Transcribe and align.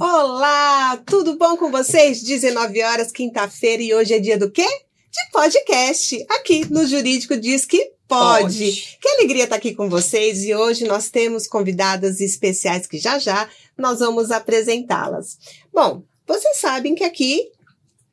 Olá, 0.00 0.96
tudo 1.06 1.38
bom 1.38 1.56
com 1.56 1.70
vocês? 1.70 2.20
19 2.20 2.82
horas, 2.82 3.12
quinta-feira, 3.12 3.80
e 3.80 3.94
hoje 3.94 4.12
é 4.12 4.18
dia 4.18 4.36
do 4.36 4.50
quê? 4.50 4.66
De 4.66 5.30
podcast, 5.30 6.26
aqui 6.30 6.68
no 6.68 6.84
Jurídico 6.84 7.36
Diz 7.36 7.64
que 7.64 7.92
pode. 8.08 8.42
pode. 8.42 8.98
Que 9.00 9.08
alegria 9.10 9.44
estar 9.44 9.54
aqui 9.54 9.72
com 9.72 9.88
vocês 9.88 10.42
e 10.42 10.52
hoje 10.52 10.84
nós 10.84 11.10
temos 11.10 11.46
convidadas 11.46 12.20
especiais 12.20 12.88
que 12.88 12.98
já 12.98 13.20
já 13.20 13.48
nós 13.78 14.00
vamos 14.00 14.32
apresentá-las. 14.32 15.38
Bom, 15.72 16.02
vocês 16.26 16.56
sabem 16.56 16.96
que 16.96 17.04
aqui 17.04 17.52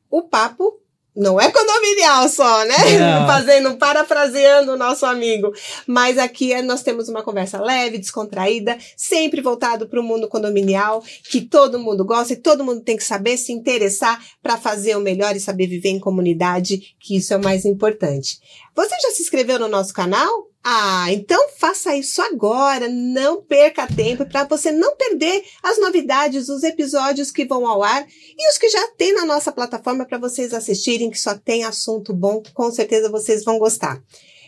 o 0.08 0.22
papo 0.22 0.80
não 1.14 1.38
é 1.38 1.50
condominial 1.50 2.28
só, 2.28 2.64
né? 2.64 2.76
Não. 2.98 3.26
Fazendo, 3.28 3.76
parafraseando 3.76 4.72
o 4.72 4.76
nosso 4.76 5.04
amigo. 5.04 5.52
Mas 5.86 6.16
aqui 6.16 6.52
é, 6.52 6.62
nós 6.62 6.82
temos 6.82 7.08
uma 7.08 7.22
conversa 7.22 7.60
leve, 7.60 7.98
descontraída, 7.98 8.78
sempre 8.96 9.40
voltado 9.40 9.86
para 9.86 10.00
o 10.00 10.02
mundo 10.02 10.28
condominial, 10.28 11.02
que 11.24 11.42
todo 11.42 11.78
mundo 11.78 12.04
gosta 12.04 12.32
e 12.32 12.36
todo 12.36 12.64
mundo 12.64 12.80
tem 12.80 12.96
que 12.96 13.04
saber 13.04 13.36
se 13.36 13.52
interessar 13.52 14.22
para 14.42 14.56
fazer 14.56 14.96
o 14.96 15.00
melhor 15.00 15.36
e 15.36 15.40
saber 15.40 15.66
viver 15.66 15.90
em 15.90 16.00
comunidade, 16.00 16.94
que 16.98 17.16
isso 17.16 17.34
é 17.34 17.36
o 17.36 17.42
mais 17.42 17.64
importante. 17.64 18.38
Você 18.74 18.96
já 19.00 19.10
se 19.10 19.22
inscreveu 19.22 19.58
no 19.58 19.68
nosso 19.68 19.92
canal? 19.92 20.51
Ah, 20.64 21.06
então 21.10 21.48
faça 21.58 21.96
isso 21.96 22.22
agora, 22.22 22.88
não 22.88 23.42
perca 23.42 23.84
tempo 23.86 24.24
para 24.24 24.44
você 24.44 24.70
não 24.70 24.94
perder 24.96 25.44
as 25.60 25.80
novidades, 25.80 26.48
os 26.48 26.62
episódios 26.62 27.32
que 27.32 27.44
vão 27.44 27.66
ao 27.66 27.82
ar 27.82 28.06
e 28.06 28.48
os 28.48 28.58
que 28.58 28.68
já 28.68 28.88
tem 28.96 29.12
na 29.12 29.24
nossa 29.24 29.50
plataforma 29.50 30.04
para 30.04 30.18
vocês 30.18 30.54
assistirem, 30.54 31.10
que 31.10 31.18
só 31.18 31.36
tem 31.36 31.64
assunto 31.64 32.14
bom, 32.14 32.40
com 32.54 32.70
certeza 32.70 33.10
vocês 33.10 33.42
vão 33.42 33.58
gostar. 33.58 34.00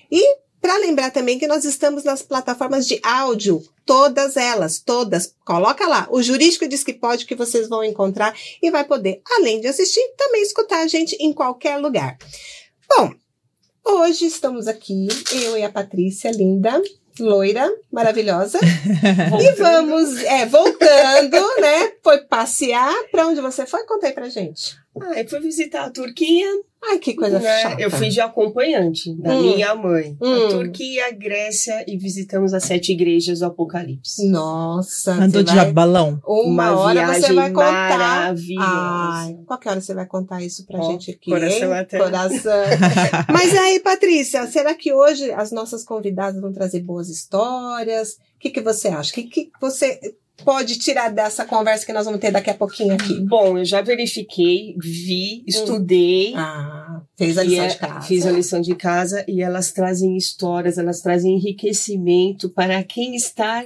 E 0.08 0.44
para 0.60 0.78
lembrar 0.78 1.10
também 1.10 1.38
que 1.38 1.48
nós 1.48 1.64
estamos 1.64 2.04
nas 2.04 2.22
plataformas 2.22 2.86
de 2.86 3.00
áudio, 3.02 3.62
todas 3.84 4.36
elas, 4.36 4.78
todas. 4.78 5.34
Coloca 5.44 5.86
lá, 5.86 6.06
o 6.10 6.22
jurídico 6.22 6.66
diz 6.68 6.84
que 6.84 6.94
pode 6.94 7.26
que 7.26 7.34
vocês 7.34 7.68
vão 7.68 7.84
encontrar 7.84 8.34
e 8.62 8.70
vai 8.70 8.84
poder, 8.84 9.20
além 9.36 9.60
de 9.60 9.66
assistir, 9.66 10.00
também 10.16 10.42
escutar 10.42 10.78
a 10.78 10.86
gente 10.86 11.16
em 11.20 11.32
qualquer 11.32 11.76
lugar. 11.76 12.16
Bom, 12.88 13.12
Hoje 13.86 14.24
estamos 14.24 14.66
aqui, 14.66 15.08
eu 15.30 15.58
e 15.58 15.62
a 15.62 15.70
Patrícia, 15.70 16.30
linda, 16.30 16.82
loira, 17.20 17.70
maravilhosa. 17.92 18.58
e 19.38 19.52
vamos, 19.56 20.16
é, 20.24 20.46
voltando, 20.46 21.60
né? 21.60 21.92
Foi 22.02 22.22
passear. 22.22 22.94
Para 23.10 23.26
onde 23.26 23.42
você 23.42 23.66
foi? 23.66 23.84
Conta 23.84 24.06
aí 24.06 24.12
pra 24.14 24.30
gente. 24.30 24.74
Ah, 24.98 25.20
eu 25.20 25.28
fui 25.28 25.38
visitar 25.40 25.84
a 25.84 25.90
Turquia. 25.90 26.46
Ai, 26.86 26.98
que 26.98 27.14
coisa 27.14 27.38
né? 27.38 27.62
chata. 27.62 27.80
Eu 27.80 27.90
fui 27.90 28.08
de 28.08 28.20
acompanhante 28.20 29.14
da 29.14 29.34
hum. 29.34 29.42
minha 29.42 29.74
mãe. 29.74 30.16
Hum. 30.20 30.46
A 30.46 30.48
Turquia, 30.50 31.08
a 31.08 31.10
Grécia 31.12 31.84
e 31.86 31.96
visitamos 31.96 32.52
as 32.52 32.64
sete 32.64 32.92
igrejas 32.92 33.40
do 33.40 33.46
Apocalipse. 33.46 34.28
Nossa. 34.28 35.12
Andou 35.12 35.42
de 35.42 35.54
vai... 35.54 35.72
balão? 35.72 36.20
Uma, 36.26 36.72
Uma 36.72 36.80
hora 36.80 37.14
você 37.14 37.32
vai 37.32 37.50
contar. 37.50 37.98
Maravilhosa. 37.98 38.68
Ai, 38.68 39.38
qualquer 39.46 39.70
hora 39.70 39.80
você 39.80 39.94
vai 39.94 40.06
contar 40.06 40.42
isso 40.42 40.66
pra 40.66 40.78
oh, 40.78 40.90
gente 40.90 41.10
aqui. 41.10 41.30
Coração 41.30 41.72
hein? 41.72 41.78
até. 41.78 41.98
Coração. 41.98 42.64
Mas 43.32 43.56
aí, 43.56 43.80
Patrícia, 43.80 44.46
será 44.46 44.74
que 44.74 44.92
hoje 44.92 45.30
as 45.32 45.50
nossas 45.50 45.84
convidadas 45.84 46.40
vão 46.40 46.52
trazer 46.52 46.80
boas 46.80 47.08
histórias? 47.08 48.12
O 48.36 48.38
que, 48.40 48.50
que 48.50 48.60
você 48.60 48.88
acha? 48.88 49.10
O 49.10 49.14
que, 49.14 49.22
que 49.24 49.50
você 49.60 49.98
pode 50.42 50.78
tirar 50.78 51.10
dessa 51.10 51.44
conversa 51.44 51.86
que 51.86 51.92
nós 51.92 52.04
vamos 52.04 52.20
ter 52.20 52.30
daqui 52.30 52.50
a 52.50 52.54
pouquinho 52.54 52.94
aqui? 52.94 53.20
Bom, 53.20 53.58
eu 53.58 53.64
já 53.64 53.80
verifiquei, 53.82 54.74
vi, 54.78 55.40
hum. 55.40 55.44
estudei. 55.46 56.34
Ah, 56.34 57.02
fez 57.16 57.38
a 57.38 57.42
lição 57.44 57.64
é, 57.64 57.68
de 57.68 57.76
casa. 57.76 58.00
Fiz 58.06 58.26
a 58.26 58.32
lição 58.32 58.60
de 58.60 58.74
casa 58.74 59.24
e 59.28 59.42
elas 59.42 59.72
trazem 59.72 60.16
histórias, 60.16 60.78
elas 60.78 61.00
trazem 61.00 61.36
enriquecimento 61.36 62.48
para 62.50 62.82
quem 62.82 63.14
está 63.14 63.64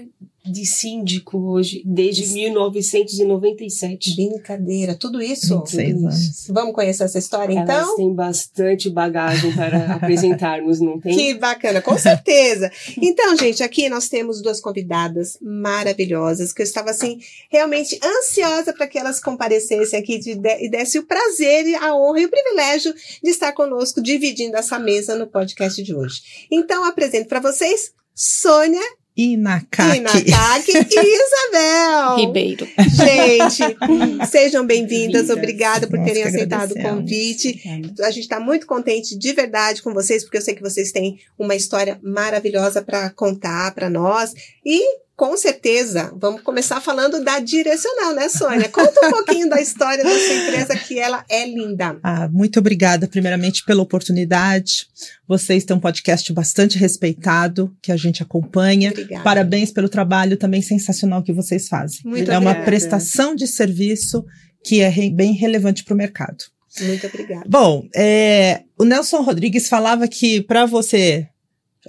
de 0.50 0.64
síndico 0.66 1.38
hoje, 1.38 1.82
desde 1.84 2.22
isso. 2.22 2.34
1997. 2.34 4.14
Brincadeira, 4.14 4.94
tudo 4.94 5.20
isso? 5.20 5.62
Seis 5.66 5.96
anos. 5.96 6.46
Vamos 6.48 6.74
conhecer 6.74 7.04
essa 7.04 7.18
história, 7.18 7.52
Elas 7.52 7.68
então? 7.68 7.96
têm 7.96 8.12
bastante 8.12 8.90
bagagem 8.90 9.52
para 9.54 9.94
apresentarmos, 9.96 10.80
não 10.80 10.98
tem? 11.00 11.16
Que 11.16 11.34
bacana, 11.34 11.80
com 11.80 11.96
certeza. 11.98 12.70
Então, 13.00 13.36
gente, 13.36 13.62
aqui 13.62 13.88
nós 13.88 14.08
temos 14.08 14.40
duas 14.42 14.60
convidadas 14.60 15.38
maravilhosas, 15.40 16.52
que 16.52 16.62
eu 16.62 16.64
estava, 16.64 16.90
assim, 16.90 17.18
realmente 17.50 17.98
ansiosa 18.02 18.72
para 18.72 18.86
que 18.86 18.98
elas 18.98 19.20
comparecessem 19.20 19.98
aqui 19.98 20.20
e 20.24 20.68
desse 20.70 20.98
o 20.98 21.06
prazer, 21.06 21.74
a 21.82 21.94
honra 21.94 22.20
e 22.20 22.26
o 22.26 22.30
privilégio 22.30 22.94
de 23.22 23.30
estar 23.30 23.52
conosco, 23.52 24.02
dividindo 24.02 24.56
essa 24.56 24.78
mesa 24.78 25.14
no 25.14 25.26
podcast 25.26 25.82
de 25.82 25.94
hoje. 25.94 26.46
Então, 26.50 26.84
apresento 26.84 27.28
para 27.28 27.40
vocês 27.40 27.92
Sônia 28.14 28.82
Inacaki. 29.18 29.98
Inacaki 29.98 30.72
e 30.72 30.78
Isabel. 31.50 32.16
Ribeiro. 32.18 32.68
Gente, 32.78 33.76
sejam 34.30 34.64
bem-vindas. 34.64 35.28
Obrigada 35.28 35.88
por 35.88 35.98
terem 36.04 36.22
aceitado 36.22 36.70
o 36.70 36.80
convite. 36.80 37.60
A 38.00 38.10
gente 38.12 38.22
está 38.22 38.38
muito 38.38 38.64
contente 38.64 39.18
de 39.18 39.32
verdade 39.32 39.82
com 39.82 39.92
vocês, 39.92 40.22
porque 40.22 40.36
eu 40.36 40.42
sei 40.42 40.54
que 40.54 40.62
vocês 40.62 40.92
têm 40.92 41.18
uma 41.36 41.56
história 41.56 41.98
maravilhosa 42.00 42.80
para 42.80 43.10
contar 43.10 43.74
para 43.74 43.90
nós. 43.90 44.32
E 44.64 45.07
com 45.18 45.36
certeza, 45.36 46.14
vamos 46.16 46.42
começar 46.42 46.80
falando 46.80 47.24
da 47.24 47.40
direcional, 47.40 48.14
né, 48.14 48.28
Sônia? 48.28 48.68
Conta 48.68 49.04
um 49.04 49.10
pouquinho 49.10 49.48
da 49.48 49.60
história 49.60 50.04
da 50.04 50.10
sua 50.10 50.34
empresa, 50.34 50.76
que 50.76 50.96
ela 50.96 51.24
é 51.28 51.44
linda. 51.44 51.98
Ah, 52.04 52.28
muito 52.28 52.60
obrigada, 52.60 53.08
primeiramente, 53.08 53.64
pela 53.64 53.82
oportunidade. 53.82 54.86
Vocês 55.26 55.64
têm 55.64 55.76
um 55.76 55.80
podcast 55.80 56.32
bastante 56.32 56.78
respeitado, 56.78 57.74
que 57.82 57.90
a 57.90 57.96
gente 57.96 58.22
acompanha. 58.22 58.90
Obrigada. 58.90 59.24
Parabéns 59.24 59.72
pelo 59.72 59.88
trabalho 59.88 60.36
também 60.36 60.62
sensacional 60.62 61.20
que 61.20 61.32
vocês 61.32 61.66
fazem. 61.66 61.98
Muito 62.04 62.30
é 62.30 62.36
obrigada. 62.36 62.60
uma 62.60 62.64
prestação 62.64 63.34
de 63.34 63.48
serviço 63.48 64.24
que 64.62 64.82
é 64.82 65.10
bem 65.10 65.32
relevante 65.32 65.82
para 65.82 65.94
o 65.94 65.96
mercado. 65.96 66.44
Muito 66.80 67.08
obrigada. 67.08 67.44
Bom, 67.48 67.88
é, 67.92 68.62
o 68.78 68.84
Nelson 68.84 69.22
Rodrigues 69.22 69.68
falava 69.68 70.06
que 70.06 70.42
para 70.42 70.64
você 70.64 71.26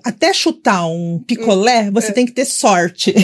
até 0.03 0.33
chutar 0.33 0.87
um 0.87 1.19
picolé, 1.25 1.89
hum, 1.89 1.93
você 1.93 2.09
é. 2.09 2.11
tem 2.11 2.25
que 2.25 2.31
ter 2.31 2.45
sorte. 2.45 3.13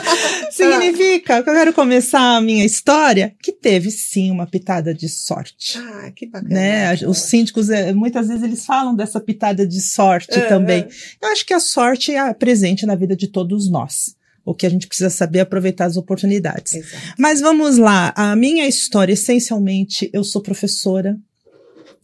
Significa 0.50 1.42
que 1.42 1.50
eu 1.50 1.54
quero 1.54 1.72
começar 1.72 2.36
a 2.36 2.40
minha 2.40 2.64
história 2.64 3.34
que 3.42 3.52
teve 3.52 3.90
sim 3.90 4.30
uma 4.30 4.46
pitada 4.46 4.94
de 4.94 5.08
sorte. 5.08 5.78
Ah, 5.78 6.10
que 6.14 6.26
bacana. 6.26 6.54
Né? 6.54 6.94
Os 7.06 7.18
síndicos, 7.18 7.70
é, 7.70 7.92
muitas 7.92 8.28
vezes, 8.28 8.42
eles 8.42 8.64
falam 8.64 8.94
dessa 8.94 9.20
pitada 9.20 9.66
de 9.66 9.80
sorte 9.80 10.38
uhum. 10.38 10.48
também. 10.48 10.86
Eu 11.20 11.28
acho 11.30 11.44
que 11.44 11.54
a 11.54 11.60
sorte 11.60 12.14
é 12.14 12.32
presente 12.34 12.86
na 12.86 12.94
vida 12.94 13.16
de 13.16 13.28
todos 13.28 13.70
nós. 13.70 14.14
O 14.44 14.54
que 14.54 14.66
a 14.66 14.70
gente 14.70 14.86
precisa 14.86 15.08
saber 15.08 15.38
é 15.38 15.42
aproveitar 15.42 15.86
as 15.86 15.96
oportunidades. 15.96 16.74
Exato. 16.74 17.14
Mas 17.18 17.40
vamos 17.40 17.78
lá. 17.78 18.12
A 18.14 18.36
minha 18.36 18.68
história, 18.68 19.14
essencialmente, 19.14 20.10
eu 20.12 20.22
sou 20.22 20.42
professora 20.42 21.16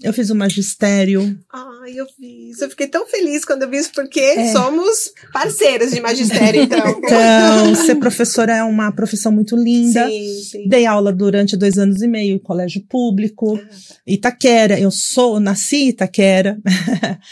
eu 0.02 0.12
fiz 0.12 0.30
o 0.30 0.34
magistério. 0.34 1.38
Ai, 1.82 1.92
eu 1.96 2.04
fiz. 2.04 2.60
Eu 2.60 2.68
fiquei 2.68 2.86
tão 2.86 3.06
feliz 3.06 3.42
quando 3.42 3.62
eu 3.62 3.70
vi 3.70 3.78
isso, 3.78 3.90
porque 3.94 4.20
é. 4.20 4.52
somos 4.52 5.14
parceiras 5.32 5.92
de 5.92 6.00
magistério, 6.00 6.64
então. 6.64 6.80
Então, 7.10 7.74
ser 7.74 7.94
professora 7.96 8.54
é 8.54 8.62
uma 8.62 8.92
profissão 8.92 9.32
muito 9.32 9.56
linda. 9.56 10.06
Sim, 10.06 10.42
sim. 10.42 10.68
Dei 10.68 10.84
aula 10.84 11.12
durante 11.12 11.56
dois 11.56 11.78
anos 11.78 12.02
e 12.02 12.06
meio 12.06 12.36
em 12.36 12.38
colégio 12.38 12.82
público. 12.88 13.58
Ah, 13.60 13.66
tá. 13.66 13.94
Itaquera. 14.06 14.78
Eu 14.78 14.90
sou, 14.90 15.40
nasci 15.40 15.76
em 15.76 15.88
Itaquera. 15.88 16.58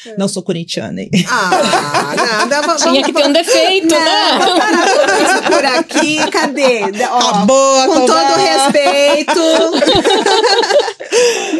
É. 0.06 0.16
Não 0.16 0.28
sou 0.28 0.42
corintiana. 0.42 1.02
Ah, 1.28 2.14
nada. 2.16 2.62
Vamos, 2.62 2.82
Tinha 2.82 3.02
que 3.02 3.12
ter 3.12 3.26
um 3.26 3.32
defeito, 3.32 3.94
não, 3.94 4.00
né? 4.00 4.38
Vamos 4.38 4.58
parar 4.58 5.42
por 5.42 5.64
aqui. 5.64 6.30
Cadê? 6.30 6.82
Ó, 7.10 7.32
tá 7.32 7.44
boa, 7.44 7.86
com 7.86 8.06
todo 8.06 8.34
respeito. 8.36 9.40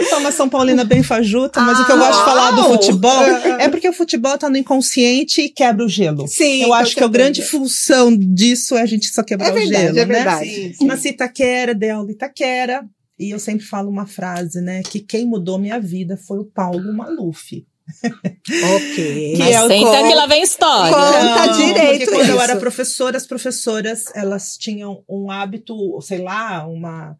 Sou 0.09 0.19
uma 0.19 0.33
São 0.33 0.49
Paulina 0.49 0.85
bem 0.85 1.03
fajuta, 1.03 1.61
mas 1.61 1.79
ah, 1.79 1.83
o 1.83 1.87
que 1.87 1.93
eu 1.93 1.99
gosto 1.99 2.19
de 2.19 2.25
falar 2.25 2.51
do 2.53 2.65
futebol 2.65 3.23
é 3.59 3.69
porque 3.69 3.89
o 3.89 3.93
futebol 3.93 4.37
tá 4.39 4.49
no 4.49 4.57
inconsciente 4.57 5.43
e 5.43 5.49
quebra 5.49 5.85
o 5.85 5.89
gelo. 5.89 6.27
Sim. 6.27 6.63
Eu 6.63 6.73
acho 6.73 6.95
que 6.95 7.05
a 7.05 7.09
grande 7.09 7.43
função 7.43 8.17
disso 8.17 8.77
é 8.77 8.83
a 8.83 8.87
gente 8.87 9.07
só 9.09 9.23
quebrar 9.23 9.49
é 9.49 9.53
verdade, 9.53 9.91
o 9.91 9.95
gelo, 9.95 9.99
é 9.99 10.07
né? 10.07 10.15
Verdade. 10.15 10.49
Sim, 10.49 10.73
sim. 10.75 10.87
Nasci 10.87 11.09
Itaquera, 11.09 11.75
dei 11.75 11.91
aula 11.91 12.11
Itaquera. 12.11 12.85
E 13.19 13.31
eu 13.31 13.39
sempre 13.39 13.67
falo 13.67 13.91
uma 13.91 14.07
frase, 14.07 14.61
né? 14.61 14.83
Que 14.83 15.01
quem 15.01 15.27
mudou 15.27 15.59
minha 15.59 15.81
vida 15.81 16.17
foi 16.17 16.39
o 16.39 16.45
Paulo 16.45 16.93
Maluf. 16.95 17.67
ok. 18.05 19.33
Que 19.35 19.39
Mas 19.39 19.55
é 19.55 19.67
senta 19.67 20.03
que 20.09 20.15
lá 20.15 20.27
vem 20.27 20.43
história. 20.43 20.95
Conta 20.95 21.47
Não, 21.47 21.57
direito 21.57 22.11
quando 22.11 22.23
isso. 22.23 22.31
eu 22.31 22.41
era 22.41 22.57
professora, 22.57 23.17
as 23.17 23.27
professoras, 23.27 24.05
elas 24.15 24.57
tinham 24.57 25.03
um 25.09 25.31
hábito, 25.31 26.01
sei 26.01 26.19
lá, 26.19 26.67
uma... 26.67 27.17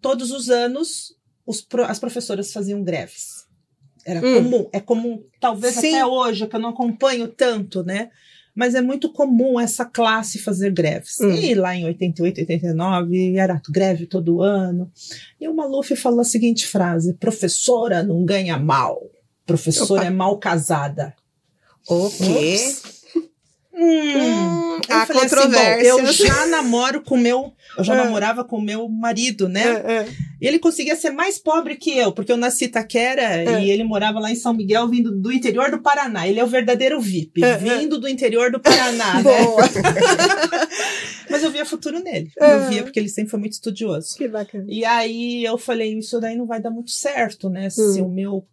Todos 0.00 0.30
os 0.30 0.48
anos, 0.48 1.14
os, 1.50 1.66
as 1.88 1.98
professoras 1.98 2.52
faziam 2.52 2.82
greves. 2.82 3.44
Era 4.06 4.20
hum. 4.20 4.34
comum, 4.34 4.68
é 4.72 4.80
comum, 4.80 5.22
talvez 5.38 5.74
Sim. 5.74 5.94
até 5.94 6.06
hoje, 6.06 6.46
que 6.46 6.56
eu 6.56 6.60
não 6.60 6.70
acompanho 6.70 7.28
tanto, 7.28 7.82
né? 7.84 8.10
Mas 8.54 8.74
é 8.74 8.80
muito 8.80 9.12
comum 9.12 9.60
essa 9.60 9.84
classe 9.84 10.38
fazer 10.38 10.72
greves. 10.72 11.20
Hum. 11.20 11.32
E 11.32 11.54
lá 11.54 11.74
em 11.74 11.84
88, 11.84 12.40
89, 12.40 13.36
era 13.36 13.60
greve 13.68 14.06
todo 14.06 14.42
ano. 14.42 14.90
E 15.40 15.46
o 15.46 15.54
Maluf 15.54 15.94
falou 15.96 16.20
a 16.20 16.24
seguinte 16.24 16.66
frase: 16.66 17.14
professora 17.14 18.02
não 18.02 18.24
ganha 18.24 18.58
mal, 18.58 19.02
professora 19.46 20.02
Opa. 20.02 20.06
é 20.06 20.10
mal 20.10 20.38
casada. 20.38 21.14
O 21.88 22.10
quê? 22.10 22.56
Hum, 23.82 23.86
hum, 23.86 24.78
eu 24.86 25.06
falei 25.06 25.24
assim, 25.24 25.86
eu 25.86 26.12
já 26.12 26.44
namoro 26.46 27.02
com 27.02 27.16
meu, 27.16 27.54
eu 27.78 27.84
já 27.84 27.94
É. 27.94 28.04
namorava 28.04 28.44
com 28.44 28.60
meu 28.60 28.86
marido, 28.90 29.48
né? 29.48 29.62
É, 29.86 29.92
é. 29.92 30.08
Ele 30.38 30.58
conseguia 30.58 30.94
ser 30.96 31.10
mais 31.10 31.38
pobre 31.38 31.76
que 31.76 31.96
eu, 31.96 32.12
porque 32.12 32.30
eu 32.30 32.36
nasci 32.36 32.64
em 32.64 32.68
Itaquera 32.68 33.22
É. 33.22 33.62
e 33.64 33.70
ele 33.70 33.82
morava 33.84 34.18
lá 34.20 34.30
em 34.30 34.34
São 34.34 34.52
Miguel, 34.52 34.86
vindo 34.88 35.10
do 35.10 35.32
interior 35.32 35.70
do 35.70 35.80
Paraná. 35.80 36.28
Ele 36.28 36.38
é 36.40 36.44
o 36.44 36.46
verdadeiro 36.46 37.00
VIP, 37.00 37.42
É, 37.42 37.50
é. 37.52 37.56
vindo 37.56 37.98
do 37.98 38.06
interior 38.08 38.50
do 38.50 38.60
Paraná, 38.60 39.14
né? 39.22 39.30
Mas 41.30 41.42
eu 41.42 41.50
via 41.50 41.64
futuro 41.64 42.00
nele. 42.00 42.30
É. 42.38 42.54
Eu 42.54 42.68
via 42.68 42.82
porque 42.82 42.98
ele 42.98 43.08
sempre 43.08 43.30
foi 43.30 43.40
muito 43.40 43.52
estudioso. 43.52 44.16
que 44.16 44.28
bacana. 44.28 44.64
E 44.68 44.84
aí 44.84 45.44
eu 45.44 45.56
falei, 45.56 45.96
isso 45.98 46.20
daí 46.20 46.36
não 46.36 46.46
vai 46.46 46.60
dar 46.60 46.70
muito 46.70 46.90
certo, 46.90 47.48
né? 47.48 47.70
Se 47.70 48.00
Hum. 48.02 48.06
o 48.06 48.10
meu 48.10 48.46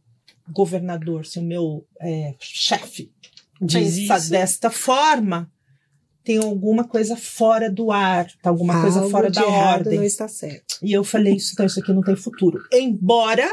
governador, 0.52 1.26
se 1.26 1.40
o 1.40 1.44
meu 1.44 1.86
chefe 2.40 3.12
pensa 3.60 4.18
isso. 4.18 4.30
desta 4.30 4.70
forma, 4.70 5.50
tem 6.24 6.38
alguma 6.38 6.84
coisa 6.84 7.16
fora 7.16 7.70
do 7.72 7.92
ar, 7.92 8.28
tá 8.42 8.50
alguma 8.50 8.82
coisa 8.82 9.00
Algo 9.00 9.10
fora 9.12 9.30
de 9.32 9.40
da 9.40 9.46
ordem. 9.48 9.98
não 9.98 10.04
está 10.04 10.28
certo. 10.28 10.76
E 10.84 10.92
eu 10.92 11.04
falei, 11.04 11.36
isso, 11.36 11.54
então, 11.54 11.66
isso 11.66 11.80
aqui 11.80 11.94
não 11.94 12.02
tem 12.04 12.16
futuro. 12.16 12.60
Embora 12.74 13.48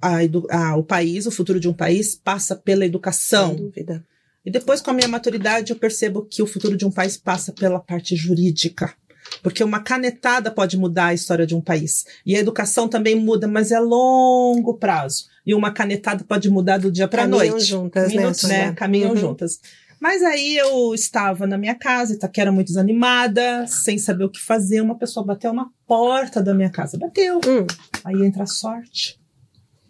a 0.00 0.16
a- 0.50 0.76
o 0.76 0.82
país, 0.82 1.26
o 1.26 1.30
futuro 1.30 1.58
de 1.60 1.68
um 1.68 1.72
país, 1.74 2.14
passa 2.14 2.54
pela 2.56 2.80
Sem 2.80 2.88
educação. 2.88 3.54
dúvida. 3.54 4.04
E 4.44 4.50
depois, 4.50 4.80
com 4.80 4.90
a 4.90 4.94
minha 4.94 5.08
maturidade, 5.08 5.72
eu 5.72 5.78
percebo 5.78 6.24
que 6.24 6.42
o 6.42 6.46
futuro 6.46 6.76
de 6.76 6.84
um 6.86 6.90
país 6.90 7.16
passa 7.16 7.52
pela 7.52 7.80
parte 7.80 8.14
jurídica. 8.14 8.94
Porque 9.42 9.64
uma 9.64 9.80
canetada 9.80 10.52
pode 10.52 10.76
mudar 10.76 11.06
a 11.06 11.14
história 11.14 11.44
de 11.44 11.54
um 11.54 11.60
país. 11.60 12.04
E 12.24 12.36
a 12.36 12.38
educação 12.38 12.86
também 12.88 13.16
muda, 13.16 13.48
mas 13.48 13.72
é 13.72 13.80
longo 13.80 14.74
prazo. 14.74 15.24
E 15.46 15.54
uma 15.54 15.70
canetada 15.70 16.24
pode 16.24 16.50
mudar 16.50 16.78
do 16.78 16.90
dia 16.90 17.06
para 17.06 17.22
a 17.22 17.24
Caminham 17.28 17.48
noite. 17.50 17.64
juntas, 17.64 18.08
né? 18.12 18.16
Minutos, 18.18 18.42
né? 18.44 18.58
Sônia? 18.58 18.72
Caminham 18.74 19.10
Uhum. 19.10 19.16
juntas. 19.16 19.60
Mas 20.00 20.22
aí 20.22 20.56
eu 20.56 20.92
estava 20.94 21.46
na 21.46 21.56
minha 21.56 21.74
casa, 21.74 22.12
Itaquera 22.12 22.52
muito 22.52 22.66
desanimada, 22.68 23.66
sem 23.66 23.96
saber 23.96 24.24
o 24.24 24.28
que 24.30 24.38
fazer. 24.40 24.80
Uma 24.82 24.98
pessoa 24.98 25.24
bateu 25.24 25.54
na 25.54 25.66
porta 25.86 26.42
da 26.42 26.52
minha 26.52 26.68
casa. 26.70 26.98
Bateu. 26.98 27.36
Hum, 27.46 27.66
Aí 28.04 28.22
entra 28.26 28.42
a 28.42 28.46
sorte. 28.46 29.18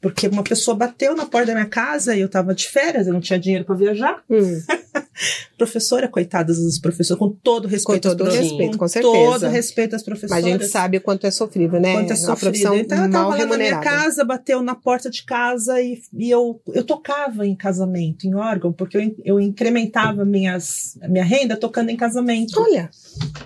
Porque 0.06 0.28
uma 0.28 0.44
pessoa 0.44 0.76
bateu 0.76 1.16
na 1.16 1.26
porta 1.26 1.48
da 1.48 1.54
minha 1.54 1.66
casa 1.66 2.14
e 2.14 2.20
eu 2.20 2.28
tava 2.28 2.54
de 2.54 2.68
férias, 2.68 3.08
eu 3.08 3.12
não 3.12 3.20
tinha 3.20 3.40
dinheiro 3.40 3.64
para 3.64 3.74
viajar. 3.74 4.22
hum. 4.30 4.62
Professora, 5.58 6.06
coitadas 6.06 6.58
dos 6.58 6.78
professores, 6.78 7.18
com 7.18 7.30
todo 7.30 7.66
respeito. 7.66 8.08
Com 8.08 8.16
todo 8.16 8.30
respeito, 8.30 8.78
com 8.78 8.86
todo 8.86 8.88
certeza. 8.88 9.48
respeito 9.48 9.96
às 9.96 10.02
Mas 10.02 10.04
professoras. 10.04 10.44
a 10.44 10.48
gente 10.48 10.66
sabe 10.66 11.00
quanto 11.00 11.26
é 11.26 11.30
sofrível, 11.30 11.80
né? 11.80 11.94
Quanto 11.94 12.12
é 12.12 12.36
profissão 12.36 12.76
Então 12.76 13.04
eu 13.04 13.10
tava 13.10 13.28
lá 13.36 13.46
na 13.46 13.56
minha 13.56 13.80
casa, 13.80 14.24
bateu 14.24 14.62
na 14.62 14.74
porta 14.74 15.10
de 15.10 15.24
casa 15.24 15.80
e, 15.80 16.00
e 16.12 16.30
eu, 16.30 16.60
eu 16.68 16.84
tocava 16.84 17.46
em 17.46 17.56
casamento, 17.56 18.26
em 18.26 18.34
órgão, 18.34 18.72
porque 18.72 18.98
eu, 18.98 19.16
eu 19.24 19.40
incrementava 19.40 20.24
minhas, 20.24 20.98
minha 21.08 21.24
renda 21.24 21.56
tocando 21.56 21.88
em 21.88 21.96
casamento. 21.96 22.60
Olha, 22.60 22.90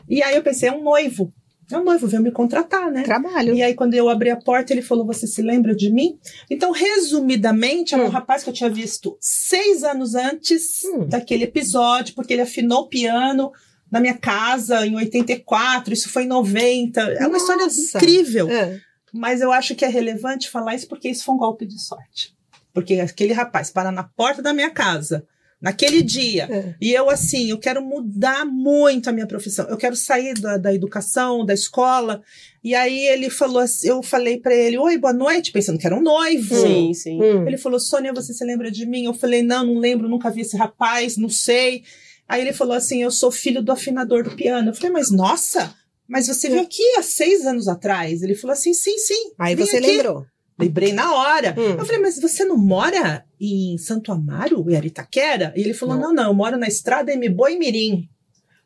E 0.08 0.22
aí 0.22 0.34
eu 0.34 0.42
pensei, 0.42 0.68
é 0.68 0.72
um 0.72 0.82
noivo. 0.82 1.32
É 1.70 1.78
um 1.78 1.84
noivo, 1.84 2.06
veio 2.06 2.22
me 2.22 2.30
contratar, 2.30 2.90
né? 2.90 3.02
trabalho. 3.02 3.54
E 3.54 3.62
aí, 3.62 3.74
quando 3.74 3.94
eu 3.94 4.08
abri 4.08 4.30
a 4.30 4.36
porta, 4.36 4.72
ele 4.72 4.82
falou: 4.82 5.06
Você 5.06 5.26
se 5.26 5.40
lembra 5.42 5.74
de 5.74 5.90
mim? 5.90 6.18
Então, 6.50 6.72
resumidamente, 6.72 7.94
era 7.94 8.02
um 8.02 8.06
Hum. 8.06 8.10
rapaz 8.10 8.42
que 8.42 8.50
eu 8.50 8.54
tinha 8.54 8.70
visto 8.70 9.16
seis 9.20 9.82
anos 9.84 10.14
antes 10.14 10.82
Hum. 10.84 11.06
daquele 11.06 11.44
episódio, 11.44 12.14
porque 12.14 12.32
ele 12.32 12.42
afinou 12.42 12.80
o 12.82 12.88
piano 12.88 13.52
na 13.90 14.00
minha 14.00 14.16
casa 14.16 14.86
em 14.86 14.94
84, 14.96 15.92
isso 15.92 16.08
foi 16.08 16.22
em 16.24 16.28
90. 16.28 17.00
É 17.00 17.26
uma 17.26 17.36
história 17.36 17.64
Nossa. 17.64 17.98
incrível. 17.98 18.48
É. 18.48 18.80
Mas 19.12 19.40
eu 19.40 19.50
acho 19.50 19.74
que 19.74 19.84
é 19.84 19.88
relevante 19.88 20.48
falar 20.48 20.74
isso 20.76 20.86
porque 20.88 21.08
isso 21.08 21.24
foi 21.24 21.34
um 21.34 21.38
golpe 21.38 21.66
de 21.66 21.80
sorte. 21.82 22.32
Porque 22.72 22.94
aquele 23.00 23.32
rapaz 23.32 23.68
para 23.70 23.90
na 23.90 24.04
porta 24.04 24.40
da 24.40 24.52
minha 24.54 24.70
casa, 24.70 25.26
naquele 25.60 26.02
dia, 26.02 26.48
É. 26.50 26.74
e 26.80 26.92
eu, 26.92 27.10
assim, 27.10 27.50
eu 27.50 27.58
quero 27.58 27.82
mudar 27.82 28.46
muito 28.46 29.10
a 29.10 29.12
minha 29.12 29.26
profissão. 29.26 29.66
Eu 29.68 29.76
quero 29.76 29.94
sair 29.94 30.34
da, 30.34 30.56
da 30.56 30.74
educação, 30.74 31.44
da 31.44 31.52
escola. 31.52 32.22
E 32.64 32.74
aí 32.74 33.06
ele 33.08 33.28
falou 33.28 33.58
assim, 33.58 33.88
eu 33.88 34.02
falei 34.02 34.38
pra 34.38 34.54
ele, 34.54 34.78
oi, 34.78 34.96
boa 34.96 35.12
noite, 35.12 35.52
pensando 35.52 35.78
que 35.78 35.86
era 35.86 35.96
um 35.96 36.02
noivo. 36.02 36.54
Sim, 36.54 36.94
sim. 36.94 37.22
Hum. 37.22 37.46
Ele 37.46 37.58
falou, 37.58 37.78
Sônia, 37.78 38.12
você 38.12 38.32
se 38.32 38.44
lembra 38.44 38.70
de 38.70 38.86
mim? 38.86 39.04
Eu 39.04 39.14
falei, 39.14 39.42
não, 39.42 39.66
não 39.66 39.78
lembro, 39.78 40.08
nunca 40.08 40.30
vi 40.30 40.40
esse 40.42 40.56
rapaz, 40.56 41.16
não 41.16 41.28
sei. 41.28 41.82
Aí 42.28 42.40
ele 42.40 42.52
falou 42.52 42.74
assim, 42.74 43.02
eu 43.02 43.10
sou 43.10 43.30
filho 43.30 43.62
do 43.62 43.72
afinador 43.72 44.22
do 44.22 44.36
piano. 44.36 44.70
Eu 44.70 44.74
falei, 44.74 44.90
mas 44.92 45.10
nossa, 45.10 45.74
mas 46.08 46.26
você 46.26 46.48
veio 46.48 46.62
aqui 46.62 46.82
há 46.96 47.02
seis 47.02 47.44
anos 47.44 47.68
atrás. 47.68 48.22
Ele 48.22 48.34
falou 48.34 48.52
assim, 48.52 48.72
sim, 48.72 48.96
sim. 48.98 49.32
Aí 49.38 49.54
você 49.54 49.76
aqui. 49.78 49.86
lembrou. 49.86 50.24
Lembrei 50.60 50.92
na 50.92 51.14
hora. 51.14 51.54
Hum. 51.58 51.76
Eu 51.78 51.84
falei, 51.86 52.00
mas 52.00 52.20
você 52.20 52.44
não 52.44 52.56
mora 52.56 53.24
em 53.40 53.76
Santo 53.78 54.12
Amaro, 54.12 54.64
em 54.70 54.76
Aritaquera? 54.76 55.52
E 55.56 55.60
ele 55.60 55.74
falou, 55.74 55.94
Não. 55.96 56.08
não, 56.08 56.14
não, 56.14 56.24
eu 56.28 56.34
moro 56.34 56.56
na 56.58 56.66
estrada 56.68 57.12
M 57.12 57.28
Boi 57.28 57.56
Mirim. 57.56 58.08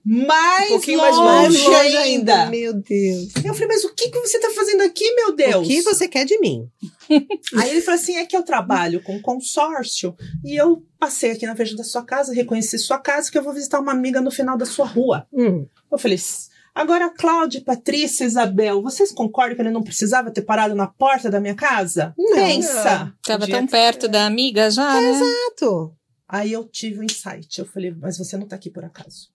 Mais 0.06 0.66
Um 0.66 0.74
pouquinho 0.74 0.98
longe, 0.98 1.18
mais 1.18 1.54
longe 1.64 1.96
ainda. 1.96 2.46
Meu 2.50 2.74
Deus. 2.74 3.32
Eu 3.42 3.54
falei, 3.54 3.68
mas 3.68 3.84
o 3.84 3.94
que, 3.94 4.10
que 4.10 4.20
você 4.20 4.38
tá 4.38 4.50
fazendo 4.50 4.82
aqui, 4.82 5.10
meu 5.14 5.34
Deus? 5.34 5.66
O 5.66 5.68
que 5.70 5.80
você 5.80 6.06
quer 6.06 6.26
de 6.26 6.38
mim? 6.40 6.68
Aí 7.56 7.70
ele 7.70 7.80
falou 7.80 7.98
assim: 7.98 8.16
é 8.16 8.26
que 8.26 8.36
eu 8.36 8.42
trabalho 8.42 9.02
com 9.02 9.18
consórcio 9.22 10.14
e 10.44 10.54
eu 10.60 10.82
passei 10.98 11.30
aqui 11.30 11.46
na 11.46 11.56
frente 11.56 11.74
da 11.74 11.84
sua 11.84 12.02
casa, 12.04 12.34
reconheci 12.34 12.78
sua 12.78 12.98
casa, 12.98 13.30
que 13.30 13.38
eu 13.38 13.42
vou 13.42 13.54
visitar 13.54 13.80
uma 13.80 13.92
amiga 13.92 14.20
no 14.20 14.30
final 14.30 14.58
da 14.58 14.66
sua 14.66 14.84
rua. 14.84 15.26
Hum. 15.32 15.66
Eu 15.90 15.96
falei, 15.98 16.16
"S- 16.16 16.50
agora, 16.74 17.08
Cláudia, 17.10 17.60
Patrícia, 17.62 18.24
Isabel, 18.24 18.82
vocês 18.82 19.12
concordam 19.12 19.54
que 19.56 19.62
ele 19.62 19.70
não 19.70 19.82
precisava 19.82 20.30
ter 20.30 20.42
parado 20.42 20.74
na 20.74 20.86
porta 20.86 21.30
da 21.30 21.40
minha 21.40 21.54
casa? 21.54 22.14
Não. 22.18 22.34
Pensa! 22.34 23.14
Tava 23.22 23.40
Podia 23.40 23.56
tão 23.58 23.66
perto 23.66 24.08
da 24.08 24.26
amiga 24.26 24.70
já, 24.70 25.00
né? 25.00 25.10
Exato. 25.10 25.94
Aí 26.28 26.52
eu 26.52 26.64
tive 26.64 27.00
um 27.00 27.04
insight. 27.04 27.58
Eu 27.58 27.66
falei, 27.66 27.90
mas 27.92 28.18
você 28.18 28.36
não 28.36 28.46
tá 28.46 28.56
aqui 28.56 28.70
por 28.70 28.84
acaso. 28.84 29.28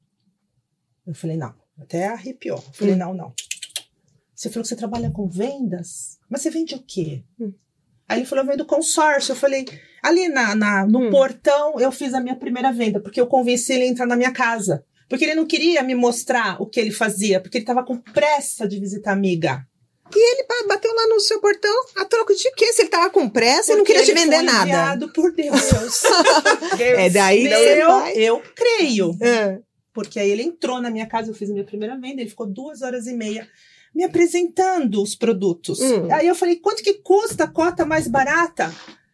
Eu 1.07 1.13
falei, 1.13 1.37
não. 1.37 1.53
Até 1.79 2.07
arrepiou. 2.07 2.57
Eu 2.57 2.73
falei, 2.73 2.93
Hum. 2.93 2.97
não, 2.97 3.13
não. 3.13 3.33
Você 4.35 4.49
falou 4.49 4.63
que 4.63 4.69
você 4.69 4.75
trabalha 4.75 5.09
com 5.11 5.27
vendas? 5.27 6.17
Mas 6.29 6.41
você 6.41 6.49
vende 6.49 6.75
o 6.75 6.79
quê? 6.79 7.23
Hum. 7.39 7.53
Aí 8.07 8.19
ele 8.19 8.25
falou, 8.25 8.43
eu 8.43 8.49
vendo 8.51 8.65
consórcio. 8.65 9.31
Eu 9.31 9.35
falei, 9.35 9.65
ali 10.03 10.27
na, 10.29 10.55
na- 10.55 10.85
no 10.85 11.07
Hum. 11.07 11.09
portão 11.11 11.79
eu 11.79 11.91
fiz 11.91 12.13
a 12.13 12.19
minha 12.19 12.35
primeira 12.35 12.71
venda, 12.73 12.99
porque 12.99 13.19
eu 13.21 13.27
convenci 13.27 13.73
ele 13.73 13.83
a 13.83 13.87
entrar 13.87 14.05
na 14.07 14.15
minha 14.15 14.31
casa. 14.31 14.83
Porque 15.09 15.25
ele 15.25 15.33
não 15.35 15.45
queria 15.45 15.81
me 15.83 15.95
mostrar 15.95 16.61
o 16.61 16.67
que 16.67 16.79
ele 16.79 16.91
fazia, 16.91 17.41
porque 17.41 17.57
ele 17.57 17.65
tava 17.65 17.83
com 17.83 17.97
pressa 17.97 18.67
de 18.67 18.79
visitar 18.79 19.09
a 19.09 19.13
amiga. 19.13 19.65
Ele 20.15 20.43
pa- 20.43 20.67
bateu 20.67 20.93
lá 20.93 21.07
no 21.07 21.19
seu 21.19 21.39
portão 21.39 21.73
a 21.97 22.05
troco 22.05 22.33
de 22.33 22.51
quê? 22.55 22.71
Se 22.73 22.81
ele 22.83 22.89
tava 22.89 23.09
com 23.11 23.29
pressa 23.29 23.73
e 23.73 23.75
não 23.75 23.83
Porque 23.83 23.93
queria 23.93 24.05
te 24.05 24.11
ele 24.11 24.19
vender 24.21 24.37
foi 24.37 24.45
nada. 24.45 24.63
enviado 24.63 25.13
por 25.13 25.31
Deus. 25.33 25.61
É 26.79 27.09
daí 27.09 27.43
que 27.43 27.49
você 27.49 27.83
eu, 27.83 27.89
eu 28.15 28.43
creio. 28.55 29.17
É. 29.21 29.59
Porque 29.93 30.19
aí 30.19 30.29
ele 30.29 30.43
entrou 30.43 30.81
na 30.81 30.89
minha 30.89 31.05
casa, 31.07 31.29
eu 31.29 31.35
fiz 31.35 31.49
a 31.49 31.53
minha 31.53 31.65
primeira 31.65 31.95
venda, 31.99 32.21
ele 32.21 32.29
ficou 32.29 32.47
duas 32.47 32.81
horas 32.81 33.05
e 33.07 33.13
meia 33.13 33.47
me 33.93 34.03
apresentando 34.03 35.01
os 35.01 35.15
produtos. 35.15 35.79
Hum. 35.79 36.07
Aí 36.11 36.27
eu 36.27 36.35
falei, 36.35 36.55
quanto 36.57 36.83
que 36.83 36.93
custa 36.95 37.45
a 37.45 37.47
cota 37.47 37.85
mais 37.85 38.07
barata? 38.07 38.73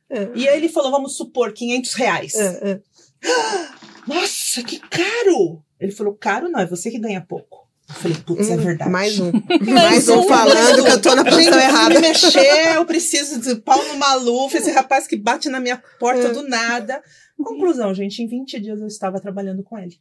É. 0.09 0.29
E 0.35 0.47
aí 0.47 0.57
ele 0.57 0.69
falou, 0.69 0.91
vamos 0.91 1.15
supor, 1.17 1.53
500 1.53 1.93
reais. 1.93 2.35
É, 2.35 2.71
é. 2.71 2.79
Nossa, 4.07 4.61
que 4.63 4.79
caro! 4.79 5.63
Ele 5.79 5.91
falou, 5.91 6.13
caro 6.13 6.49
não, 6.49 6.59
é 6.59 6.65
você 6.65 6.89
que 6.89 6.99
ganha 6.99 7.21
pouco. 7.21 7.65
Eu 7.87 7.95
falei, 7.95 8.17
putz, 8.25 8.49
é 8.49 8.55
Hum, 8.55 8.57
verdade. 8.57 8.89
Mais 8.91 9.19
um. 9.19 9.31
Mais 9.71 10.09
um 10.09 10.19
um, 10.21 10.27
falando 10.27 10.55
mais 10.55 10.79
um. 10.79 10.83
que 10.85 10.91
eu 10.91 11.01
tô 11.01 11.13
na 11.15 11.23
posição 11.23 11.59
errada. 11.59 11.93
me 11.95 12.01
mexer, 12.01 12.75
eu 12.75 12.85
preciso 12.85 13.39
de 13.39 13.55
pau 13.61 13.83
no 13.87 13.95
maluf, 13.97 14.55
esse 14.57 14.71
rapaz 14.71 15.05
que 15.05 15.15
bate 15.15 15.49
na 15.49 15.59
minha 15.59 15.81
porta 15.99 16.27
É. 16.27 16.31
do 16.31 16.47
nada. 16.47 17.01
Conclusão, 17.37 17.93
gente, 17.93 18.23
em 18.23 18.27
20 18.27 18.59
dias 18.59 18.79
eu 18.79 18.87
estava 18.87 19.19
trabalhando 19.19 19.61
com 19.61 19.77
ele. 19.77 19.99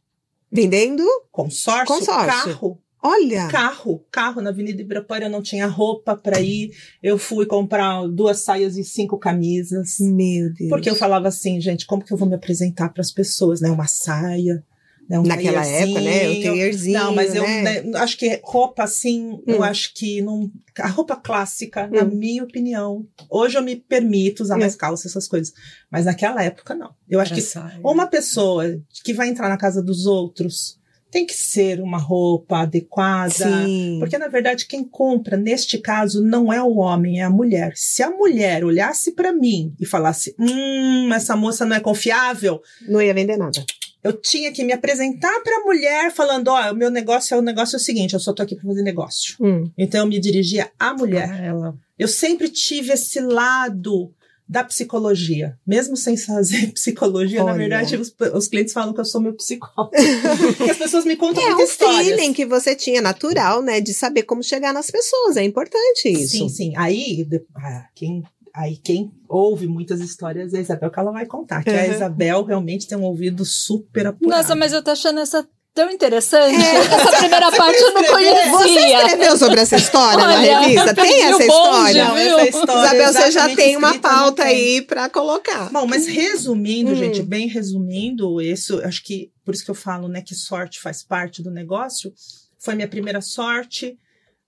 Vendendo? 0.51 1.03
Consórcio, 1.31 1.85
Consórcio. 1.95 2.25
carro, 2.25 2.81
Olha. 3.03 3.47
carro, 3.49 4.03
carro 4.09 4.41
na 4.41 4.49
Avenida 4.49 4.81
Ibirapuera, 4.81 5.25
eu 5.25 5.29
não 5.29 5.41
tinha 5.43 5.67
roupa 5.67 6.15
para 6.15 6.39
ir. 6.39 6.71
Eu 7.03 7.17
fui 7.19 7.45
comprar 7.45 8.07
duas 8.07 8.39
saias 8.39 8.77
e 8.77 8.83
cinco 8.83 9.17
camisas. 9.19 9.97
Meu 9.99 10.51
Deus. 10.53 10.69
Porque 10.69 10.89
eu 10.89 10.95
falava 10.95 11.27
assim, 11.27 11.59
gente, 11.61 11.85
como 11.85 12.03
que 12.03 12.11
eu 12.13 12.17
vou 12.17 12.27
me 12.27 12.35
apresentar 12.35 12.89
para 12.89 13.01
as 13.01 13.11
pessoas, 13.11 13.59
né? 13.61 13.69
Uma 13.69 13.85
saia, 13.87 14.63
né? 15.09 15.19
Um 15.19 15.23
Naquela 15.23 15.65
época, 15.65 16.01
né? 16.01 16.29
O 16.29 16.41
taierzinho, 16.41 16.97
Não, 16.99 17.13
mas 17.15 17.33
eu 17.35 17.43
né? 17.43 17.81
né, 17.81 17.97
acho 17.99 18.17
que 18.17 18.39
roupa 18.43 18.83
assim, 18.83 19.39
eu 19.45 19.59
Hum. 19.59 19.63
acho 19.63 19.93
que 19.93 20.21
não. 20.21 20.51
A 20.79 20.87
roupa 20.87 21.15
clássica, 21.15 21.87
na 21.87 22.03
Hum. 22.03 22.09
minha 22.15 22.43
opinião. 22.43 23.05
Hoje 23.29 23.57
eu 23.57 23.61
me 23.61 23.75
permito 23.75 24.43
usar 24.43 24.55
Hum. 24.55 24.59
mais 24.59 24.75
calça, 24.75 25.07
essas 25.07 25.27
coisas. 25.27 25.53
Mas 25.91 26.05
naquela 26.05 26.43
época, 26.43 26.73
não. 26.75 26.91
Eu 27.09 27.19
acho 27.19 27.33
que 27.33 27.41
uma 27.83 28.07
pessoa 28.07 28.63
que 29.03 29.13
vai 29.13 29.27
entrar 29.29 29.49
na 29.49 29.57
casa 29.57 29.81
dos 29.81 30.05
outros 30.05 30.77
tem 31.11 31.25
que 31.25 31.33
ser 31.33 31.79
uma 31.79 31.97
roupa 31.97 32.59
adequada. 32.63 33.31
Sim. 33.33 33.97
Porque, 33.99 34.17
na 34.17 34.27
verdade, 34.27 34.65
quem 34.67 34.83
compra, 34.83 35.37
neste 35.37 35.77
caso, 35.77 36.21
não 36.21 36.51
é 36.51 36.61
o 36.61 36.75
homem, 36.77 37.21
é 37.21 37.23
a 37.23 37.29
mulher. 37.29 37.71
Se 37.75 38.03
a 38.03 38.09
mulher 38.09 38.65
olhasse 38.65 39.13
para 39.13 39.31
mim 39.31 39.73
e 39.79 39.85
falasse: 39.85 40.35
Hum, 40.37 41.13
essa 41.13 41.35
moça 41.35 41.63
não 41.65 41.75
é 41.75 41.79
confiável, 41.79 42.59
Não 42.87 43.01
ia 43.01 43.13
vender 43.13 43.37
nada. 43.37 43.63
Eu 44.05 44.13
tinha 44.13 44.51
que 44.51 44.63
me 44.63 44.71
apresentar 44.71 45.41
para 45.41 45.57
a 45.57 45.63
mulher 45.63 46.13
falando: 46.13 46.49
Ó, 46.49 46.71
o 46.71 46.75
meu 46.75 46.91
negócio 46.91 47.33
é 47.33 47.37
o 47.37 47.41
negócio 47.41 47.75
é 47.75 47.79
o 47.79 47.81
seguinte, 47.81 48.13
eu 48.13 48.19
só 48.19 48.33
tô 48.33 48.43
aqui 48.43 48.55
para 48.55 48.63
fazer 48.63 48.83
negócio. 48.83 49.35
Hum. 49.41 49.67
Então, 49.75 50.01
eu 50.01 50.07
me 50.07 50.19
dirigia 50.19 50.71
à 50.77 50.93
mulher. 50.93 51.43
Ela. 51.43 51.75
Eu 51.97 52.07
sempre 52.07 52.47
tive 52.49 52.93
esse 52.93 53.19
lado 53.19 54.13
da 54.47 54.63
psicologia. 54.63 55.57
Mesmo 55.65 55.97
sem 55.97 56.15
fazer 56.15 56.67
psicologia, 56.73 57.43
na 57.43 57.45
Olha. 57.51 57.57
verdade, 57.57 57.97
os, 57.97 58.13
os 58.31 58.47
clientes 58.47 58.73
falam 58.73 58.93
que 58.93 58.99
eu 58.99 59.05
sou 59.05 59.19
meu 59.19 59.33
psicólogo. 59.33 59.89
Porque 60.55 60.69
as 60.69 60.77
pessoas 60.77 61.03
me 61.03 61.15
contam 61.15 61.41
É 61.41 61.47
muitas 61.47 61.67
um 61.67 61.71
histórias. 61.71 62.05
feeling 62.05 62.31
que 62.31 62.45
você 62.45 62.75
tinha 62.75 63.01
natural, 63.01 63.63
né? 63.63 63.81
De 63.81 63.91
saber 63.91 64.21
como 64.21 64.43
chegar 64.43 64.71
nas 64.71 64.91
pessoas. 64.91 65.35
É 65.35 65.43
importante 65.43 66.09
isso. 66.09 66.37
Sim, 66.37 66.49
sim. 66.49 66.73
Aí, 66.77 67.27
ah, 67.55 67.87
quem, 67.95 68.21
aí 68.55 68.77
quem 68.77 69.11
ouve 69.27 69.67
muitas 69.67 69.99
histórias 70.01 70.53
é 70.53 70.57
a 70.57 70.61
Isabel 70.61 70.89
que 70.91 70.99
ela 70.99 71.11
vai 71.11 71.25
contar. 71.25 71.63
Que 71.63 71.69
a 71.69 71.73
Uhum. 71.85 71.91
Isabel 71.93 72.43
realmente 72.43 72.87
tem 72.87 72.97
um 72.97 73.03
ouvido 73.03 73.43
super 73.45 74.07
apurado. 74.07 74.37
Nossa, 74.37 74.55
mas 74.55 74.71
eu 74.73 74.81
tô 74.83 74.91
achando 74.91 75.19
essa 75.19 75.47
tão 75.73 75.89
interessante. 75.91 76.55
É. 76.55 76.75
Essa 76.77 77.17
primeira 77.17 77.51
parte 77.51 77.77
eu 77.81 77.93
não 77.93 78.01
escreveu? 78.01 78.33
Você 78.33 78.51
conhecia. 78.63 78.97
escreveu 79.05 79.37
sobre 79.37 79.59
essa 79.59 79.75
história 79.75 80.17
na 80.25 80.33
Olha, 80.39 80.59
revista? 80.59 80.93
Tem 80.95 81.21
essa 81.23 81.31
bonde, 81.37 81.43
história? 81.43 82.05
Não, 82.05 82.15
viu? 82.15 82.39
essa 82.39 82.45
história 82.59 82.85
Isabel, 82.85 83.13
você 83.13 83.31
já 83.31 83.55
tem 83.55 83.75
uma 83.75 83.99
pauta 83.99 84.43
aí 84.43 84.81
pra 84.83 85.09
colocar. 85.09 85.69
Bom, 85.73 85.85
mas 85.85 86.07
resumindo, 86.07 86.91
Hum. 86.91 86.95
gente, 86.95 87.21
bem 87.21 87.47
resumindo, 87.47 88.41
isso, 88.41 88.79
acho 88.85 89.03
que 89.03 89.31
por 89.43 89.53
isso 89.53 89.65
que 89.65 89.71
eu 89.71 89.75
falo, 89.75 90.07
né, 90.07 90.21
que 90.21 90.33
sorte 90.33 90.79
faz 90.79 91.03
parte 91.03 91.43
do 91.43 91.51
negócio. 91.51 92.13
Foi 92.57 92.73
minha 92.73 92.87
primeira 92.87 93.19
sorte. 93.21 93.97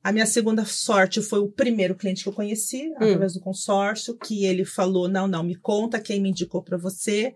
A 0.03 0.11
minha 0.11 0.25
segunda 0.25 0.63
sorte 0.63 1.21
foi 1.21 1.39
o 1.39 1.49
primeiro 1.49 1.95
cliente 1.95 2.23
que 2.23 2.29
eu 2.29 2.33
conheci, 2.33 2.93
através 2.95 3.33
do 3.33 3.39
consórcio, 3.39 4.17
que 4.17 4.45
ele 4.45 4.63
falou: 4.63 5.07
"Não, 5.07 5.27
não, 5.27 5.43
me 5.43 5.55
conta 5.55 5.99
quem 5.99 6.21
me 6.21 6.29
indicou 6.29 6.61
para 6.61 6.77
você". 6.77 7.35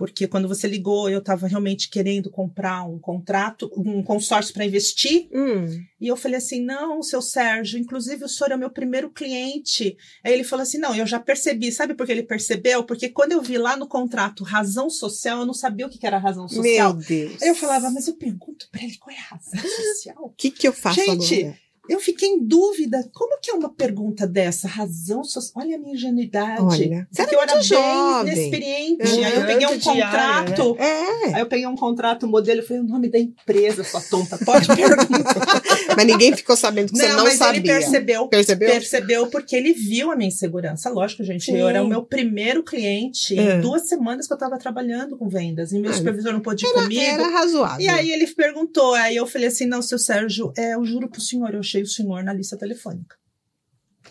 Porque 0.00 0.26
quando 0.26 0.48
você 0.48 0.66
ligou, 0.66 1.10
eu 1.10 1.18
estava 1.18 1.46
realmente 1.46 1.90
querendo 1.90 2.30
comprar 2.30 2.84
um 2.84 2.98
contrato, 2.98 3.70
um 3.76 4.02
consórcio 4.02 4.54
para 4.54 4.64
investir. 4.64 5.28
Hum. 5.30 5.66
E 6.00 6.08
eu 6.08 6.16
falei 6.16 6.38
assim: 6.38 6.64
não, 6.64 7.02
seu 7.02 7.20
Sérgio, 7.20 7.78
inclusive 7.78 8.24
o 8.24 8.28
senhor 8.28 8.50
é 8.52 8.54
o 8.54 8.58
meu 8.58 8.70
primeiro 8.70 9.10
cliente. 9.10 9.98
Aí 10.24 10.32
ele 10.32 10.42
falou 10.42 10.62
assim: 10.62 10.78
não, 10.78 10.96
eu 10.96 11.06
já 11.06 11.20
percebi. 11.20 11.70
Sabe 11.70 11.92
por 11.92 12.06
que 12.06 12.12
ele 12.12 12.22
percebeu? 12.22 12.82
Porque 12.82 13.10
quando 13.10 13.32
eu 13.32 13.42
vi 13.42 13.58
lá 13.58 13.76
no 13.76 13.86
contrato 13.86 14.42
razão 14.42 14.88
social, 14.88 15.40
eu 15.40 15.46
não 15.46 15.52
sabia 15.52 15.86
o 15.86 15.90
que 15.90 16.06
era 16.06 16.16
razão 16.16 16.48
social. 16.48 16.94
Meu 16.94 17.04
Deus. 17.04 17.42
Aí 17.42 17.48
eu 17.50 17.54
falava, 17.54 17.90
mas 17.90 18.08
eu 18.08 18.14
pergunto 18.14 18.70
pra 18.72 18.82
ele 18.82 18.96
qual 18.96 19.14
é 19.14 19.18
a 19.18 19.34
razão 19.34 19.60
social. 19.68 20.16
O 20.24 20.30
que, 20.30 20.50
que 20.50 20.66
eu 20.66 20.72
faço 20.72 20.98
Gente, 20.98 21.40
agora? 21.40 21.58
Eu 21.90 22.00
fiquei 22.00 22.28
em 22.28 22.46
dúvida. 22.46 23.08
Como 23.12 23.38
que 23.40 23.50
é 23.50 23.54
uma 23.54 23.68
pergunta 23.68 24.26
dessa? 24.26 24.68
Razão 24.68 25.24
social. 25.24 25.64
Olha 25.64 25.76
a 25.76 25.78
minha 25.78 25.94
ingenuidade. 25.94 26.62
Olha, 26.62 27.08
você 27.10 27.22
Porque 27.22 27.34
eu 27.34 27.40
era 27.42 27.54
muito 27.54 27.68
bem 27.68 27.78
jovem. 27.78 28.32
inexperiente. 28.32 29.02
Aí 29.24 29.34
eu 29.34 29.46
peguei 29.46 29.66
um 29.66 29.80
contrato. 29.80 30.76
É, 30.78 31.34
Aí 31.34 31.40
eu 31.40 31.46
peguei 31.46 31.66
um 31.66 31.76
contrato 31.76 32.26
modelo 32.28 32.60
e 32.60 32.62
falei 32.62 32.82
o 32.82 32.86
nome 32.86 33.08
da 33.08 33.18
empresa, 33.18 33.82
sua 33.84 34.00
tonta. 34.00 34.38
Pode 34.44 34.66
perguntar. 34.74 35.62
mas 35.96 36.06
ninguém 36.06 36.34
ficou 36.36 36.56
sabendo 36.56 36.92
que 36.92 36.96
você 36.98 37.08
não 37.08 37.24
mas 37.24 37.34
sabia. 37.34 37.58
ele 37.60 37.66
percebeu. 37.68 38.28
Percebeu? 38.28 38.70
Percebeu 38.70 39.26
porque 39.26 39.56
ele 39.56 39.72
viu 39.72 40.10
a 40.10 40.16
minha 40.16 40.28
insegurança. 40.28 40.88
Lógico, 40.90 41.24
gente. 41.24 41.44
Sim. 41.46 41.56
Eu 41.56 41.68
era 41.68 41.82
o 41.82 41.88
meu 41.88 42.02
primeiro 42.04 42.62
cliente 42.62 43.38
É. 43.38 43.56
em 43.56 43.60
duas 43.60 43.88
semanas 43.88 44.26
que 44.26 44.32
eu 44.32 44.36
estava 44.36 44.58
trabalhando 44.58 45.16
com 45.16 45.28
vendas. 45.28 45.72
E 45.72 45.78
meu 45.78 45.90
Ah, 45.90 45.94
supervisor 45.94 46.32
não 46.32 46.40
pôde 46.40 46.64
ir 46.64 46.68
Era, 46.68 46.82
comigo. 46.82 47.00
era 47.02 47.28
razoável. 47.28 47.80
E 47.84 47.88
aí 47.88 48.12
ele 48.12 48.26
perguntou, 48.28 48.94
aí 48.94 49.16
eu 49.16 49.26
falei 49.26 49.48
assim, 49.48 49.66
não, 49.66 49.82
seu 49.82 49.98
Sérgio, 49.98 50.52
é, 50.56 50.74
eu 50.74 50.84
juro 50.84 51.08
pro 51.08 51.20
senhor, 51.20 51.52
eu 51.54 51.60
achei 51.60 51.79
o 51.82 51.86
senhor 51.86 52.22
na 52.24 52.32
lista 52.32 52.56
telefônica. 52.56 53.16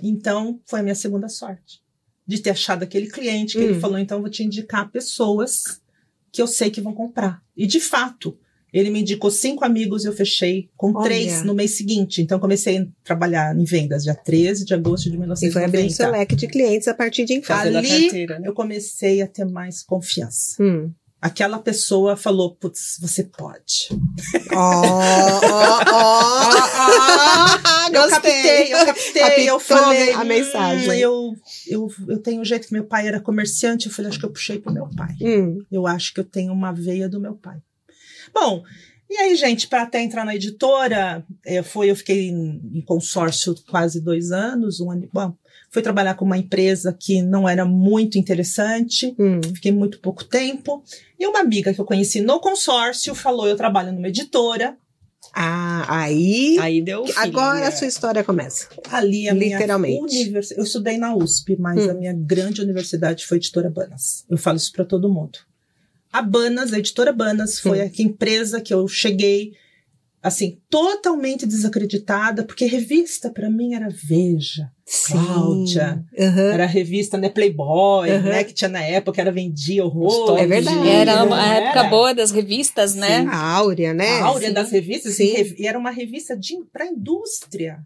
Então, 0.02 0.60
foi 0.66 0.80
a 0.80 0.84
minha 0.84 0.96
segunda 0.96 1.28
sorte. 1.28 1.82
De 2.26 2.40
ter 2.40 2.52
achado 2.52 2.84
aquele 2.84 3.08
cliente 3.10 3.58
que 3.58 3.64
Hum. 3.64 3.70
ele 3.72 3.80
falou, 3.80 3.98
então 3.98 4.18
eu 4.18 4.22
vou 4.22 4.30
te 4.30 4.44
indicar 4.44 4.90
pessoas 4.92 5.82
que 6.32 6.42
eu 6.42 6.48
sei 6.48 6.70
que 6.70 6.80
vão 6.80 6.94
comprar. 6.94 7.42
E 7.58 7.66
de 7.66 7.80
fato, 7.80 8.38
ele 8.72 8.92
me 8.92 9.02
indicou 9.02 9.32
cinco 9.32 9.66
amigos 9.66 10.06
e 10.06 10.08
eu 10.08 10.14
fechei 10.14 10.70
com 10.78 10.94
Olha. 10.94 11.04
três 11.06 11.44
no 11.44 11.56
mês 11.56 11.72
seguinte. 11.72 12.22
Então, 12.22 12.38
eu 12.38 12.40
comecei 12.40 12.78
a 12.78 12.88
trabalhar 13.04 13.58
em 13.58 13.64
vendas 13.64 14.04
dia 14.04 14.14
13 14.14 14.64
de 14.64 14.76
agosto 14.76 15.10
de 15.10 15.16
E 15.18 15.52
foi 15.52 15.64
abrindo 15.64 15.90
seu 15.90 16.06
1990. 16.06 16.12
leque 16.12 16.36
de 16.36 16.48
clientes 16.48 16.88
a 16.88 16.94
partir 16.94 17.26
de 17.26 17.34
então. 17.34 17.58
Fazendo 17.58 17.78
a 17.78 17.80
Ali- 17.80 17.90
carteira, 18.04 18.40
né? 18.40 18.48
Eu 18.48 18.54
comecei 18.54 19.24
a 19.24 19.28
ter 19.28 19.46
mais 19.46 19.82
confiança. 19.82 20.62
Hum. 20.62 20.92
Aquela 21.22 21.60
pessoa 21.60 22.16
falou, 22.16 22.56
putz, 22.56 22.98
você 23.02 23.26
pode. 23.26 23.90
Ó, 24.54 24.82
ó, 24.84 25.80
ó. 25.92 26.50
Eu 27.92 28.08
captei, 28.08 28.72
eu 28.74 28.86
captei, 28.86 29.50
eu 29.50 29.60
falei. 29.60 30.12
a 30.14 30.24
mensagem. 30.24 30.90
"Hum, 30.90 30.94
eu, 30.94 31.34
eu, 31.68 31.88
eu 32.08 32.20
tenho 32.22 32.40
um 32.40 32.46
jeito 32.46 32.68
que 32.68 32.74
meu 32.74 32.84
pai 32.86 33.08
era 33.08 33.20
comerciante, 33.20 33.88
eu 33.88 33.92
falei, 33.92 34.10
acho 34.10 34.20
que 34.20 34.26
eu 34.26 34.32
puxei 34.32 34.60
pro 34.60 34.72
meu 34.72 34.88
pai. 34.96 35.16
Hum. 35.20 35.58
Eu 35.72 35.88
acho 35.88 36.14
que 36.14 36.20
eu 36.20 36.24
tenho 36.24 36.54
uma 36.54 36.72
veia 36.72 37.10
do 37.10 37.20
meu 37.20 37.34
pai. 37.36 37.58
Bom, 38.34 38.64
e 39.10 39.18
aí, 39.18 39.36
gente, 39.36 39.68
para 39.68 39.82
até 39.82 40.02
entrar 40.04 40.24
na 40.24 40.36
editora, 40.36 41.26
eh, 41.44 41.64
foi, 41.64 41.90
eu 41.90 41.96
fiquei 41.96 42.30
em, 42.30 42.62
em 42.76 42.82
consórcio 42.82 43.56
quase 43.68 44.00
dois 44.00 44.32
anos, 44.32 44.80
um 44.80 44.92
ano. 44.92 45.10
Bom, 45.12 45.34
fui 45.70 45.82
trabalhar 45.82 46.16
com 46.16 46.26
uma 46.26 46.38
empresa 46.38 46.96
que 46.98 47.22
não 47.22 47.48
era 47.48 47.66
muito 47.66 48.18
interessante. 48.18 49.16
Hum. 49.20 49.40
Fiquei 49.56 49.72
muito 49.72 50.00
pouco 50.00 50.24
tempo. 50.24 50.84
E 51.20 51.26
uma 51.28 51.40
amiga 51.40 51.74
que 51.74 51.80
eu 51.80 51.86
conheci 51.86 52.22
no 52.22 52.40
consórcio 52.40 53.14
falou: 53.16 53.48
Eu 53.48 53.56
trabalho 53.56 53.92
numa 53.92 54.08
editora. 54.08 54.78
Ah, 55.36 55.86
aí. 55.88 56.58
Aí 56.60 56.82
deu 56.82 57.04
o 57.04 57.08
feeling, 57.08 57.20
Agora 57.30 57.60
né? 57.60 57.68
a 57.68 57.72
sua 57.72 57.88
história 57.88 58.24
começa. 58.24 58.68
Ali 58.92 59.30
a 59.30 59.34
Literalmente. 59.34 59.94
minha 60.02 60.02
universidade. 60.24 60.60
Eu 60.60 60.64
estudei 60.66 60.98
na 60.98 61.16
USP, 61.16 61.56
mas 61.60 61.86
Hum. 61.86 61.90
a 61.92 61.94
minha 61.94 62.14
grande 62.14 62.62
universidade 62.62 63.26
foi 63.28 63.38
a 63.38 63.40
editora 63.40 63.70
Banas. 63.70 64.26
Eu 64.30 64.38
falo 64.38 64.58
isso 64.58 64.72
para 64.72 64.86
todo 64.86 65.08
mundo. 65.10 65.38
A 66.12 66.22
Banas, 66.24 66.74
a 66.74 66.80
editora 66.80 67.14
Banas, 67.14 67.60
foi 67.60 67.80
Hum. 67.80 67.92
a 67.96 68.02
empresa 68.02 68.60
que 68.60 68.74
eu 68.74 68.88
cheguei 68.88 69.54
assim 70.22 70.60
totalmente 70.70 71.46
desacreditada, 71.46 72.44
porque 72.44 72.66
revista 72.66 73.30
para 73.30 73.50
mim 73.50 73.74
era 73.74 73.88
Veja, 73.90 74.70
Cláudia. 75.06 76.04
Aham. 76.20 76.52
era 76.54 76.66
revista 76.66 77.18
né 77.18 77.30
Playboy, 77.30 78.10
Uhum. 78.12 78.22
né, 78.24 78.44
que 78.44 78.54
tinha 78.54 78.70
na 78.70 78.82
época 78.84 79.22
era 79.22 79.32
vendia 79.32 79.86
horror. 79.86 80.38
É 80.38 80.46
verdade. 80.48 80.78
de- 80.82 80.90
Era 80.90 81.24
uma 81.24 81.36
Não 81.38 81.54
época 81.54 81.80
era? 81.80 81.90
boa 81.90 82.14
das 82.14 82.32
revistas, 82.32 82.96
né? 82.96 83.26
A 83.30 83.38
Áurea, 83.56 83.94
né? 83.94 84.20
A 84.20 84.26
áurea 84.26 84.50
Sim. 84.50 84.54
das 84.54 84.72
revistas, 84.72 85.16
Sim. 85.16 85.24
e 85.36 85.62
e 85.64 85.68
era 85.68 85.78
uma 85.80 85.92
revista 85.92 86.36
para 86.72 86.86
indústria. 86.86 87.80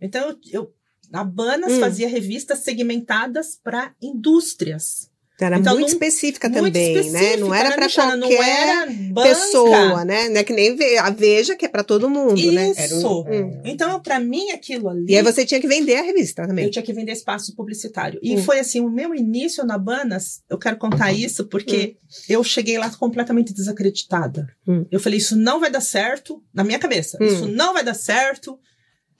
Então, 0.00 0.28
eu, 0.30 0.36
eu- 0.52 0.70
a 1.12 1.22
Banas 1.24 1.72
Hum. 1.72 1.80
fazia 1.80 2.08
revistas 2.08 2.60
segmentadas 2.60 3.58
para 3.62 3.92
indústrias. 4.00 5.10
Era 5.46 5.58
Então, 5.58 5.72
muito 5.74 5.86
não- 5.88 5.92
específica 5.92 6.48
Muito 6.48 6.64
também, 6.64 6.94
né? 6.94 7.00
específica, 7.00 7.36
Não 7.38 7.54
era 7.54 7.72
para 7.72 7.84
Michana? 7.86 8.18
qualquer 8.18 8.68
era 8.68 8.86
pessoa, 9.22 10.04
né? 10.04 10.28
Não 10.28 10.36
é 10.36 10.44
que 10.44 10.52
nem 10.52 10.76
a 10.98 11.10
Veja, 11.10 11.56
que 11.56 11.64
é 11.64 11.68
para 11.68 11.82
todo 11.84 12.08
mundo, 12.08 12.34
né? 12.52 12.70
Isso. 12.70 12.80
Era 12.80 12.94
um- 12.96 13.20
Hum. 13.46 13.60
Então, 13.64 14.00
para 14.00 14.18
mim, 14.20 14.50
aquilo 14.50 14.88
ali. 14.88 15.06
E 15.08 15.16
aí 15.16 15.22
você 15.22 15.44
tinha 15.44 15.60
que 15.60 15.66
vender 15.68 15.96
a 15.96 16.02
revista 16.02 16.46
também. 16.46 16.64
Eu 16.64 16.70
tinha 16.70 16.82
que 16.82 16.92
vender 16.92 17.12
espaço 17.12 17.54
publicitário. 17.54 18.18
E 18.22 18.36
Hum. 18.36 18.42
foi 18.42 18.58
assim, 18.60 18.80
o 18.80 18.90
meu 18.90 19.14
início 19.14 19.64
na 19.64 19.78
Banas, 19.78 20.40
eu 20.48 20.58
quero 20.58 20.76
contar 20.76 21.12
isso 21.12 21.44
porque 21.46 21.96
eu 22.28 22.42
cheguei 22.44 22.78
lá 22.78 22.90
completamente 22.90 23.52
desacreditada. 23.52 24.46
Hum. 24.66 24.84
Eu 24.90 25.00
falei, 25.00 25.18
isso 25.18 25.36
não 25.36 25.60
vai 25.60 25.70
dar 25.70 25.80
certo, 25.80 26.42
na 26.54 26.64
minha 26.64 26.78
cabeça, 26.78 27.18
Hum. 27.20 27.26
isso 27.26 27.46
não 27.48 27.72
vai 27.74 27.84
dar 27.84 27.94
certo. 27.94 28.58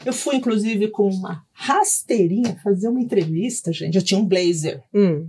Eu 0.05 0.13
fui, 0.13 0.35
inclusive, 0.37 0.89
com 0.89 1.09
uma 1.09 1.43
rasteirinha 1.53 2.59
fazer 2.65 2.89
uma 2.89 3.01
entrevista, 3.01 3.73
gente. 3.73 3.95
Eu 3.97 4.03
tinha 4.03 4.19
um 4.19 4.25
blazer. 4.25 4.83
Hum, 4.93 5.29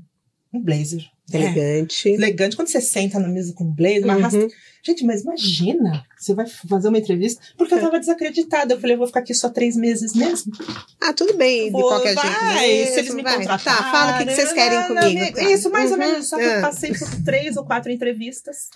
Um 0.54 0.62
blazer. 0.62 1.04
É, 1.32 1.38
elegante. 1.38 2.10
elegante. 2.10 2.56
Quando 2.56 2.68
você 2.68 2.82
senta 2.82 3.20
na 3.20 3.28
mesa 3.28 3.54
com 3.54 3.63
um 3.63 3.72
blazer, 3.72 4.04
uma 4.06 4.16
Uhum. 4.16 4.48
Gente, 4.84 5.06
mas 5.06 5.22
imagina, 5.22 6.06
você 6.24 6.34
vai 6.34 6.46
fazer 6.48 6.88
uma 6.90 6.98
entrevista. 6.98 7.42
Porque 7.58 7.74
eu 7.74 7.82
tava 7.82 8.00
desacreditada. 8.00 8.74
Eu 8.74 8.80
falei, 8.80 8.96
eu 8.96 8.98
vou 9.00 9.08
ficar 9.08 9.20
aqui 9.22 9.34
só 9.34 9.50
três 9.50 9.76
meses 9.76 10.14
mesmo. 10.14 10.52
Ah, 11.02 11.14
tudo 11.14 11.36
bem, 11.36 11.66
de 11.66 11.72
Vou, 11.72 11.88
qualquer 11.88 12.16
vai, 12.16 12.26
jeito 12.26 12.44
mesmo. 12.54 12.94
se 12.94 13.00
eles 13.00 13.16
me 13.16 13.24
vai. 13.24 13.38
contratarem. 13.38 13.84
Tá, 13.84 13.92
fala 13.92 14.14
o 14.14 14.18
que, 14.20 14.26
que 14.26 14.36
vocês 14.36 14.54
querem 14.54 14.78
né, 14.80 14.88
comigo. 14.88 15.06
amigo? 15.22 15.36
tá. 15.38 15.44
Isso, 15.52 15.70
mais 15.72 15.92
ou 15.92 15.98
Uhum, 15.98 16.04
menos. 16.04 16.28
Só 16.30 16.38
que 16.38 16.44
eu 16.44 16.58
ah. 16.60 16.62
passei 16.62 16.94
por 16.94 17.24
três 17.24 17.58
ou 17.58 17.66
quatro 17.66 17.92
entrevistas. 17.92 18.70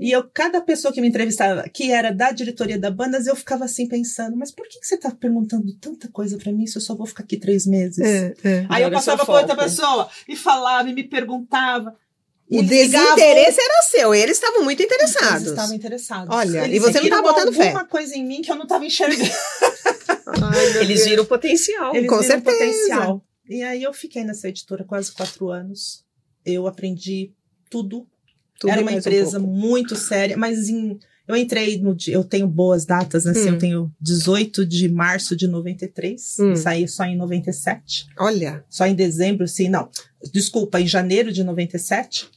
E 0.00 0.10
eu, 0.10 0.24
cada 0.32 0.60
pessoa 0.60 0.92
que 0.92 1.00
me 1.00 1.08
entrevistava, 1.08 1.62
que 1.68 1.90
era 1.92 2.10
da 2.12 2.30
diretoria 2.32 2.78
da 2.78 2.90
Bandas, 2.90 3.26
eu 3.26 3.36
ficava 3.36 3.64
assim 3.64 3.86
pensando, 3.86 4.36
mas 4.36 4.50
por 4.50 4.66
que, 4.68 4.80
que 4.80 4.86
você 4.86 4.96
tá 4.96 5.10
perguntando 5.10 5.72
tanta 5.80 6.08
coisa 6.08 6.36
pra 6.36 6.52
mim 6.52 6.66
se 6.66 6.76
eu 6.76 6.82
só 6.82 6.94
vou 6.94 7.06
ficar 7.06 7.22
aqui 7.24 7.36
três 7.36 7.66
meses? 7.66 7.98
É, 7.98 8.34
é. 8.44 8.66
Aí 8.68 8.82
eu 8.82 8.88
Agora 8.88 8.96
é 8.96 9.00
seu 9.00 9.16
passava 9.16 9.26
por 9.26 9.34
outra 9.40 9.56
pessoa 9.56 10.08
e 10.28 10.36
falava 10.36 10.88
e 10.88 10.94
me 10.94 11.04
perguntava. 11.04 11.94
O 12.50 12.56
Eles 12.60 12.70
ligavam- 12.70 13.14
desinteresse 13.16 13.60
era 13.60 13.82
seu, 13.90 14.14
eles 14.14 14.36
estavam 14.38 14.64
muito 14.64 14.80
Eles 14.80 14.92
interessados. 14.92 15.46
estavam 15.48 15.74
interessados. 15.74 16.34
Olha, 16.34 16.64
Eles 16.64 16.76
e 16.76 16.78
você 16.78 17.00
não 17.00 17.08
tava 17.10 17.22
botando 17.32 17.52
fé. 17.52 17.64
alguma 17.68 17.84
coisa 17.86 18.14
em 18.16 18.24
mim 18.26 18.40
que 18.40 18.50
eu 18.50 18.56
não 18.56 18.66
tava 18.66 18.86
enxergando. 18.86 19.20
Ai, 20.42 20.78
Eles 20.82 21.04
viram 21.04 21.24
o 21.24 21.26
potencial. 21.26 21.94
Eles 21.94 22.08
Com 22.08 22.22
certeza. 22.22 22.42
potencial. 22.58 23.22
E 23.48 23.62
aí 23.62 23.82
eu 23.82 23.92
fiquei 23.92 24.24
nessa 24.24 24.48
editora 24.48 24.84
quase 24.84 25.12
quatro 25.12 25.50
anos. 25.50 26.04
Eu 26.44 26.66
aprendi 26.66 27.32
tudo. 27.70 28.06
Tudo 28.58 28.70
Era 28.70 28.80
uma 28.82 28.90
um 28.92 28.98
empresa 28.98 29.38
pouco. 29.38 29.54
muito 29.54 29.94
séria, 29.94 30.36
mas 30.36 30.68
em, 30.68 30.98
eu 31.28 31.36
entrei 31.36 31.78
no 31.80 31.94
dia, 31.94 32.14
eu 32.14 32.24
tenho 32.24 32.48
boas 32.48 32.84
datas, 32.84 33.24
né? 33.24 33.30
assim, 33.30 33.50
Hum. 33.50 33.52
Eu 33.52 33.58
tenho 33.58 33.92
18 34.00 34.66
de 34.66 34.88
março 34.88 35.36
de 35.36 35.46
93, 35.46 36.36
Hum. 36.40 36.52
e 36.52 36.56
saí 36.56 36.88
só 36.88 37.04
em 37.04 37.16
97. 37.16 38.06
Olha. 38.18 38.64
Só 38.68 38.84
em 38.86 38.94
dezembro, 38.94 39.46
sim, 39.46 39.68
não. 39.68 39.88
Desculpa, 40.32 40.80
em 40.80 40.86
janeiro 40.88 41.30
de 41.32 41.44
97. 41.44 42.28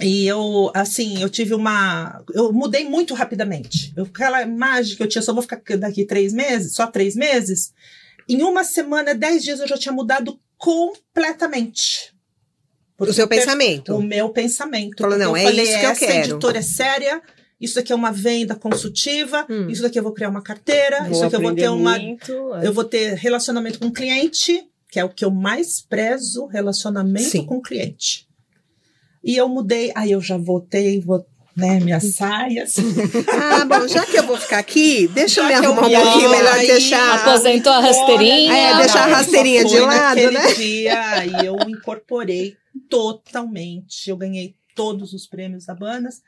E 0.00 0.26
eu, 0.26 0.70
assim, 0.74 1.22
eu 1.22 1.30
tive 1.30 1.54
uma. 1.54 2.22
Eu 2.34 2.52
mudei 2.52 2.84
muito 2.84 3.14
rapidamente. 3.14 3.92
Eu, 3.96 4.04
aquela 4.04 4.42
imagem 4.42 4.96
que 4.96 5.02
eu 5.02 5.08
tinha, 5.08 5.22
só 5.22 5.32
vou 5.32 5.42
ficar 5.42 5.60
daqui 5.78 6.04
três 6.04 6.32
meses, 6.32 6.74
só 6.74 6.86
três 6.86 7.14
meses. 7.14 7.72
Em 8.28 8.42
uma 8.42 8.64
semana, 8.64 9.14
dez 9.14 9.44
dias, 9.44 9.60
eu 9.60 9.68
já 9.68 9.76
tinha 9.78 9.92
mudado 9.92 10.38
completamente. 10.56 12.12
O 12.98 13.12
seu 13.12 13.28
pensamento. 13.28 13.94
O 13.94 14.02
meu 14.02 14.30
pensamento. 14.30 14.98
Falou, 15.02 15.16
Porque 15.16 15.24
não, 15.24 15.36
eu 15.36 15.36
é 15.36 15.44
falei, 15.44 15.64
isso 15.64 15.78
que 15.78 15.84
eu 15.86 15.90
essa 15.90 16.06
quero. 16.06 16.28
editora 16.30 16.58
é 16.58 16.62
séria, 16.62 17.22
isso 17.60 17.74
daqui 17.74 17.92
é 17.92 17.96
uma 17.96 18.12
venda 18.12 18.54
consultiva, 18.54 19.46
Hum. 19.50 19.68
isso 19.68 19.82
daqui 19.82 19.98
eu 19.98 20.02
vou 20.02 20.12
criar 20.12 20.28
uma 20.28 20.42
carteira, 20.42 21.08
isso 21.10 21.20
daqui 21.20 21.36
eu 21.36 21.40
vou 21.40 21.54
ter 21.54 21.68
uma. 21.68 21.98
muito, 21.98 22.32
Eu 22.62 22.72
vou 22.72 22.84
ter 22.84 23.14
relacionamento 23.14 23.78
com 23.78 23.86
o 23.86 23.92
cliente, 23.92 24.64
que 24.90 24.98
é 24.98 25.04
o 25.04 25.08
que 25.08 25.24
eu 25.24 25.30
mais 25.30 25.80
prezo, 25.80 26.46
relacionamento 26.46 27.28
Sim. 27.30 27.44
com 27.46 27.56
o 27.56 27.62
cliente. 27.62 28.26
E 29.24 29.36
eu 29.36 29.48
mudei, 29.48 29.90
aí 29.94 30.12
eu 30.12 30.20
já 30.20 30.36
voltei, 30.36 31.00
vou, 31.00 31.26
né, 31.56 31.80
minhas 31.80 32.04
saias. 32.14 32.74
Ah, 33.32 33.64
bom, 33.64 33.88
já 33.88 34.04
que 34.04 34.18
eu 34.18 34.26
vou 34.26 34.36
ficar 34.36 34.58
aqui, 34.58 35.08
deixa 35.08 35.40
eu 35.40 35.48
Já 35.48 35.54
me 35.54 35.60
que 35.60 35.66
eu 35.66 35.72
arrumar 35.72 35.86
um 35.86 36.02
pouquinho 36.02 36.30
melhor, 36.30 36.54
aí, 36.54 36.66
deixar. 36.66 37.20
Aposentou 37.20 37.72
a 37.72 37.80
rasteirinha. 37.80 38.52
É, 38.52 38.76
deixar 38.76 39.04
a 39.04 39.16
rasteirinha 39.16 39.64
de 39.64 39.78
lado, 39.80 40.20
naquele 40.20 40.38
né? 40.38 40.52
dia 40.52 41.26
e 41.26 41.46
eu 41.46 41.56
incorporei 41.66 42.54
totalmente. 42.90 44.10
Eu 44.10 44.16
ganhei 44.18 44.54
todos 44.74 45.14
os 45.14 45.26
prêmios 45.26 45.64
da 45.64 45.74
Banas, 45.74 46.20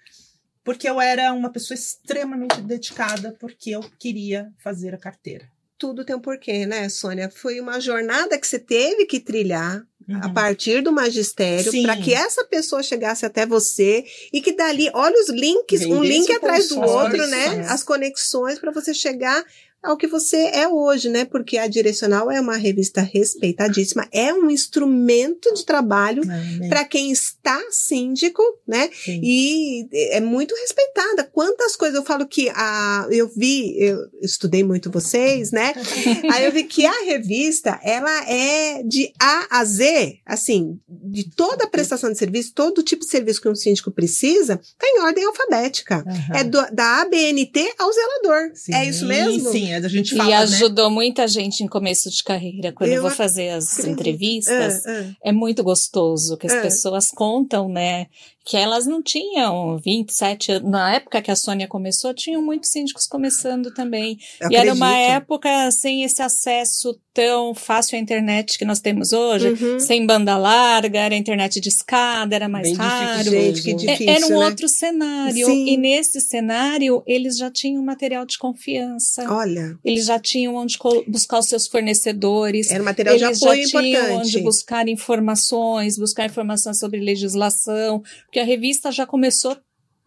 porque 0.65 0.89
eu 0.89 0.99
era 0.99 1.33
uma 1.35 1.51
pessoa 1.51 1.77
extremamente 1.77 2.61
dedicada, 2.63 3.37
porque 3.39 3.71
eu 3.71 3.83
queria 3.99 4.49
fazer 4.59 4.95
a 4.95 4.99
carteira. 4.99 5.47
Tudo 5.79 6.05
tem 6.05 6.17
um 6.17 6.21
porquê, 6.21 6.65
né, 6.65 6.89
Sônia? 6.89 7.31
Foi 7.31 7.61
uma 7.61 7.79
jornada 7.81 8.39
que 8.39 8.47
você 8.47 8.59
teve 8.59 9.05
que 9.05 9.21
trilhar 9.21 9.87
a 10.09 10.27
Uhum. 10.29 10.35
partir 10.35 10.83
do 10.83 10.93
magistério 10.93 11.71
para 11.83 11.97
que 11.97 12.15
essa 12.15 12.45
pessoa 12.45 12.81
chegasse 12.83 13.27
até 13.27 13.45
você 13.45 14.05
e 14.33 14.41
que 14.41 14.53
dali, 14.53 14.89
olha 14.95 15.21
os 15.21 15.29
links, 15.29 15.85
um 15.85 16.01
Vendesse 16.01 16.19
link 16.19 16.33
atrás 16.33 16.69
do 16.69 16.81
outro, 16.81 17.27
né? 17.27 17.49
né? 17.57 17.67
As 17.69 17.83
conexões 17.83 18.59
para 18.61 18.71
você 18.71 18.95
chegar 18.95 19.45
ao 19.83 19.97
que 19.97 20.07
você 20.07 20.37
é 20.53 20.67
hoje, 20.69 21.09
né? 21.09 21.25
Porque 21.25 21.59
a 21.59 21.67
Direcional 21.69 22.31
é 22.31 22.41
uma 22.41 22.57
revista 22.57 23.01
respeitadíssima, 23.01 24.09
é 24.13 24.33
um 24.33 24.51
instrumento 24.51 25.53
de 25.55 25.65
trabalho 25.65 26.23
Amém. 26.25 26.69
para 26.69 26.85
quem 26.85 27.11
está 27.13 27.61
síndico, 27.71 28.43
né? 28.67 28.91
Sim. 28.93 29.21
E 29.23 29.89
é 30.13 30.21
muito 30.21 30.55
respeitada. 30.57 31.25
Quantas 31.25 31.77
coisas 31.77 31.97
eu 31.97 32.05
falo 32.05 32.27
que 32.27 32.49
a 32.51 33.07
eu 33.11 33.29
vi, 33.37 33.77
eu 33.79 33.99
estudei 34.23 34.65
muito 34.65 34.91
vocês, 34.91 35.53
né? 35.53 35.73
Aí 36.33 36.45
eu 36.45 36.53
vi 36.53 36.65
que 36.65 36.85
a 36.85 37.05
revista, 37.05 37.79
ela 37.83 38.29
é 38.29 38.83
de 38.83 39.13
A 39.21 39.61
a 39.61 39.65
Z, 39.65 40.19
assim, 40.27 40.79
de 40.89 41.31
toda 41.31 41.65
a 41.65 41.69
prestação 41.69 42.11
de 42.11 42.19
serviço, 42.19 42.53
todo 42.55 42.83
tipo 42.83 43.05
de 43.05 43.11
serviço 43.11 43.41
que 43.41 43.49
um 43.49 43.55
síndico 43.55 43.91
precisa, 43.91 44.57
tá 44.57 44.87
em 44.87 45.01
ordem 45.03 45.25
alfabética. 45.25 46.05
Aham. 46.07 46.37
É 46.37 46.45
do- 46.45 46.75
da 46.75 47.03
ABNT 47.03 47.75
ao 47.79 47.93
zelador. 47.93 48.51
Sim, 48.55 48.75
é 48.75 48.89
isso 48.89 49.07
mesmo? 49.07 49.53
Sim, 49.53 49.76
a 49.85 49.89
gente 49.89 50.15
E 50.15 50.17
fala, 50.17 50.31
né? 50.31 50.37
ajudou 50.37 50.91
muita 50.91 51.27
gente 51.29 51.63
em 51.63 51.67
começo 51.67 52.11
de 52.11 52.23
carreira. 52.23 52.73
Quando 52.73 52.91
eu, 52.91 52.97
Eu 52.97 53.03
vou 53.03 53.11
fazer 53.11 53.51
as 53.51 53.73
acredito. 53.79 53.93
entrevistas, 54.01 54.87
Ah, 54.87 54.91
ah. 55.11 55.13
é 55.25 55.33
muito 55.33 55.63
gostoso 55.63 56.37
que 56.37 56.47
as 56.47 56.53
É. 56.55 56.63
pessoas 56.63 57.11
contam, 57.11 57.69
né? 57.69 58.07
Que 58.49 58.57
elas 58.57 58.87
não 58.87 59.03
tinham 59.03 59.77
27 59.85 60.53
anos. 60.53 60.71
Na 60.71 60.95
época 60.95 61.21
que 61.21 61.31
a 61.33 61.37
Sônia 61.37 61.67
começou, 61.67 62.15
tinham 62.15 62.41
muitos 62.41 62.71
síndicos 62.71 63.05
começando 63.07 63.75
também. 63.75 64.17
Eu 64.41 64.51
e 64.53 64.57
era 64.57 64.73
uma 64.73 64.89
acredito. 64.89 65.11
época 65.17 65.71
sem 65.73 66.05
esse 66.05 66.23
acesso 66.23 66.97
tão 67.13 67.55
fácil 67.55 67.97
à 67.97 68.01
internet 68.01 68.59
que 68.59 68.65
nós 68.65 68.79
temos 68.79 69.13
hoje. 69.13 69.49
Uhum. 69.49 69.81
Sem 69.81 70.07
banda 70.07 70.37
larga, 70.37 71.01
era 71.01 71.17
internet 71.17 71.59
de 71.61 71.71
escada, 71.71 72.37
era 72.37 72.47
mais 72.49 72.69
Bem 72.69 72.77
raro. 72.77 73.25
difícil. 73.25 73.55
Gente, 73.55 73.63
que 73.63 73.71
É- 73.91 73.93
difícil, 73.95 74.13
Era 74.15 74.27
um 74.27 74.39
né? 74.41 74.47
outro 74.47 74.69
cenário. 74.69 75.47
Sim. 75.47 75.67
E 75.67 75.77
nesse 75.79 76.21
cenário, 76.21 77.03
eles 77.07 77.39
já 77.39 77.51
tinham 77.51 77.83
material 77.83 78.25
de 78.27 78.39
confiança. 78.39 79.25
Olha, 79.33 79.77
Eles 79.85 80.05
já 80.05 80.19
tinham 80.21 80.55
onde 80.55 80.77
buscar 81.09 81.39
os 81.41 81.47
seus 81.47 81.67
fornecedores. 81.67 82.71
era 82.71 82.85
material 82.85 83.17
de 83.17 83.25
Eles 83.25 83.43
apoio 83.43 83.63
já 83.67 83.81
tinham 83.81 83.85
importante. 84.03 84.19
onde 84.27 84.41
buscar 84.43 84.87
informações, 84.87 85.97
buscar 85.99 86.27
informações 86.27 86.79
sobre 86.79 87.01
legislação, 87.01 88.03
porque 88.37 88.41
a 88.41 88.45
revista 88.45 88.93
já 88.93 89.07
começou 89.07 89.57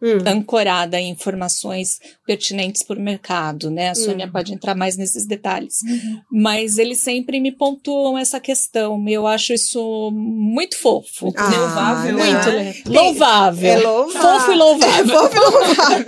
Hum. 0.02 0.18
ancorada 0.26 0.98
em 0.98 1.10
informações 1.10 1.98
pertinentes 2.26 2.82
para 2.82 2.98
o 2.98 3.02
mercado, 3.02 3.70
né? 3.70 3.90
A 3.90 3.94
Sônia 3.94 4.26
Hum. 4.26 4.30
pode 4.32 4.52
entrar 4.54 4.74
mais 4.74 4.96
nesses 4.96 5.26
detalhes. 5.26 5.78
Mas 6.30 6.78
eles 6.78 7.00
sempre 7.00 7.38
me 7.38 7.52
pontuam 7.52 8.16
essa 8.16 8.40
questão. 8.40 9.06
Eu 9.08 9.26
acho 9.26 9.52
isso 9.52 10.10
muito 10.12 10.78
fofo. 10.78 11.32
Ah, 11.36 11.50
Louvável, 11.50 12.16
muito 12.18 12.50
né? 12.50 12.74
louvável. 12.86 13.70
É 13.70 13.76
louvável. 13.78 14.22
Fofo 14.22 14.52
e 14.52 14.56
louvável. 14.56 15.18
Fofo 15.18 15.36
e 15.36 15.40
louvável. 15.40 16.04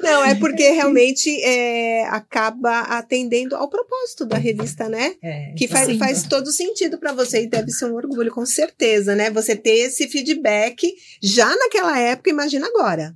Não, 0.02 0.24
é 0.24 0.34
porque 0.34 0.70
realmente 0.70 1.28
é, 1.42 2.06
acaba 2.08 2.80
atendendo 2.80 3.54
ao 3.54 3.68
propósito 3.68 4.24
da 4.24 4.38
revista, 4.38 4.88
né? 4.88 5.14
É, 5.22 5.52
Que 5.56 5.68
faz, 5.68 5.86
Sim. 5.86 5.98
faz 5.98 6.22
todo 6.22 6.50
sentido 6.50 6.98
para 6.98 7.12
você 7.12 7.42
e 7.42 7.46
deve 7.46 7.70
ser 7.70 7.84
um 7.86 7.94
orgulho, 7.94 8.32
com 8.32 8.46
certeza, 8.46 9.14
né? 9.14 9.30
Você 9.30 9.54
ter 9.54 9.76
esse 9.86 10.08
feedback 10.08 10.90
já 11.22 11.48
naquela 11.56 11.98
época, 11.98 12.30
imagina 12.30 12.66
agora. 12.66 13.09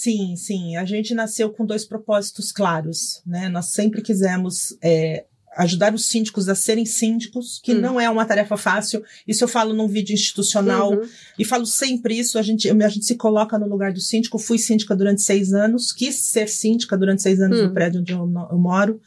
Sim, 0.00 0.36
sim. 0.36 0.76
A 0.76 0.84
gente 0.84 1.12
nasceu 1.12 1.50
com 1.50 1.66
dois 1.66 1.84
propósitos 1.84 2.52
claros, 2.52 3.20
né? 3.26 3.48
Nós 3.48 3.72
sempre 3.72 4.00
quisemos 4.00 4.78
é, 4.80 5.24
ajudar 5.56 5.92
os 5.92 6.06
síndicos 6.06 6.48
a 6.48 6.54
serem 6.54 6.86
síndicos, 6.86 7.60
que 7.60 7.74
Hum. 7.74 7.80
não 7.80 8.00
é 8.00 8.08
uma 8.08 8.24
tarefa 8.24 8.56
fácil. 8.56 9.02
Isso 9.26 9.42
eu 9.42 9.48
falo 9.48 9.74
num 9.74 9.88
vídeo 9.88 10.14
institucional 10.14 10.92
Uhum. 10.92 11.02
e 11.36 11.44
falo 11.44 11.66
sempre 11.66 12.16
isso. 12.16 12.38
A 12.38 12.42
gente, 12.42 12.70
a 12.70 12.88
gente 12.88 13.06
se 13.06 13.16
coloca 13.16 13.58
no 13.58 13.66
lugar 13.66 13.92
do 13.92 14.00
síndico. 14.00 14.38
Fui 14.38 14.56
síndica 14.56 14.94
durante 14.94 15.20
seis 15.20 15.52
anos, 15.52 15.90
quis 15.90 16.14
ser 16.14 16.48
síndica 16.48 16.96
durante 16.96 17.20
seis 17.20 17.40
anos 17.40 17.58
Hum. 17.58 17.64
no 17.64 17.74
prédio 17.74 18.00
onde 18.00 18.12
eu, 18.12 18.20
eu 18.52 18.56
moro. 18.58 19.00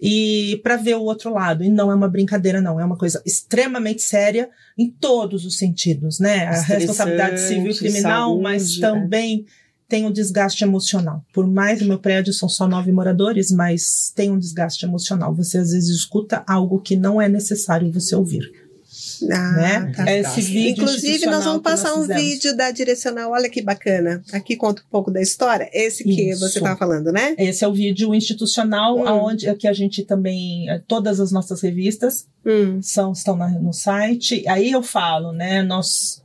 E 0.00 0.58
para 0.64 0.76
ver 0.76 0.96
o 0.96 1.02
outro 1.02 1.30
lado, 1.30 1.62
e 1.62 1.68
não 1.68 1.92
é 1.92 1.94
uma 1.94 2.08
brincadeira, 2.08 2.58
não, 2.62 2.80
é 2.80 2.84
uma 2.86 2.96
coisa 2.96 3.22
extremamente 3.26 4.00
séria 4.00 4.48
em 4.78 4.88
todos 4.90 5.44
os 5.44 5.58
sentidos, 5.58 6.18
né? 6.18 6.46
A 6.46 6.60
responsabilidade 6.62 7.38
civil 7.38 7.70
e 7.70 7.76
criminal, 7.76 8.30
saúde, 8.30 8.42
mas 8.42 8.78
né? 8.78 8.88
também 8.88 9.46
tem 9.92 10.06
um 10.06 10.10
desgaste 10.10 10.64
emocional. 10.64 11.22
Por 11.34 11.46
mais 11.46 11.82
o 11.82 11.84
meu 11.84 11.98
prédio 11.98 12.32
são 12.32 12.48
só 12.48 12.66
nove 12.66 12.90
moradores, 12.90 13.50
mas 13.50 14.10
tem 14.16 14.30
um 14.30 14.38
desgaste 14.38 14.86
emocional. 14.86 15.34
Você 15.34 15.58
às 15.58 15.70
vezes 15.70 15.90
escuta 15.90 16.42
algo 16.46 16.80
que 16.80 16.96
não 16.96 17.20
é 17.20 17.28
necessário 17.28 17.92
você 17.92 18.16
ouvir, 18.16 18.50
Ah, 19.30 19.52
né? 19.52 19.92
tá. 19.94 20.10
Esse 20.10 20.40
vídeo 20.40 20.82
Inclusive, 20.84 21.26
nós 21.26 21.44
vamos 21.44 21.62
que 21.62 21.68
nós 21.68 21.82
passar 21.82 21.94
um 21.94 22.06
vídeo 22.06 22.56
da 22.56 22.70
direcional. 22.70 23.32
Olha 23.32 23.50
que 23.50 23.60
bacana. 23.60 24.22
Aqui 24.32 24.56
conta 24.56 24.80
um 24.80 24.90
pouco 24.90 25.10
da 25.10 25.20
história. 25.20 25.68
Esse 25.74 26.04
que 26.04 26.30
Isso. 26.30 26.40
você 26.40 26.58
estava 26.58 26.78
falando, 26.78 27.12
né? 27.12 27.34
Esse 27.36 27.62
é 27.62 27.68
o 27.68 27.74
vídeo 27.74 28.14
institucional, 28.14 28.96
Hum. 28.98 29.06
aonde 29.06 29.46
aqui 29.46 29.68
a 29.68 29.74
gente 29.74 30.02
também 30.04 30.70
eh, 30.70 30.80
todas 30.88 31.20
as 31.20 31.30
nossas 31.30 31.60
revistas 31.60 32.26
Hum. 32.46 32.80
são 32.80 33.12
estão 33.12 33.36
na- 33.36 33.50
no 33.60 33.74
site. 33.74 34.42
Aí 34.48 34.70
eu 34.70 34.82
falo, 34.82 35.32
né? 35.32 35.62
Nós 35.62 36.21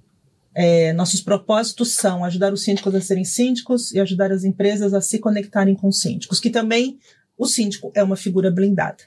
é, 0.60 0.92
nossos 0.94 1.22
propósitos 1.22 1.94
são 1.94 2.26
ajudar 2.26 2.52
os 2.52 2.64
síndicos 2.64 2.96
a 2.96 3.00
serem 3.00 3.24
síndicos 3.24 3.92
e 3.94 4.00
ajudar 4.00 4.32
as 4.32 4.44
empresas 4.44 4.92
a 4.92 5.00
se 5.02 5.20
conectarem 5.20 5.76
com 5.76 5.88
os 5.88 6.00
síndicos, 6.02 6.40
que 6.40 6.50
também 6.50 6.98
o 7.38 7.46
síndico 7.46 7.92
é 7.94 8.02
uma 8.02 8.16
figura 8.16 8.50
blindada. 8.50 9.04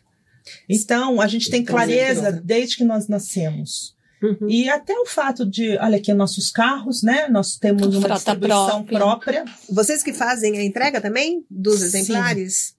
Então, 0.68 1.20
a 1.20 1.26
gente 1.26 1.50
tem 1.50 1.64
Com 1.64 1.72
clareza 1.72 2.22
certeza. 2.22 2.42
desde 2.44 2.76
que 2.76 2.84
nós 2.84 3.08
nascemos. 3.08 3.96
Uhum. 4.22 4.48
E 4.48 4.68
até 4.68 4.92
o 4.94 5.06
fato 5.06 5.44
de, 5.44 5.76
olha 5.78 5.96
aqui, 5.96 6.12
nossos 6.12 6.50
carros, 6.52 7.02
né? 7.02 7.26
Nós 7.28 7.56
temos 7.56 7.86
uma 7.88 8.00
Frota 8.02 8.14
distribuição 8.14 8.84
própria. 8.84 9.42
própria. 9.42 9.44
Vocês 9.68 10.02
que 10.02 10.12
fazem 10.12 10.56
a 10.58 10.62
entrega 10.64 11.00
também 11.00 11.44
dos 11.50 11.80
Sim. 11.80 11.84
exemplares? 11.86 12.74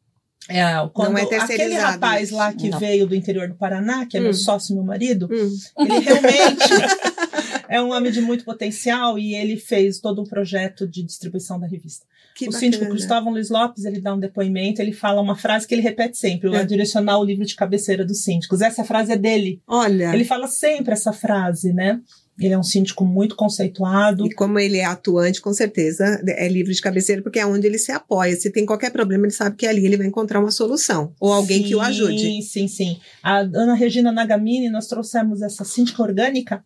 É, 0.50 0.64
quando 0.94 1.12
Não 1.14 1.18
é 1.20 1.36
aquele 1.38 1.76
rapaz 1.76 2.32
lá 2.32 2.52
que 2.54 2.70
Não. 2.70 2.80
veio 2.80 3.06
do 3.08 3.16
interior 3.16 3.48
do 3.48 3.56
Paraná, 3.56 4.06
que 4.06 4.18
é 4.18 4.20
Hum. 4.20 4.24
meu 4.24 4.34
sócio, 4.34 4.74
meu 4.76 4.84
marido, 4.84 5.28
Hum. 5.32 5.58
ele 5.86 6.00
realmente 6.00 6.64
é 7.72 7.82
um 7.82 7.92
homem 7.94 8.12
de 8.12 8.20
muito 8.20 8.44
potencial 8.44 9.18
e 9.18 9.34
ele 9.34 9.56
fez 9.56 10.00
todo 10.00 10.22
um 10.22 10.26
projeto 10.26 10.86
de 10.86 11.02
distribuição 11.04 11.58
da 11.58 11.66
revista. 11.66 12.06
Que 12.36 12.46
o 12.46 12.48
bacana. 12.48 12.60
síndico 12.60 12.86
Cristóvão 12.90 13.32
Luiz 13.32 13.50
Lopes, 13.50 13.86
ele 13.86 14.02
dá 14.02 14.14
um 14.14 14.20
depoimento, 14.20 14.82
ele 14.82 14.92
fala 14.94 15.22
uma 15.22 15.36
frase 15.38 15.66
que 15.68 15.74
ele 15.74 15.82
repete 15.82 16.18
sempre, 16.18 16.54
É. 16.54 16.58
é. 16.58 16.66
direcionar 16.66 17.18
o 17.18 17.24
livro 17.24 17.46
de 17.46 17.56
cabeceira 17.56 18.06
dos 18.06 18.24
síndicos. 18.24 18.62
Essa 18.62 18.84
frase 18.84 19.14
é 19.14 19.18
dele. 19.18 19.62
Olha, 19.68 20.14
Ele 20.14 20.26
fala 20.26 20.48
sempre 20.48 20.94
essa 20.94 21.14
frase, 21.14 21.72
né? 21.74 22.00
Ele 22.40 22.54
é 22.54 22.58
um 22.58 22.64
síndico 22.64 23.06
muito 23.06 23.36
conceituado. 23.36 24.26
e 24.26 24.34
como 24.34 24.58
ele 24.58 24.78
é 24.78 24.86
atuante, 24.86 25.42
com 25.42 25.54
certeza 25.54 26.22
é 26.28 26.48
livre 26.48 26.74
de 26.74 26.82
cabeceira, 26.82 27.22
porque 27.22 27.40
é 27.40 27.46
onde 27.46 27.68
ele 27.68 27.78
se 27.78 27.92
apoia. 27.92 28.36
Se 28.36 28.50
tem 28.52 28.66
qualquer 28.66 28.92
problema, 28.92 29.26
ele 29.26 29.34
sabe 29.34 29.56
que 29.58 29.68
ali 29.68 29.86
ele 29.86 29.98
vai 29.98 30.08
encontrar 30.08 30.40
uma 30.40 30.52
solução. 30.52 31.14
Ou 31.20 31.32
alguém 31.32 31.62
que 31.62 31.76
o 31.76 31.82
ajude. 31.82 32.20
Sim, 32.20 32.42
sim, 32.42 32.68
sim. 32.68 32.98
A 33.22 33.40
Ana 33.40 33.76
Regina 33.76 34.12
Nagamini, 34.12 34.70
nós 34.70 34.88
trouxemos 34.88 35.42
essa 35.42 35.64
síndica 35.64 36.02
orgânica. 36.02 36.64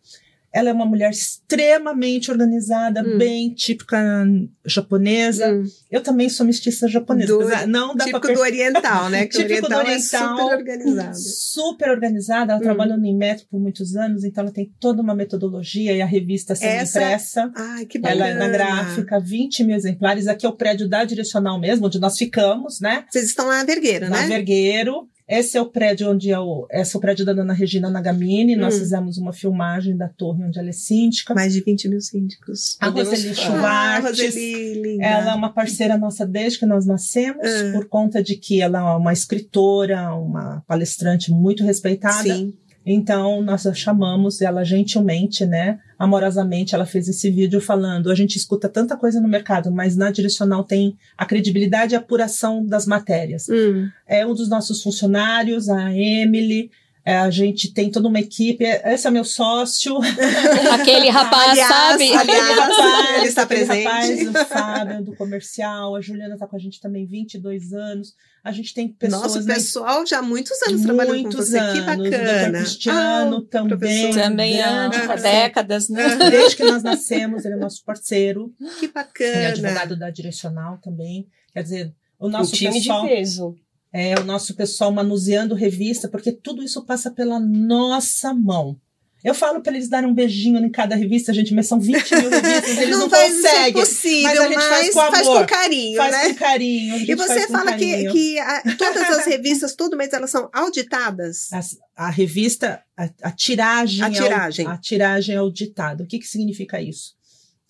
Ela 0.56 0.70
é 0.70 0.72
uma 0.72 0.86
mulher 0.86 1.10
extremamente 1.10 2.30
organizada, 2.30 3.02
Hum. 3.02 3.18
bem 3.18 3.52
típica 3.52 4.24
japonesa. 4.64 5.52
Hum, 5.52 5.64
Eu 5.90 6.00
também 6.02 6.28
sou 6.28 6.44
mestiça 6.46 6.88
japonesa. 6.88 7.26
Do- 7.36 7.66
não 7.68 7.94
dá 7.94 8.04
típico 8.04 8.32
do 8.32 8.40
oriental, 8.40 9.08
né? 9.10 9.26
Que 9.26 9.38
Típico 9.38 9.68
do 9.68 9.76
oriental, 9.76 9.80
é 9.80 9.84
oriental, 9.84 10.36
super 10.38 10.56
organizado. 10.56 11.16
Super 11.16 11.90
organizada. 11.90 12.52
Ela 12.52 12.60
Hum. 12.60 12.64
trabalhou 12.64 12.98
no 12.98 13.06
Inmetro 13.06 13.46
por 13.50 13.60
muitos 13.60 13.96
anos, 13.96 14.24
então 14.24 14.44
ela 14.44 14.52
tem 14.52 14.72
toda 14.80 15.02
uma 15.02 15.14
metodologia 15.14 15.92
e 15.92 16.00
a 16.02 16.06
revista 16.06 16.54
sendo 16.54 16.70
Essa- 16.70 17.00
impressa. 17.02 17.52
Ai, 17.54 17.84
que 17.86 17.98
bacana. 17.98 18.26
Ela 18.26 18.30
é 18.30 18.38
na 18.38 18.48
gráfica, 18.48 19.20
20 19.20 19.62
mil 19.62 19.76
exemplares. 19.76 20.26
Aqui 20.26 20.46
é 20.46 20.48
o 20.48 20.52
prédio 20.56 20.88
da 20.88 21.04
Direcional 21.04 21.60
mesmo, 21.60 21.86
onde 21.86 21.98
nós 22.00 22.16
ficamos, 22.16 22.80
né? 22.80 23.04
Vocês 23.10 23.26
estão 23.26 23.46
lá 23.46 23.58
na 23.58 23.64
Vergueira, 23.64 24.08
Na 24.08 24.22
né? 24.22 24.26
Vergueiro. 24.28 25.08
Esse 25.28 25.58
é 25.58 25.60
o 25.60 25.66
prédio 25.66 26.08
onde 26.12 26.30
é 26.30 26.38
o, 26.38 26.68
esse 26.70 26.94
é 26.94 26.98
o 26.98 27.00
prédio 27.00 27.24
da 27.26 27.32
dona 27.32 27.52
Regina 27.52 27.90
Nagamini. 27.90 28.54
Nós 28.54 28.76
Hum. 28.76 28.78
fizemos 28.78 29.18
uma 29.18 29.32
filmagem 29.32 29.96
da 29.96 30.08
torre 30.08 30.44
onde 30.44 30.56
ela 30.58 30.68
é 30.68 30.72
síndica. 30.72 31.34
Mais 31.34 31.52
de 31.52 31.60
20 31.62 31.88
mil 31.88 32.00
síndicos. 32.00 32.76
A 32.80 32.86
Podemos 32.86 33.10
Roseli. 33.10 33.30
Ah, 33.30 34.00
Schwartz. 34.02 34.34
Linda. 34.36 35.04
Ela 35.04 35.32
é 35.32 35.34
uma 35.34 35.52
parceira 35.52 35.98
nossa 35.98 36.24
desde 36.24 36.60
que 36.60 36.66
nós 36.66 36.86
nascemos, 36.86 37.44
Ah. 37.44 37.72
por 37.72 37.86
conta 37.88 38.22
de 38.22 38.36
que 38.36 38.60
ela 38.62 38.78
é 38.78 38.96
uma 38.96 39.12
escritora, 39.12 40.14
uma 40.14 40.62
palestrante 40.66 41.32
muito 41.32 41.64
respeitada. 41.64 42.22
Sim. 42.22 42.54
Então, 42.84 43.42
nós 43.42 43.66
a 43.66 43.74
chamamos 43.74 44.40
ela 44.40 44.62
gentilmente, 44.64 45.44
né? 45.44 45.80
Amorosamente, 45.98 46.74
ela 46.74 46.84
fez 46.84 47.08
esse 47.08 47.30
vídeo 47.30 47.60
falando: 47.60 48.10
a 48.10 48.14
gente 48.14 48.36
escuta 48.36 48.68
tanta 48.68 48.96
coisa 48.96 49.20
no 49.20 49.28
mercado, 49.28 49.70
mas 49.70 49.96
na 49.96 50.10
direcional 50.10 50.62
tem 50.62 50.96
a 51.16 51.24
credibilidade 51.24 51.94
e 51.94 51.96
a 51.96 52.00
apuração 52.00 52.64
das 52.64 52.86
matérias. 52.86 53.48
Hum. 53.48 53.88
É 54.06 54.26
um 54.26 54.34
dos 54.34 54.48
nossos 54.48 54.82
funcionários, 54.82 55.68
a 55.68 55.92
Emily. 55.94 56.70
É, 57.06 57.16
a 57.18 57.30
gente 57.30 57.72
tem 57.72 57.88
toda 57.90 58.08
uma 58.08 58.18
equipe. 58.18 58.64
Esse 58.64 59.06
é 59.06 59.10
meu 59.12 59.24
sócio. 59.24 59.96
Aquele 60.74 61.08
rapaz, 61.08 61.50
Aliás, 61.52 61.72
sabe? 61.72 62.12
aliás, 62.12 63.18
ele 63.18 63.26
está 63.28 63.46
presente. 63.46 63.84
Rapaz, 63.84 64.28
o 64.28 64.32
Fábio, 64.46 65.04
do 65.04 65.14
comercial. 65.16 65.94
A 65.94 66.00
Juliana 66.00 66.34
está 66.34 66.46
com 66.48 66.56
a 66.56 66.58
gente 66.58 66.80
também 66.80 67.06
22 67.06 67.72
anos. 67.72 68.12
A 68.42 68.50
gente 68.52 68.74
tem 68.74 68.88
pessoas. 68.88 69.22
Nossa, 69.22 69.38
o 69.38 69.42
né, 69.44 69.54
pessoal 69.54 70.06
já 70.06 70.18
há 70.18 70.22
muitos 70.22 70.60
anos 70.62 70.82
trabalhando 70.82 71.24
com 71.24 71.30
você. 71.30 71.58
anos. 71.58 71.72
Que 71.74 71.80
O 71.80 71.84
bacana. 72.10 72.58
Cristiano 72.58 73.36
Ah, 73.36 73.50
também. 73.50 74.10
Também 74.12 74.60
há 74.60 74.86
Ah, 74.86 75.16
décadas, 75.16 75.88
né? 75.88 76.16
Desde 76.30 76.56
que 76.56 76.64
nós 76.64 76.82
nascemos, 76.82 77.44
ele 77.44 77.54
é 77.54 77.58
nosso 77.58 77.84
parceiro. 77.84 78.52
Que 78.78 78.84
Ele 78.84 78.86
é 78.86 78.88
bacana. 78.92 79.48
advogado 79.48 79.96
da 79.96 80.10
direcional 80.10 80.78
também. 80.78 81.26
Quer 81.52 81.62
dizer, 81.62 81.94
o 82.18 82.28
nosso 82.28 82.52
time 82.52 82.72
pessoal. 82.74 83.02
de 83.02 83.08
peso. 83.08 83.54
É, 83.92 84.18
o 84.18 84.24
nosso 84.24 84.54
pessoal 84.54 84.92
manuseando 84.92 85.54
revista, 85.54 86.08
porque 86.08 86.30
tudo 86.32 86.62
isso 86.62 86.84
passa 86.84 87.10
pela 87.10 87.40
nossa 87.40 88.34
mão. 88.34 88.76
Eu 89.24 89.34
falo 89.34 89.60
para 89.60 89.74
eles 89.74 89.88
darem 89.88 90.08
um 90.08 90.14
beijinho 90.14 90.58
em 90.64 90.70
cada 90.70 90.94
revista, 90.94 91.32
gente, 91.32 91.52
mas 91.52 91.66
são 91.66 91.80
20 91.80 92.14
mil 92.14 92.28
revistas, 92.30 92.78
eles 92.78 92.96
não, 92.98 93.08
vai 93.08 93.28
ser 93.30 93.36
conseguem. 93.42 93.72
possível, 93.72 94.28
mas 94.30 94.38
a 94.38 94.48
gente 94.48 94.62
faz 94.68 94.90
com 94.92 95.00
amor. 95.00 95.46
carinho, 95.46 95.96
Faz 95.96 96.12
né? 96.12 96.28
com 96.28 96.34
carinho. 96.34 96.94
a 96.94 96.98
E 96.98 97.14
você 97.14 97.34
faz 97.34 97.46
com 97.46 97.52
fala 97.52 97.72
que, 97.76 98.08
que 98.12 98.38
a- 98.38 98.62
todas 98.78 99.02
as 99.02 99.24
revistas, 99.26 99.74
todo 99.74 99.96
mês, 99.96 100.12
elas 100.12 100.30
são 100.30 100.48
auditadas? 100.52 101.52
As- 101.52 101.76
a 101.96 102.08
revista, 102.10 102.82
a, 102.96 103.08
a 103.22 103.32
tiragem, 103.32 104.02
A 104.02 104.06
é 104.06 104.10
o- 104.10 104.12
tiragem. 104.12 104.66
a 104.68 104.76
tiragem 104.76 105.34
é 105.34 105.38
auditada. 105.38 106.04
O 106.04 106.06
que, 106.06 106.18
que 106.20 106.26
significa 106.28 106.80
isso? 106.80 107.15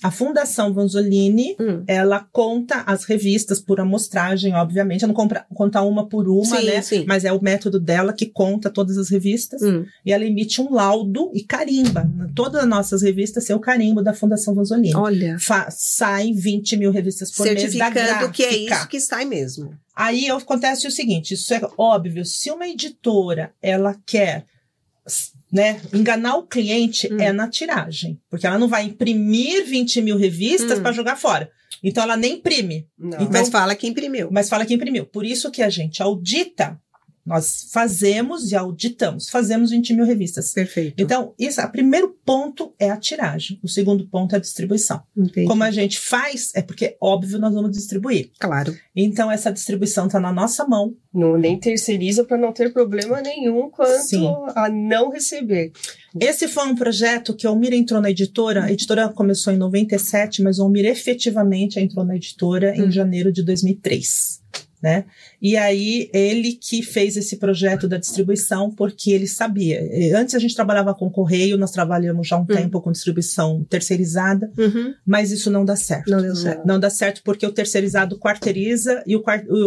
A 0.02 0.10
Fundação 0.10 0.74
Vanzolini, 0.74 1.56
Hum. 1.58 1.82
ela 1.86 2.20
conta 2.30 2.82
as 2.86 3.04
revistas 3.04 3.60
por 3.60 3.80
amostragem, 3.80 4.54
obviamente. 4.54 5.02
Ela 5.04 5.08
não 5.08 5.14
compra, 5.14 5.46
conta 5.54 5.80
uma 5.80 6.06
por 6.06 6.28
uma, 6.28 6.44
Sim, 6.60 6.66
né? 6.66 6.82
sim. 6.82 7.04
Mas 7.08 7.24
é 7.24 7.32
o 7.32 7.42
método 7.42 7.80
dela 7.80 8.12
que 8.12 8.26
conta 8.26 8.68
todas 8.68 8.98
as 8.98 9.08
revistas. 9.08 9.62
Hum. 9.62 9.86
E 10.04 10.12
ela 10.12 10.24
emite 10.24 10.60
um 10.60 10.70
laudo 10.70 11.30
e 11.32 11.42
carimba. 11.42 12.06
Todas 12.34 12.62
as 12.62 12.68
nossas 12.68 13.00
revistas 13.00 13.46
têm 13.46 13.56
o 13.56 13.60
carimbo 13.60 14.02
da 14.02 14.12
Fundação 14.12 14.54
Vanzolini. 14.54 14.94
Olha, 14.94 15.38
Fa 15.40 15.68
saem 15.70 16.34
20 16.34 16.76
mil 16.76 16.90
revistas 16.92 17.30
por 17.30 17.44
mês 17.46 17.54
da 17.74 17.86
certificando 17.86 18.30
que 18.32 18.42
é 18.42 18.48
gráfica. 18.50 18.74
isso 18.76 18.88
que 18.88 19.00
sai 19.00 19.24
mesmo. 19.24 19.72
Aí 19.94 20.28
acontece 20.28 20.86
o 20.86 20.90
seguinte, 20.90 21.32
isso 21.32 21.54
é 21.54 21.60
óbvio, 21.78 22.22
se 22.26 22.50
uma 22.50 22.68
editora 22.68 23.50
ela 23.62 23.96
quer 24.04 24.44
né, 25.56 25.80
enganar 25.92 26.36
o 26.36 26.46
cliente 26.46 27.08
Hum. 27.12 27.18
é 27.18 27.32
na 27.32 27.48
tiragem, 27.48 28.20
porque 28.30 28.46
ela 28.46 28.58
não 28.58 28.68
vai 28.68 28.84
imprimir 28.84 29.64
20 29.64 30.02
mil 30.02 30.16
revistas 30.18 30.78
Hum. 30.78 30.82
para 30.82 30.92
jogar 30.92 31.16
fora. 31.16 31.50
Então 31.82 32.02
ela 32.02 32.16
nem 32.16 32.34
imprime, 32.34 32.86
Não. 32.98 33.16
Então- 33.18 33.28
Mas 33.32 33.48
fala 33.48 33.74
que 33.74 33.86
imprimiu. 33.86 34.28
mas 34.30 34.48
fala 34.48 34.64
que 34.66 34.74
imprimiu. 34.74 35.06
Por 35.06 35.24
isso 35.24 35.50
que 35.50 35.62
a 35.62 35.70
gente 35.70 36.02
audita, 36.02 36.78
nós 37.26 37.68
fazemos 37.72 38.52
e 38.52 38.56
auditamos, 38.56 39.28
fazemos 39.28 39.70
20 39.70 39.94
mil 39.94 40.04
revistas. 40.04 40.52
Perfeito. 40.52 40.94
Então, 41.02 41.34
isso, 41.38 41.60
o 41.60 41.68
primeiro 41.70 42.16
ponto 42.24 42.72
é 42.78 42.90
a 42.90 42.96
tiragem, 42.96 43.58
o 43.62 43.68
segundo 43.68 44.06
ponto 44.06 44.34
é 44.34 44.38
a 44.38 44.40
distribuição. 44.40 45.02
Entendi. 45.16 45.46
Como 45.46 45.62
a 45.64 45.70
gente 45.70 45.98
faz, 45.98 46.52
é 46.54 46.62
porque, 46.62 46.96
óbvio, 47.00 47.38
nós 47.38 47.52
vamos 47.52 47.72
distribuir. 47.72 48.30
Claro. 48.38 48.74
Então, 48.94 49.30
essa 49.30 49.52
distribuição 49.52 50.06
está 50.06 50.20
na 50.20 50.32
nossa 50.32 50.66
mão. 50.66 50.94
Não, 51.12 51.36
nem 51.36 51.58
terceiriza 51.58 52.24
para 52.24 52.36
não 52.36 52.52
ter 52.52 52.72
problema 52.72 53.20
nenhum 53.20 53.70
quanto 53.70 54.02
Sim. 54.02 54.26
a 54.54 54.68
não 54.68 55.10
receber. 55.10 55.72
Esse 56.20 56.46
foi 56.46 56.66
um 56.66 56.74
projeto 56.74 57.34
que 57.34 57.46
o 57.46 57.50
Almir 57.50 57.72
entrou 57.72 58.00
na 58.00 58.10
editora. 58.10 58.64
A 58.64 58.72
editora 58.72 59.08
começou 59.08 59.52
em 59.52 59.56
97, 59.56 60.42
mas 60.42 60.58
o 60.58 60.62
Almir 60.62 60.84
efetivamente 60.84 61.80
entrou 61.80 62.04
na 62.04 62.16
editora 62.16 62.74
Hum. 62.76 62.84
em 62.86 62.90
janeiro 62.90 63.32
de 63.32 63.42
2003. 63.42 64.42
Né? 64.86 65.04
E 65.42 65.56
aí, 65.56 66.08
ele 66.14 66.52
que 66.52 66.80
fez 66.80 67.16
esse 67.16 67.38
projeto 67.38 67.88
da 67.88 67.96
distribuição, 67.96 68.70
porque 68.70 69.10
ele 69.10 69.26
sabia. 69.26 69.80
Antes 70.16 70.36
a 70.36 70.38
gente 70.38 70.54
trabalhava 70.54 70.94
com 70.94 71.10
correio, 71.10 71.58
nós 71.58 71.72
trabalhamos 71.72 72.28
já 72.28 72.36
um 72.36 72.46
tempo 72.46 72.80
com 72.80 72.92
distribuição 72.92 73.66
terceirizada, 73.68 74.48
Uhum. 74.56 74.94
mas 75.04 75.32
isso 75.32 75.50
não 75.50 75.64
dá 75.64 75.74
certo. 75.74 76.08
Não 76.08 76.22
deu 76.22 76.36
certo. 76.36 76.64
Não 76.64 76.78
dá 76.78 76.88
certo 76.88 77.20
porque 77.24 77.44
o 77.44 77.50
terceirizado 77.50 78.16
quarteiriza 78.16 79.02
e 79.04 79.16
o, 79.16 79.24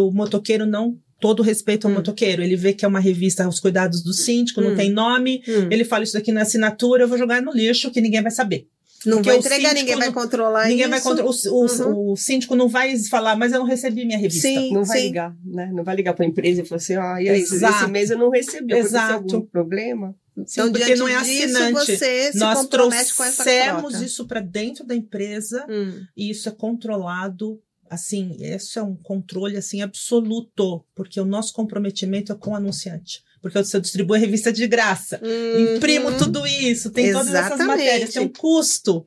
o 0.07 0.11
motoqueiro 0.13 0.65
não. 0.65 0.97
Todo 1.19 1.43
respeito 1.43 1.85
ao 1.85 1.91
Hum. 1.91 1.95
motoqueiro. 1.95 2.41
Ele 2.41 2.55
vê 2.55 2.71
que 2.71 2.85
é 2.85 2.87
uma 2.87 3.01
revista 3.01 3.43
aos 3.43 3.59
cuidados 3.59 4.01
do 4.01 4.13
síndico, 4.13 4.61
não 4.61 4.71
Hum. 4.71 4.75
tem 4.77 4.89
nome, 4.89 5.41
Hum. 5.45 5.67
ele 5.69 5.83
fala 5.83 6.05
isso 6.05 6.13
daqui 6.13 6.31
na 6.31 6.43
assinatura, 6.43 7.03
eu 7.03 7.09
vou 7.09 7.17
jogar 7.17 7.41
no 7.41 7.51
lixo 7.51 7.91
que 7.91 7.99
ninguém 7.99 8.21
vai 8.21 8.31
saber. 8.31 8.67
Não 9.05 9.17
o 9.17 9.31
entregar, 9.31 9.73
ninguém 9.73 9.95
vai 9.95 10.11
controlar 10.11 10.67
ninguém 10.67 10.81
isso. 10.81 10.89
vai 10.89 11.01
contra 11.01 11.25
o, 11.25 11.29
o, 11.29 11.65
Uhum. 11.65 12.11
o 12.11 12.15
síndico 12.17 12.55
não 12.55 12.67
vai 12.67 12.97
falar, 12.97 13.35
mas 13.35 13.53
eu 13.53 13.59
não 13.59 13.65
recebi 13.65 14.05
minha 14.05 14.17
revista. 14.17 14.47
Sim, 14.47 14.73
Não 14.73 14.83
vai 14.83 14.99
sim. 14.99 15.05
ligar, 15.05 15.35
né? 15.45 15.71
Não 15.73 15.83
vai 15.83 15.95
ligar 15.95 16.13
para 16.13 16.25
a 16.25 16.27
empresa 16.27 16.61
e 16.61 16.65
falar 16.65 16.77
assim, 16.77 16.95
ah, 16.95 17.21
e 17.21 17.29
aí, 17.29 17.39
Exato. 17.41 17.83
esse 17.83 17.91
mês 17.91 18.09
eu 18.09 18.17
não 18.17 18.29
recebi, 18.29 18.73
Exato. 18.73 19.13
algum 19.35 19.45
problema? 19.45 20.13
Sim, 20.45 20.61
Então, 20.61 20.71
porque 20.71 20.95
não 20.95 21.07
é 21.07 21.21
disso, 21.21 21.43
assinante. 21.57 21.73
você 21.85 22.31
se 22.31 22.37
Nós 22.37 22.65
trouxemos 22.67 24.01
isso 24.01 24.25
para 24.25 24.39
dentro 24.41 24.85
da 24.85 24.95
empresa 24.95 25.65
Hum. 25.69 26.01
e 26.15 26.29
isso 26.31 26.47
é 26.49 26.51
controlado. 26.51 27.61
Assim, 27.89 28.37
isso 28.39 28.77
é 28.77 28.83
um 28.83 28.95
controle 28.95 29.57
assim 29.57 29.81
absoluto, 29.81 30.85
porque 30.93 31.19
o 31.19 31.25
nosso 31.25 31.51
comprometimento 31.53 32.31
é 32.31 32.35
com 32.35 32.51
o 32.51 32.55
anunciante. 32.55 33.23
Porque 33.41 33.63
se 33.63 33.75
eu 33.75 33.79
distribuo 33.81 34.15
a 34.15 34.19
revista 34.19 34.51
de 34.51 34.67
graça, 34.67 35.19
imprimo 35.75 36.09
Uhum. 36.09 36.17
tudo 36.17 36.45
isso, 36.45 36.89
tem 36.91 37.11
todas 37.11 37.29
essas 37.29 37.45
Exatamente. 37.53 37.67
matérias, 37.67 38.13
tem 38.13 38.21
um 38.23 38.27
custo. 38.29 39.05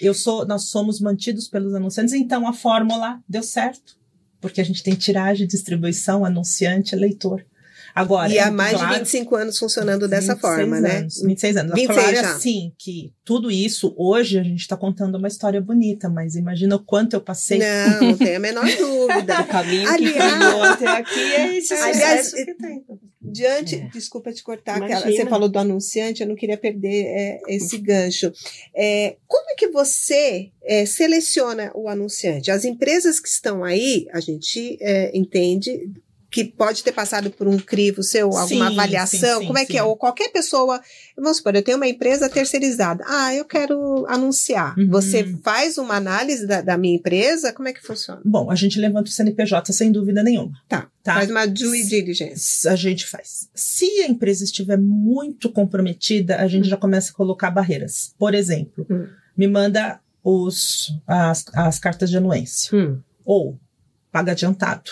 Eu 0.00 0.14
sou, 0.14 0.46
nós 0.46 0.64
somos 0.70 1.00
mantidos 1.00 1.48
pelos 1.48 1.74
anunciantes, 1.74 2.12
então 2.14 2.46
a 2.46 2.52
fórmula 2.52 3.20
deu 3.28 3.42
certo. 3.42 3.96
Porque 4.40 4.60
a 4.60 4.64
gente 4.64 4.82
tem 4.82 4.94
tiragem, 4.94 5.46
distribuição, 5.46 6.24
anunciante, 6.24 6.94
leitor. 6.94 7.44
Agora, 8.00 8.32
E 8.32 8.38
há 8.38 8.46
é 8.46 8.50
mais 8.50 8.72
claro, 8.74 8.92
de 8.94 8.98
25 9.00 9.34
anos 9.36 9.58
funcionando 9.58 10.06
dessa 10.08 10.34
26 10.34 10.40
forma, 10.40 10.80
né? 10.80 10.96
anos, 10.98 11.20
26 11.22 11.56
anos. 11.56 11.72
26 11.74 11.98
claro, 11.98 12.16
é 12.16 12.22
já. 12.22 12.30
assim, 12.34 12.72
que 12.78 13.12
tudo 13.24 13.50
isso, 13.50 13.94
hoje 13.96 14.38
a 14.38 14.42
gente 14.42 14.60
está 14.60 14.76
contando 14.76 15.16
uma 15.16 15.28
história 15.28 15.60
bonita, 15.60 16.08
mas 16.08 16.34
imagina 16.34 16.76
o 16.76 16.78
quanto 16.84 17.14
eu 17.14 17.20
passei. 17.20 17.58
Não, 17.58 18.00
não 18.10 18.16
tem 18.16 18.36
a 18.36 18.40
menor 18.40 18.64
dúvida. 18.76 19.40
O 19.42 19.46
caminho 19.46 19.88
Aliás- 19.88 20.76
que 20.78 20.84
até 20.84 20.86
aqui 20.88 21.20
é 21.20 21.56
esse 21.58 21.74
Aliás, 21.74 22.26
sucesso 22.26 22.36
que 22.44 22.54
tem. 22.54 22.84
Diante, 23.20 23.74
É. 23.74 23.88
desculpa 23.92 24.32
te 24.32 24.42
cortar, 24.42 24.80
aquela- 24.82 25.00
você 25.10 25.26
falou 25.26 25.48
do 25.48 25.58
anunciante, 25.58 26.22
eu 26.22 26.28
não 26.28 26.34
queria 26.36 26.56
perder 26.56 27.04
é, 27.06 27.40
esse 27.48 27.76
gancho. 27.78 28.32
É, 28.74 29.16
como 29.26 29.50
é 29.50 29.54
que 29.54 29.68
você 29.68 30.50
é, 30.62 30.86
seleciona 30.86 31.70
o 31.74 31.88
anunciante? 31.88 32.50
As 32.50 32.64
empresas 32.64 33.20
que 33.20 33.28
estão 33.28 33.64
aí, 33.64 34.06
a 34.12 34.20
gente 34.20 34.78
é, 34.80 35.10
entende 35.16 35.90
que 36.30 36.44
pode 36.44 36.84
ter 36.84 36.92
passado 36.92 37.30
por 37.30 37.48
um 37.48 37.56
crivo 37.58 38.02
seu, 38.02 38.26
alguma 38.36 38.66
Sim, 38.68 38.72
avaliação, 38.74 39.36
sim, 39.36 39.40
sim, 39.40 39.46
como 39.46 39.58
é 39.58 39.64
que 39.64 39.78
é? 39.78 39.82
Ou 39.82 39.96
qualquer 39.96 40.28
pessoa, 40.30 40.78
vamos 41.16 41.38
supor, 41.38 41.54
eu 41.56 41.62
tenho 41.62 41.78
uma 41.78 41.88
empresa 41.88 42.28
terceirizada, 42.28 43.02
ah, 43.08 43.34
eu 43.34 43.46
quero 43.46 44.04
anunciar. 44.08 44.78
Uhum. 44.78 44.88
Você 44.90 45.24
faz 45.42 45.78
uma 45.78 45.94
análise 45.94 46.46
da, 46.46 46.60
da 46.60 46.76
minha 46.76 46.96
empresa, 46.96 47.52
como 47.52 47.68
é 47.68 47.72
que 47.72 47.80
funciona? 47.80 48.20
Bom, 48.24 48.50
a 48.50 48.54
gente 48.54 48.78
levanta 48.78 49.08
o 49.08 49.12
CNPJ 49.12 49.72
sem 49.72 49.90
dúvida 49.90 50.22
nenhuma. 50.22 50.52
Tá, 50.68 50.88
Tá? 51.02 51.14
faz 51.14 51.30
uma 51.30 51.46
due 51.46 51.82
diligence. 51.86 52.68
A 52.68 52.76
gente 52.76 53.06
faz. 53.06 53.48
Se 53.54 53.86
a 54.02 54.06
empresa 54.08 54.44
estiver 54.44 54.76
muito 54.76 55.50
comprometida, 55.50 56.36
a 56.36 56.46
gente 56.46 56.68
já 56.68 56.76
começa 56.76 57.10
a 57.10 57.14
colocar 57.14 57.50
barreiras. 57.50 58.12
Por 58.18 58.34
exemplo, 58.34 58.86
Hum. 58.90 59.06
me 59.34 59.46
manda 59.48 59.98
os, 60.22 60.92
as, 61.06 61.46
as 61.54 61.78
cartas 61.78 62.10
de 62.10 62.18
anuência. 62.18 62.76
Hum, 62.76 63.00
Ou 63.24 63.58
paga 64.12 64.32
adiantado, 64.32 64.90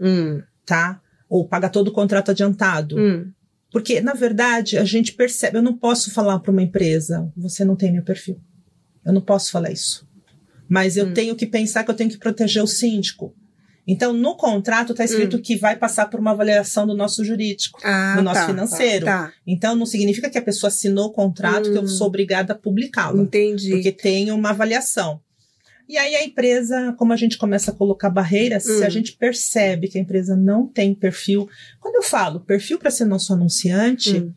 hum, 0.00 0.42
tá? 0.64 1.00
Ou 1.28 1.46
paga 1.46 1.68
todo 1.68 1.88
o 1.88 1.92
contrato 1.92 2.30
adiantado. 2.30 2.96
hum. 2.98 3.30
Porque, 3.72 4.00
na 4.00 4.14
verdade, 4.14 4.78
a 4.78 4.84
gente 4.84 5.12
percebe. 5.12 5.58
Eu 5.58 5.62
não 5.62 5.76
posso 5.76 6.10
falar 6.10 6.38
para 6.38 6.52
uma 6.52 6.62
empresa, 6.62 7.30
você 7.36 7.64
não 7.64 7.76
tem 7.76 7.92
meu 7.92 8.02
perfil. 8.02 8.40
Eu 9.04 9.12
não 9.12 9.20
posso 9.20 9.50
falar 9.50 9.70
isso. 9.70 10.06
Mas 10.68 10.96
eu 10.96 11.06
Hum. 11.06 11.12
tenho 11.14 11.36
que 11.36 11.46
pensar 11.46 11.84
que 11.84 11.90
eu 11.90 11.94
tenho 11.94 12.08
que 12.10 12.16
proteger 12.18 12.62
o 12.62 12.66
síndico. 12.66 13.34
Então, 13.86 14.12
no 14.12 14.36
contrato 14.36 14.92
está 14.92 15.04
escrito 15.04 15.38
que 15.40 15.56
vai 15.56 15.76
passar 15.76 16.06
por 16.10 16.18
uma 16.18 16.32
avaliação 16.32 16.86
do 16.86 16.94
nosso 16.94 17.24
jurídico. 17.24 17.78
Ah, 17.84 18.14
No 18.16 18.22
nosso 18.22 18.40
tá, 18.40 18.46
financeiro. 18.46 19.04
Tá, 19.06 19.32
Então, 19.46 19.76
não 19.76 19.86
significa 19.86 20.28
que 20.30 20.38
a 20.38 20.42
pessoa 20.42 20.68
assinou 20.68 21.06
o 21.06 21.12
contrato 21.12 21.70
que 21.70 21.76
eu 21.78 21.82
Hum. 21.82 21.88
sou 21.88 22.06
obrigada 22.08 22.52
a 22.52 22.56
publicá-lo. 22.56 23.22
entendi. 23.22 23.70
Porque 23.70 23.92
tem 23.92 24.30
uma 24.32 24.50
avaliação. 24.50 25.20
E 25.88 25.96
aí 25.96 26.16
a 26.16 26.24
empresa, 26.24 26.92
como 26.98 27.12
a 27.12 27.16
gente 27.16 27.38
começa 27.38 27.70
a 27.70 27.74
colocar 27.74 28.10
barreiras, 28.10 28.66
Hum. 28.66 28.78
se 28.78 28.84
a 28.84 28.88
gente 28.88 29.12
percebe 29.12 29.88
que 29.88 29.98
a 29.98 30.00
empresa 30.00 30.34
não 30.36 30.66
tem 30.66 30.94
perfil, 30.94 31.48
quando 31.80 31.96
eu 31.96 32.02
falo, 32.02 32.40
perfil 32.40 32.78
para 32.78 32.90
ser 32.90 33.04
nosso 33.04 33.32
anunciante, 33.32 34.18
Hum. 34.18 34.32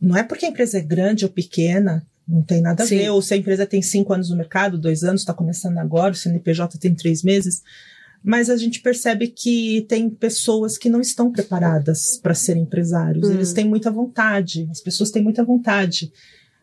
não 0.00 0.16
é 0.16 0.22
porque 0.22 0.46
a 0.46 0.48
empresa 0.48 0.78
é 0.78 0.80
grande 0.80 1.24
ou 1.24 1.30
pequena, 1.30 2.06
não 2.26 2.42
tem 2.42 2.62
nada 2.62 2.82
a 2.82 2.86
Sim. 2.86 2.96
ver, 2.98 3.10
ou 3.10 3.20
se 3.20 3.34
a 3.34 3.36
empresa 3.36 3.66
tem 3.66 3.82
cinco 3.82 4.12
anos 4.14 4.30
no 4.30 4.36
mercado, 4.36 4.78
dois 4.78 5.02
anos, 5.04 5.20
está 5.22 5.34
começando 5.34 5.76
agora, 5.78 6.12
o 6.12 6.16
CNPJ 6.16 6.78
tem 6.78 6.94
três 6.94 7.22
meses, 7.22 7.62
mas 8.22 8.48
a 8.48 8.56
gente 8.56 8.80
percebe 8.80 9.28
que 9.28 9.84
tem 9.88 10.08
pessoas 10.08 10.78
que 10.78 10.88
não 10.88 11.00
estão 11.00 11.30
preparadas 11.32 12.18
para 12.22 12.34
serem 12.34 12.62
empresários, 12.62 13.28
Hum. 13.28 13.32
eles 13.34 13.52
têm 13.52 13.66
muita 13.68 13.90
vontade, 13.90 14.66
as 14.70 14.80
pessoas 14.80 15.10
têm 15.10 15.22
muita 15.22 15.44
vontade. 15.44 16.10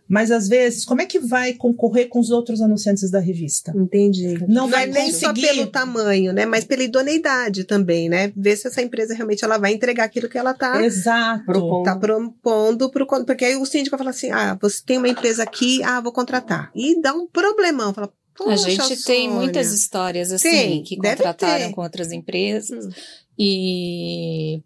Mas 0.10 0.32
às 0.32 0.48
vezes, 0.48 0.86
como 0.86 1.02
é 1.02 1.06
que 1.06 1.20
vai 1.20 1.54
concorrer 1.54 2.08
com 2.08 2.20
os 2.20 2.30
outros 2.32 2.62
anunciantes 2.62 3.12
da 3.12 3.20
revista? 3.20 3.74
Entendi. 3.76 4.38
Não 4.48 4.68
vai 4.70 4.86
nem 4.86 5.12
só 5.12 5.30
conseguir. 5.30 5.48
pelo 5.48 5.68
tamanho, 5.68 6.32
né? 6.32 6.46
Mas 6.46 6.64
pela 6.64 6.84
idoneidade 6.84 7.66
também, 7.66 8.08
né? 8.08 8.32
Ver 8.36 8.56
se 8.56 8.68
essa 8.68 8.82
empresa 8.82 9.14
realmente 9.14 9.44
ela 9.44 9.58
vai 9.58 9.74
entregar 9.74 10.06
aquilo 10.06 10.30
que 10.30 10.38
ela 10.38 10.54
tá, 10.54 10.82
Exato. 10.84 11.46
Propondo. 11.46 11.84
tá 11.84 11.96
propondo 11.96 12.90
pro 12.90 13.06
con- 13.06 13.26
porque 13.26 13.44
aí 13.46 13.56
o 13.58 13.66
síndico 13.66 13.98
fala 13.98 14.12
assim: 14.12 14.32
"Ah, 14.32 14.58
você 14.62 14.82
tem 14.86 14.98
uma 14.98 15.10
empresa 15.10 15.44
aqui, 15.44 15.84
ah, 15.84 16.00
vou 16.00 16.12
contratar". 16.14 16.72
E 16.74 17.02
dá 17.02 17.14
um 17.14 17.28
problemão, 17.28 17.94
fala: 17.94 18.08
A 18.08 18.44
"Poxa, 18.44 18.70
gente 18.70 19.04
tem 19.04 19.28
Sônia." 19.28 19.42
muitas 19.42 19.74
histórias 19.74 20.32
assim 20.32 20.50
Tem, 20.50 20.84
que 20.84 20.96
contrataram 20.96 21.72
com 21.74 21.82
outras 21.82 22.12
empresas 22.12 22.86
Hum. 22.86 22.90
e 23.38 24.62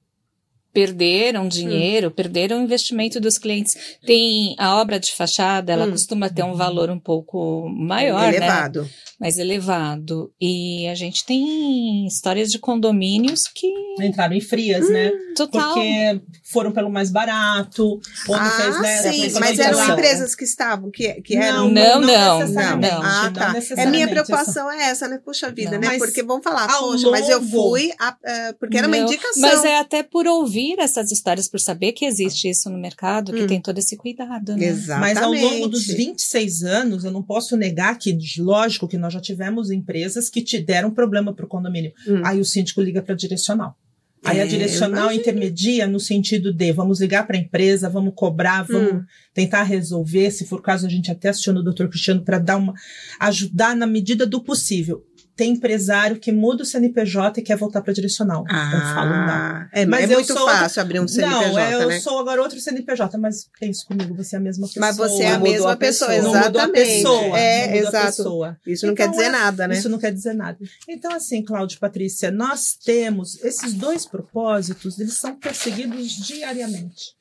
perderam 0.74 1.48
dinheiro, 1.48 2.10
perderam 2.12 2.60
o 2.60 2.64
investimento 2.64 3.20
dos 3.20 3.38
clientes. 3.38 3.76
Tem 4.06 4.56
a 4.58 4.78
obra 4.80 5.00
de 5.00 5.12
fachada, 5.14 5.72
ela 5.74 5.86
Hum. 5.86 5.92
costuma 5.92 6.30
ter 6.30 6.44
um 6.44 6.54
valor 6.54 6.90
um 6.90 7.00
pouco 7.00 7.68
maior, 7.70 8.22
né? 8.22 8.38
elevado. 8.38 8.90
mais 9.20 9.38
elevado. 9.38 10.32
E 10.42 10.88
a 10.88 10.96
gente 10.96 11.26
tem 11.26 12.08
histórias 12.08 12.50
de 12.52 12.58
condomínios 12.60 13.44
que 13.54 13.68
Entraram 14.02 14.34
em 14.34 14.42
frias, 14.42 14.90
né? 14.90 15.12
total 15.36 15.74
Porque 15.74 16.22
foram 16.52 16.72
pelo 16.72 16.90
mais 16.90 17.12
barato, 17.12 17.84
ou 17.86 18.00
não 18.38 18.46
ah, 18.46 18.50
fez, 18.52 18.82
né? 18.82 19.12
sim, 19.12 19.40
mas 19.40 19.60
eram 19.60 19.84
empresas 19.94 20.34
que 20.34 20.44
estavam, 20.44 20.90
que, 20.90 21.22
que 21.22 21.36
eram. 21.36 21.70
Não, 21.70 22.00
não, 22.02 22.40
necessariamente, 22.40 22.92
não. 22.94 23.02
Ah, 23.04 23.24
não 23.26 23.34
tá. 23.34 23.50
É 23.50 23.54
necessariamente, 23.54 23.92
minha 23.92 24.06
essa- 24.06 24.14
preocupação 24.26 24.72
é 24.72 24.84
essa, 24.90 25.08
né? 25.08 25.20
Puxa 25.24 25.52
vida, 25.52 25.72
Não, 25.72 25.80
né? 25.80 25.88
mas 25.88 25.98
Porque 26.00 26.24
vão 26.24 26.42
falar, 26.42 26.68
poxa, 26.68 27.10
mas 27.12 27.30
eu 27.30 27.42
fui, 27.44 27.92
a- 28.00 28.18
eh, 28.24 28.54
porque 28.60 28.78
era 28.78 28.88
uma 28.88 28.98
Não, 28.98 29.04
indicação. 29.06 29.42
Mas 29.42 29.64
é 29.66 29.78
até 29.78 30.04
por 30.04 30.26
ouvir 30.26 30.61
essas 30.80 31.12
histórias, 31.12 31.48
por 31.48 31.60
saber 31.60 31.92
que 31.94 32.06
existe 32.06 32.50
isso 32.50 32.70
no 32.70 32.78
mercado, 32.78 33.34
que 33.34 33.44
Hum. 33.44 33.48
tem 33.48 33.62
todo 33.62 33.78
esse 33.78 33.96
cuidado. 33.98 34.56
Né? 34.56 34.66
Exatamente. 34.68 35.16
Mas 35.16 35.18
ao 35.24 35.32
longo 35.34 35.68
dos 35.68 35.88
26 35.88 36.64
anos, 36.64 37.04
eu 37.04 37.12
não 37.12 37.24
posso 37.24 37.56
negar 37.58 37.98
que, 37.98 38.18
lógico, 38.40 38.88
que 38.88 38.98
nós 38.98 39.14
já 39.14 39.20
tivemos 39.22 39.72
empresas 39.72 40.30
que 40.30 40.42
te 40.42 40.60
deram 40.60 40.92
problema 40.92 41.34
para 41.34 41.46
o 41.46 41.50
condomínio. 41.50 41.92
Hum. 42.08 42.22
Aí 42.26 42.40
o 42.40 42.46
síndico 42.46 42.82
liga 42.82 43.02
para 43.02 43.14
a 43.14 43.18
direcional. 43.18 43.76
Aí 44.24 44.38
É, 44.38 44.44
a 44.44 44.46
direcional 44.46 45.12
intermedia 45.12 45.88
no 45.88 46.00
sentido 46.00 46.54
de 46.54 46.72
vamos 46.72 47.02
ligar 47.02 47.26
para 47.26 47.36
a 47.36 47.40
empresa, 47.40 47.90
vamos 47.90 48.14
cobrar, 48.16 48.62
vamos 48.62 48.94
Hum. 48.94 49.04
tentar 49.34 49.64
resolver. 49.64 50.30
Se 50.30 50.46
for 50.46 50.60
o 50.60 50.62
caso, 50.62 50.86
a 50.86 50.90
gente 50.90 51.10
até 51.10 51.30
aciona 51.30 51.60
o 51.60 51.64
doutor 51.64 51.90
Cristiano 51.90 52.22
para 52.24 52.38
dar 52.38 52.58
uma 52.58 52.72
ajudar 53.20 53.76
na 53.76 53.88
medida 53.88 54.26
do 54.28 54.44
possível. 54.44 55.04
Tem 55.42 55.54
empresário 55.54 56.20
que 56.20 56.32
muda 56.32 56.62
o 56.62 56.66
CNPJ 56.68 57.40
e 57.40 57.44
quer 57.44 57.58
voltar 57.58 57.82
para 57.82 57.90
a 57.90 57.94
direcional. 57.96 58.44
eu 58.48 58.80
falo 58.94 59.10
não. 59.10 59.18
Ah, 59.28 59.70
é, 59.72 59.88
Mas 59.88 60.02
é 60.02 60.14
eu 60.14 60.18
muito 60.18 60.34
sou- 60.34 60.46
fácil 60.46 60.82
abrir 60.84 61.00
um 61.00 61.08
CNPJ, 61.08 61.48
não, 61.50 61.58
é, 61.58 61.74
eu 61.74 61.88
né? 61.88 62.00
sou 62.00 62.20
agora 62.20 62.40
outro 62.44 62.60
CNPJ, 62.60 63.18
mas 63.18 63.50
pensa 63.60 63.84
comigo, 63.88 64.14
você 64.14 64.36
é 64.36 64.38
a 64.38 64.42
mesma 64.42 64.68
pessoa. 64.68 64.86
Mas 64.86 64.98
você 64.98 65.24
é 65.24 65.32
a 65.32 65.40
mesma 65.40 65.72
a 65.72 65.76
pessoa, 65.76 66.12
pessoa. 66.12 66.32
Não 66.34 66.44
mudou 66.44 66.62
a 66.62 66.66
exatamente. 66.66 66.94
pessoa. 66.94 67.40
É, 67.40 67.68
não 67.68 67.76
exato. 67.90 68.06
pessoa. 68.06 68.58
Isso 68.68 68.86
não 68.86 68.94
Então, 68.94 69.06
quer 69.08 69.12
dizer 69.12 69.24
é- 69.26 69.30
nada, 69.32 69.68
né? 69.68 69.74
Isso 69.76 69.90
não 69.90 69.98
quer 69.98 70.14
dizer 70.14 70.34
nada. 70.36 70.60
Então, 70.88 71.12
assim, 71.12 71.44
Cláudio 71.44 71.76
e 71.78 71.80
Patrícia, 71.80 72.30
nós 72.30 72.76
temos 72.76 73.44
esses 73.44 73.74
dois 73.74 74.06
propósitos, 74.06 75.00
eles 75.00 75.16
são 75.16 75.36
perseguidos 75.40 76.08
diariamente. 76.18 77.16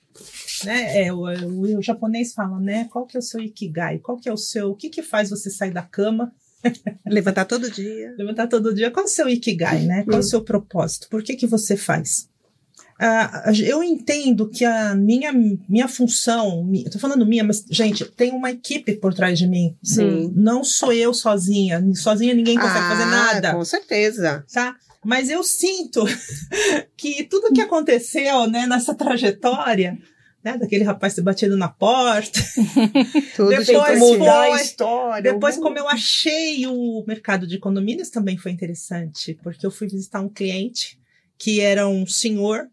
Né? 0.65 1.07
É, 1.07 1.13
o, 1.13 1.21
o- 1.21 1.79
o 1.79 1.83
japonês 1.83 2.35
fala, 2.35 2.61
né? 2.61 2.87
Qual 2.93 3.07
que 3.07 3.17
é 3.17 3.21
o 3.21 3.23
seu 3.23 3.41
ikigai? 3.41 3.99
Qual 3.99 4.19
que 4.19 4.29
é 4.29 4.33
o 4.33 4.37
seu... 4.37 4.71
O 4.73 4.75
que 4.77 4.91
que 4.91 5.03
faz 5.03 5.31
você 5.31 5.49
sair 5.49 5.71
da 5.71 5.81
cama, 5.81 6.31
Levantar 7.07 7.45
todo 7.47 7.71
dia. 7.71 8.15
levantar 8.19 8.47
todo 8.47 8.75
dia? 8.75 8.91
Qual 8.91 9.07
o 9.07 9.09
seu 9.09 9.29
ikigai, 9.29 9.83
né? 9.83 10.05
Qual 10.05 10.21
o 10.21 10.23
seu 10.23 10.43
propósito? 10.43 11.09
Por 11.09 11.23
que 11.23 11.35
que 11.37 11.47
você 11.47 11.77
faz? 11.77 12.29
Ah, 13.03 13.45
eu 13.59 13.83
entendo 13.83 14.47
que 14.51 14.63
a 14.63 14.95
minha, 14.95 15.33
minha 15.33 15.89
função, 15.89 16.71
eu 16.85 16.91
tô 16.91 16.99
falando 16.99 17.25
minha, 17.25 17.43
mas, 17.43 17.65
gente, 17.71 18.05
tem 18.05 18.31
uma 18.31 18.51
equipe 18.51 18.95
por 18.95 19.15
trás 19.15 19.39
de 19.39 19.47
mim. 19.47 19.75
Sim. 19.83 20.31
Não 20.37 20.63
sou 20.63 20.93
eu 20.93 21.15
sozinha. 21.15 21.83
Sozinha 21.95 22.35
ninguém 22.35 22.57
consegue 22.59 22.89
fazer 22.89 23.03
Ah, 23.05 23.07
nada, 23.07 23.55
Com 23.55 23.65
certeza. 23.65 24.45
tá? 24.53 24.77
Mas 25.03 25.31
eu 25.31 25.43
sinto 25.43 26.05
que 26.95 27.25
tudo 27.25 27.55
que 27.55 27.63
aconteceu, 27.63 28.47
né, 28.47 28.67
nessa 28.67 28.95
trajetória, 28.95 29.97
né, 30.43 30.57
daquele 30.57 30.85
rapaz 30.85 31.15
ter 31.15 31.23
batido 31.23 31.57
na 31.57 31.69
porta, 31.69 32.41
Tudo 33.37 33.51
Depois 33.51 33.67
tem 33.67 33.77
que 33.83 33.87
foi- 33.99 33.99
mudar 34.19 34.43
a 34.43 34.63
história. 34.63 35.33
depois 35.33 35.57
o- 35.57 35.61
como 35.61 35.79
eu 35.79 35.89
achei 35.89 36.67
o 36.67 37.05
mercado 37.07 37.47
de 37.47 37.59
condomínios 37.59 38.09
também 38.11 38.37
foi 38.39 38.51
interessante, 38.53 39.39
porque 39.43 39.67
eu 39.67 39.71
fui 39.71 39.87
visitar 39.89 40.21
um 40.21 40.29
cliente 40.29 40.99
que 41.39 41.61
era 41.61 41.87
um 41.89 42.07
senhor 42.07 42.69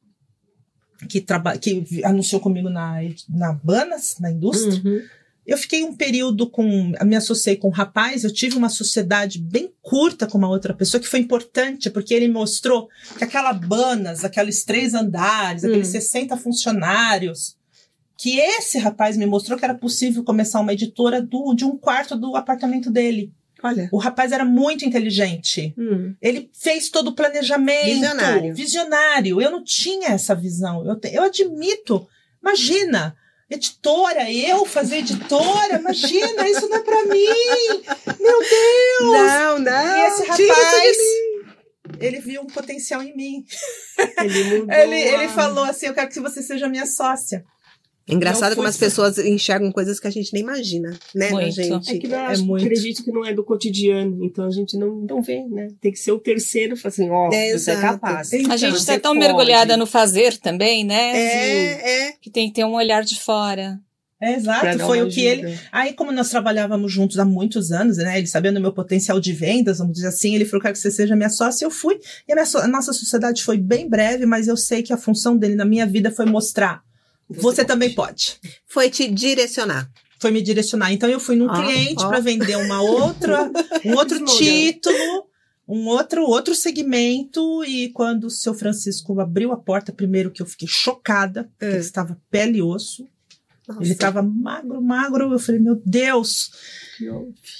que, 1.09 1.21
traba 1.21 1.57
que 1.57 1.85
anunciou 2.03 2.41
comigo 2.41 2.69
na, 2.69 2.95
na 3.29 3.53
Banas, 3.53 4.15
na 4.19 4.31
indústria, 4.31 4.81
Uhum. 4.83 5.01
Eu 5.49 5.57
fiquei 5.57 5.81
um 5.85 5.95
período 5.95 6.49
com. 6.49 6.91
Me 7.05 7.15
associei 7.15 7.55
com 7.55 7.69
um 7.69 7.71
rapaz, 7.71 8.25
eu 8.25 8.33
tive 8.33 8.57
uma 8.57 8.67
sociedade 8.67 9.39
bem 9.39 9.71
curta 9.81 10.27
com 10.27 10.37
uma 10.37 10.49
outra 10.49 10.73
pessoa, 10.73 10.99
que 10.99 11.07
foi 11.07 11.21
importante, 11.21 11.89
porque 11.89 12.13
ele 12.13 12.27
mostrou 12.27 12.89
que 13.17 13.23
aquela 13.23 13.53
Banas, 13.53 14.25
aqueles 14.25 14.65
três 14.65 14.93
andares, 14.93 15.63
aqueles 15.63 15.87
Hum. 15.87 15.91
60 15.91 16.35
funcionários, 16.35 17.55
que 18.17 18.39
esse 18.39 18.77
rapaz 18.79 19.15
me 19.15 19.25
mostrou 19.25 19.57
que 19.57 19.63
era 19.65 19.75
possível 19.75 20.23
começar 20.23 20.59
uma 20.59 20.73
editora 20.73 21.21
do, 21.21 21.53
de 21.53 21.63
um 21.63 21.77
quarto 21.77 22.15
do 22.15 22.35
apartamento 22.35 22.89
dele. 22.89 23.31
Olha. 23.63 23.89
O 23.91 23.97
rapaz 23.97 24.31
era 24.31 24.45
muito 24.45 24.85
inteligente. 24.85 25.73
Hum. 25.77 26.13
Ele 26.21 26.49
fez 26.53 26.89
todo 26.89 27.09
o 27.09 27.15
planejamento. 27.15 27.85
Visionário. 27.85 28.55
Visionário. 28.55 29.41
Eu 29.41 29.49
não 29.51 29.63
tinha 29.63 30.09
essa 30.09 30.35
visão. 30.35 30.85
Eu, 30.85 30.95
te- 30.99 31.13
eu 31.13 31.23
admito. 31.23 32.07
Imagina. 32.41 33.15
Editora, 33.49 34.29
eu 34.29 34.65
fazer 34.65 34.97
editora, 34.97 35.79
imagina, 35.79 36.49
isso 36.49 36.67
não 36.67 36.75
é 36.77 36.83
pra 36.83 37.05
mim. 37.05 37.83
Meu 38.19 38.39
Deus! 38.41 39.13
Não, 39.13 39.59
não. 39.59 39.97
e 39.97 40.07
esse 40.07 40.23
rapaz, 40.25 40.97
ele 41.99 42.19
viu 42.19 42.41
um 42.41 42.47
potencial 42.47 43.01
em 43.01 43.15
mim. 43.15 43.45
Ele 44.21 44.43
mudou. 44.59 44.75
Ele, 44.75 44.95
ele 44.97 45.27
falou 45.29 45.63
assim: 45.63 45.85
Eu 45.87 45.93
quero 45.93 46.09
que 46.09 46.19
você 46.19 46.41
seja 46.43 46.67
minha 46.67 46.85
sócia. 46.85 47.45
Engraçado 48.09 48.51
Não 48.51 48.55
como 48.57 48.67
as 48.69 48.77
pessoas 48.77 49.17
enxergam 49.17 49.71
coisas 49.71 49.99
que 49.99 50.07
a 50.07 50.09
gente 50.09 50.31
nem 50.33 50.41
imagina, 50.41 50.97
né, 51.13 51.29
Muito. 51.31 51.51
gente? 51.51 51.91
É 51.95 51.99
que 51.99 52.07
eu 52.07 52.13
É 52.15 52.25
acho, 52.27 52.45
muito. 52.45 52.63
acredito 52.63 53.03
que 53.03 53.11
não 53.11 53.25
é 53.25 53.33
do 53.33 53.43
cotidiano, 53.43 54.23
então 54.23 54.45
a 54.45 54.49
gente 54.51 54.77
não, 54.77 54.95
não 55.09 55.21
vê, 55.21 55.43
né? 55.47 55.67
Tem 55.81 55.91
que 55.91 55.99
ser 55.99 56.13
o 56.13 56.19
terceiro, 56.19 56.77
falar 56.77 56.89
assim, 56.93 57.09
ó, 57.09 57.29
É, 57.33 57.51
você 57.57 57.71
é 57.71 57.81
capaz. 57.81 58.31
Então, 58.31 58.51
A 58.53 58.57
gente 58.57 58.77
está 58.77 58.97
tão 58.97 59.11
pode. 59.13 59.19
mergulhada 59.19 59.75
no 59.75 59.85
fazer 59.85 60.37
também, 60.37 60.85
né? 60.85 61.17
É, 61.17 62.07
é. 62.07 62.11
Que 62.21 62.29
tem 62.31 62.47
que 62.47 62.53
ter 62.55 62.63
um 62.65 62.75
olhar 62.75 63.03
de 63.03 63.19
fora. 63.19 63.77
É, 64.19 64.33
exato, 64.33 64.79
foi 64.79 65.03
o 65.03 65.09
que 65.09 65.27
ajuda. 65.27 65.49
ele. 65.49 65.59
Aí, 65.71 65.93
como 65.93 66.11
nós 66.11 66.29
trabalhávamos 66.29 66.91
juntos 66.91 67.19
há 67.19 67.25
muitos 67.25 67.71
anos, 67.71 67.97
né? 67.97 68.17
Ele 68.17 68.25
sabendo 68.25 68.57
o 68.57 68.61
meu 68.61 68.73
potencial 68.73 69.19
de 69.19 69.31
vendas, 69.31 69.77
vamos 69.77 69.93
dizer 69.93 70.07
assim, 70.07 70.33
ele 70.33 70.43
falou: 70.43 70.61
quero 70.61 70.73
que 70.73 70.79
você 70.79 70.89
seja 70.89 71.15
minha 71.15 71.29
sócia. 71.29 71.65
Eu 71.65 71.69
fui. 71.69 71.99
E 72.27 72.31
a, 72.31 72.35
minha 72.35 72.45
so- 72.47 72.57
a 72.57 72.67
nossa 72.67 72.91
sociedade 72.93 73.43
foi 73.43 73.57
bem 73.59 73.87
breve, 73.87 74.25
mas 74.25 74.47
eu 74.47 74.57
sei 74.57 74.81
que 74.81 74.91
a 74.91 74.97
função 74.97 75.37
dele 75.37 75.53
na 75.53 75.65
minha 75.65 75.85
vida 75.85 76.09
foi 76.09 76.25
mostrar. 76.25 76.81
Você, 77.29 77.65
também 77.65 77.93
pode. 77.93 78.37
Foi 78.65 78.89
te 78.89 79.07
direcionar. 79.09 79.89
Foi 80.19 80.31
me 80.31 80.41
direcionar. 80.41 80.91
Então, 80.93 81.09
eu 81.09 81.19
fui 81.19 81.35
num 81.35 81.49
Ah, 81.49 81.61
cliente 81.61 82.03
ó. 82.03 82.07
para 82.09 82.19
vender 82.19 82.55
uma 82.57 82.81
outra, 82.81 83.51
um 83.85 83.93
outro 83.97 84.23
título, 84.25 85.25
um 85.67 85.87
outro, 85.87 86.23
outro 86.23 86.55
segmento. 86.55 87.63
E 87.65 87.89
quando 87.89 88.25
o 88.25 88.29
seu 88.29 88.53
Francisco 88.53 89.19
abriu 89.19 89.51
a 89.51 89.57
porta, 89.57 89.91
primeiro 89.91 90.31
que 90.31 90.41
eu 90.41 90.45
fiquei 90.45 90.67
chocada, 90.67 91.43
porque 91.43 91.65
É. 91.65 91.69
ele 91.71 91.79
estava 91.79 92.17
pele 92.31 92.59
e 92.59 92.61
osso. 92.61 93.05
Nossa. 93.67 93.83
Ele 93.83 93.95
tava 93.95 94.23
magro, 94.23 94.81
magro. 94.81 95.31
Eu 95.33 95.39
falei, 95.39 95.59
meu 95.59 95.79
Deus. 95.85 96.49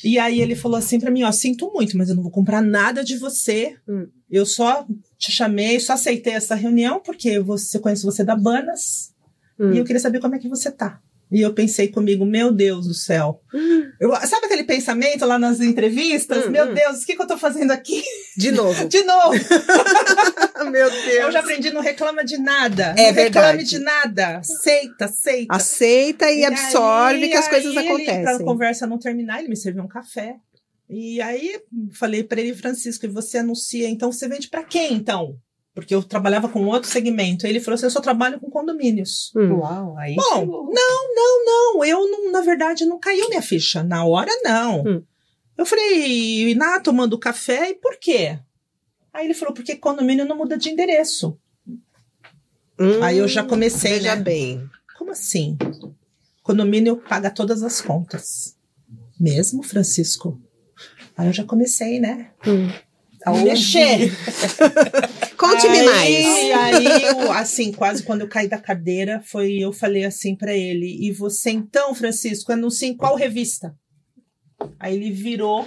E 0.04 0.18
aí 0.18 0.42
ele 0.42 0.56
falou 0.56 0.78
assim 0.78 1.00
pra 1.00 1.12
mim, 1.12 1.24
ó, 1.24 1.32
sinto 1.34 1.70
muito, 1.74 1.98
mas 1.98 2.08
eu 2.10 2.16
não 2.16 2.24
vou 2.24 2.32
comprar 2.32 2.62
nada 2.62 3.04
de 3.04 3.18
você. 3.18 3.76
Hum. 3.88 4.08
Eu 4.32 4.46
só 4.46 4.88
te 5.18 5.32
chamei, 5.32 5.80
só 5.82 5.94
aceitei 5.94 6.34
essa 6.34 6.56
reunião 6.56 7.02
porque 7.02 7.40
você 7.40 7.78
conhece 7.78 8.04
você 8.04 8.24
da 8.24 8.36
Banas 8.38 9.14
Hum. 9.60 9.74
e 9.74 9.78
eu 9.78 9.84
queria 9.86 10.00
saber 10.00 10.20
como 10.20 10.36
é 10.36 10.40
que 10.40 10.48
você 10.50 10.72
tá. 10.72 11.00
E 11.30 11.42
eu 11.42 11.54
pensei 11.54 11.90
comigo, 11.90 12.26
meu 12.26 12.54
Deus 12.54 12.88
do 12.88 12.94
céu. 12.94 13.42
Eu, 14.00 14.16
sabe 14.26 14.46
aquele 14.46 14.64
pensamento 14.64 15.26
lá 15.26 15.38
nas 15.38 15.60
entrevistas? 15.60 16.46
Hum, 16.46 16.52
meu 16.52 16.70
hum. 16.70 16.74
Deus, 16.74 17.04
o 17.04 17.06
que, 17.06 17.18
que 17.18 17.22
eu 17.22 17.28
tô 17.28 17.38
fazendo 17.38 17.72
aqui? 17.72 18.02
De 18.38 18.50
novo. 18.50 18.88
De 18.88 19.04
novo! 19.04 19.34
Meu 20.72 20.90
Deus. 20.90 21.08
Eu 21.08 21.32
já 21.32 21.40
aprendi, 21.40 21.72
não 21.72 21.82
reclama 21.82 22.24
de 22.24 22.38
nada. 22.38 22.96
É 22.98 23.08
não 23.12 23.14
reclame 23.14 23.48
verdade. 23.58 23.64
de 23.70 23.80
nada. 23.80 24.38
Aceita, 24.38 25.06
aceita. 25.06 25.56
Aceita 25.56 26.32
e, 26.32 26.44
absorve 26.46 27.24
aí- 27.24 27.30
que 27.30 27.36
as 27.38 27.48
coisas 27.48 27.76
Ele, 27.76 27.84
pra 27.84 27.94
acontecem. 27.94 28.46
conversa 28.46 28.88
não 28.88 28.98
terminar, 28.98 29.40
ele 29.40 29.50
me 29.50 29.56
serviu 29.56 29.84
um 29.84 29.88
café. 29.88 30.36
E 30.90 31.22
aí 31.22 31.60
falei 31.94 32.24
pra 32.24 32.40
ele, 32.40 32.56
Francisco, 32.56 33.06
e 33.06 33.10
você 33.10 33.40
anuncia, 33.40 33.88
então 33.90 34.12
você 34.12 34.28
vende 34.28 34.50
pra 34.50 34.64
quem 34.64 34.94
então? 34.94 35.38
Porque 35.78 35.94
eu 35.94 36.02
trabalhava 36.02 36.50
com 36.50 36.66
outro 36.66 36.90
segmento. 36.90 37.46
Ele 37.46 37.60
falou 37.60 37.76
assim: 37.76 37.86
eu 37.86 37.92
só 37.92 38.02
trabalho 38.02 38.40
com 38.40 38.50
condomínios. 38.50 39.32
Hum. 39.36 39.58
Uau, 39.60 39.96
aí 39.96 40.16
Bom, 40.16 40.40
chegou. 40.40 40.72
não, 40.74 41.16
não, 41.16 41.46
não. 41.46 41.86
Eu, 41.86 42.10
não, 42.10 42.32
na 42.32 42.42
verdade, 42.42 42.84
não 42.84 42.98
caiu 43.00 43.30
minha 43.30 43.44
ficha. 43.44 43.84
Na 43.84 44.04
hora, 44.04 44.32
não. 44.44 44.82
Hum. 44.82 45.04
Eu 45.56 45.68
falei, 45.68 46.50
Iná, 46.50 46.80
tomando 46.80 47.20
café, 47.20 47.70
e 47.70 47.76
por 47.76 47.96
quê? 48.00 48.40
Aí 49.14 49.26
ele 49.28 49.36
falou, 49.36 49.54
porque 49.54 49.76
condomínio 49.76 50.26
não 50.26 50.36
muda 50.36 50.58
de 50.58 50.68
endereço. 50.70 51.38
Hum, 52.80 53.04
Aí 53.04 53.20
eu 53.20 53.28
já 53.28 53.44
comecei, 53.44 53.94
Veja 54.00 54.16
né? 54.16 54.22
bem. 54.24 54.68
Como 54.98 55.12
assim? 55.12 55.60
Condomínio 56.42 56.98
paga 56.98 57.30
todas 57.30 57.62
as 57.62 57.82
contas. 57.82 58.58
Mesmo, 59.20 59.62
Francisco? 59.62 60.42
Aí 61.16 61.28
eu 61.28 61.34
já 61.34 61.44
comecei, 61.44 62.00
né? 62.00 62.32
Hum. 62.48 62.68
A 63.28 63.32
mexer. 63.44 64.12
Conte-me 65.38 65.84
mais. 65.84 66.26
Aí, 66.56 67.04
eu, 67.04 67.32
assim, 67.32 67.74
quase 67.74 68.04
quando 68.04 68.22
eu 68.22 68.30
caí 68.30 68.48
da 68.48 68.58
cadeira, 68.58 69.22
foi 69.22 69.58
eu 69.58 69.74
falei 69.74 70.06
assim 70.06 70.36
pra 70.36 70.54
ele: 70.54 71.06
E 71.06 71.12
você 71.12 71.52
então, 71.52 71.94
Francisco, 71.94 72.52
anuncia 72.52 72.88
em 72.88 72.96
qual 72.96 73.16
revista? 73.16 73.76
Aí 74.80 74.96
ele 74.96 75.12
virou 75.12 75.66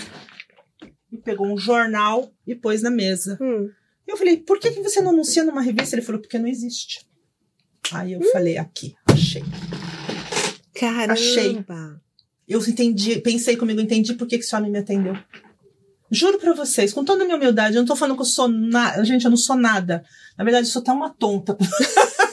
e 1.12 1.18
pegou 1.18 1.46
um 1.46 1.58
jornal 1.58 2.32
e 2.46 2.54
pôs 2.54 2.82
na 2.82 2.90
mesa. 2.90 3.38
Hum. 3.40 3.68
Eu 4.08 4.16
falei: 4.16 4.38
Por 4.38 4.58
que, 4.58 4.70
que 4.70 4.82
você 4.82 5.02
não 5.02 5.10
anuncia 5.10 5.44
numa 5.44 5.60
revista? 5.60 5.94
Ele 5.94 6.02
falou: 6.02 6.20
Porque 6.20 6.38
não 6.38 6.48
existe. 6.48 7.06
Aí 7.92 8.14
eu 8.14 8.22
falei: 8.32 8.56
Aqui, 8.56 8.94
achei. 9.06 9.44
Caramba. 10.74 11.12
Achei. 11.12 11.64
Eu 12.48 12.60
entendi, 12.66 13.20
pensei 13.20 13.56
comigo, 13.56 13.80
entendi 13.80 14.14
por 14.14 14.26
que, 14.26 14.38
que 14.38 14.44
esse 14.44 14.56
homem 14.56 14.72
me 14.72 14.78
atendeu. 14.78 15.14
Juro 16.10 16.38
pra 16.38 16.52
vocês, 16.54 16.92
com 16.92 17.04
toda 17.04 17.22
a 17.22 17.24
minha 17.24 17.36
humildade, 17.36 17.76
eu 17.76 17.80
não 17.82 17.86
tô 17.86 17.94
falando 17.94 18.16
que 18.16 18.22
eu 18.22 18.26
sou 18.26 18.48
nada. 18.48 19.04
Gente, 19.04 19.24
eu 19.24 19.30
não 19.30 19.36
sou 19.38 19.54
nada. 19.56 20.04
Na 20.36 20.42
verdade, 20.44 20.66
eu 20.66 20.72
sou 20.72 20.82
até 20.82 20.90
uma 20.92 21.10
tonta. 21.10 21.56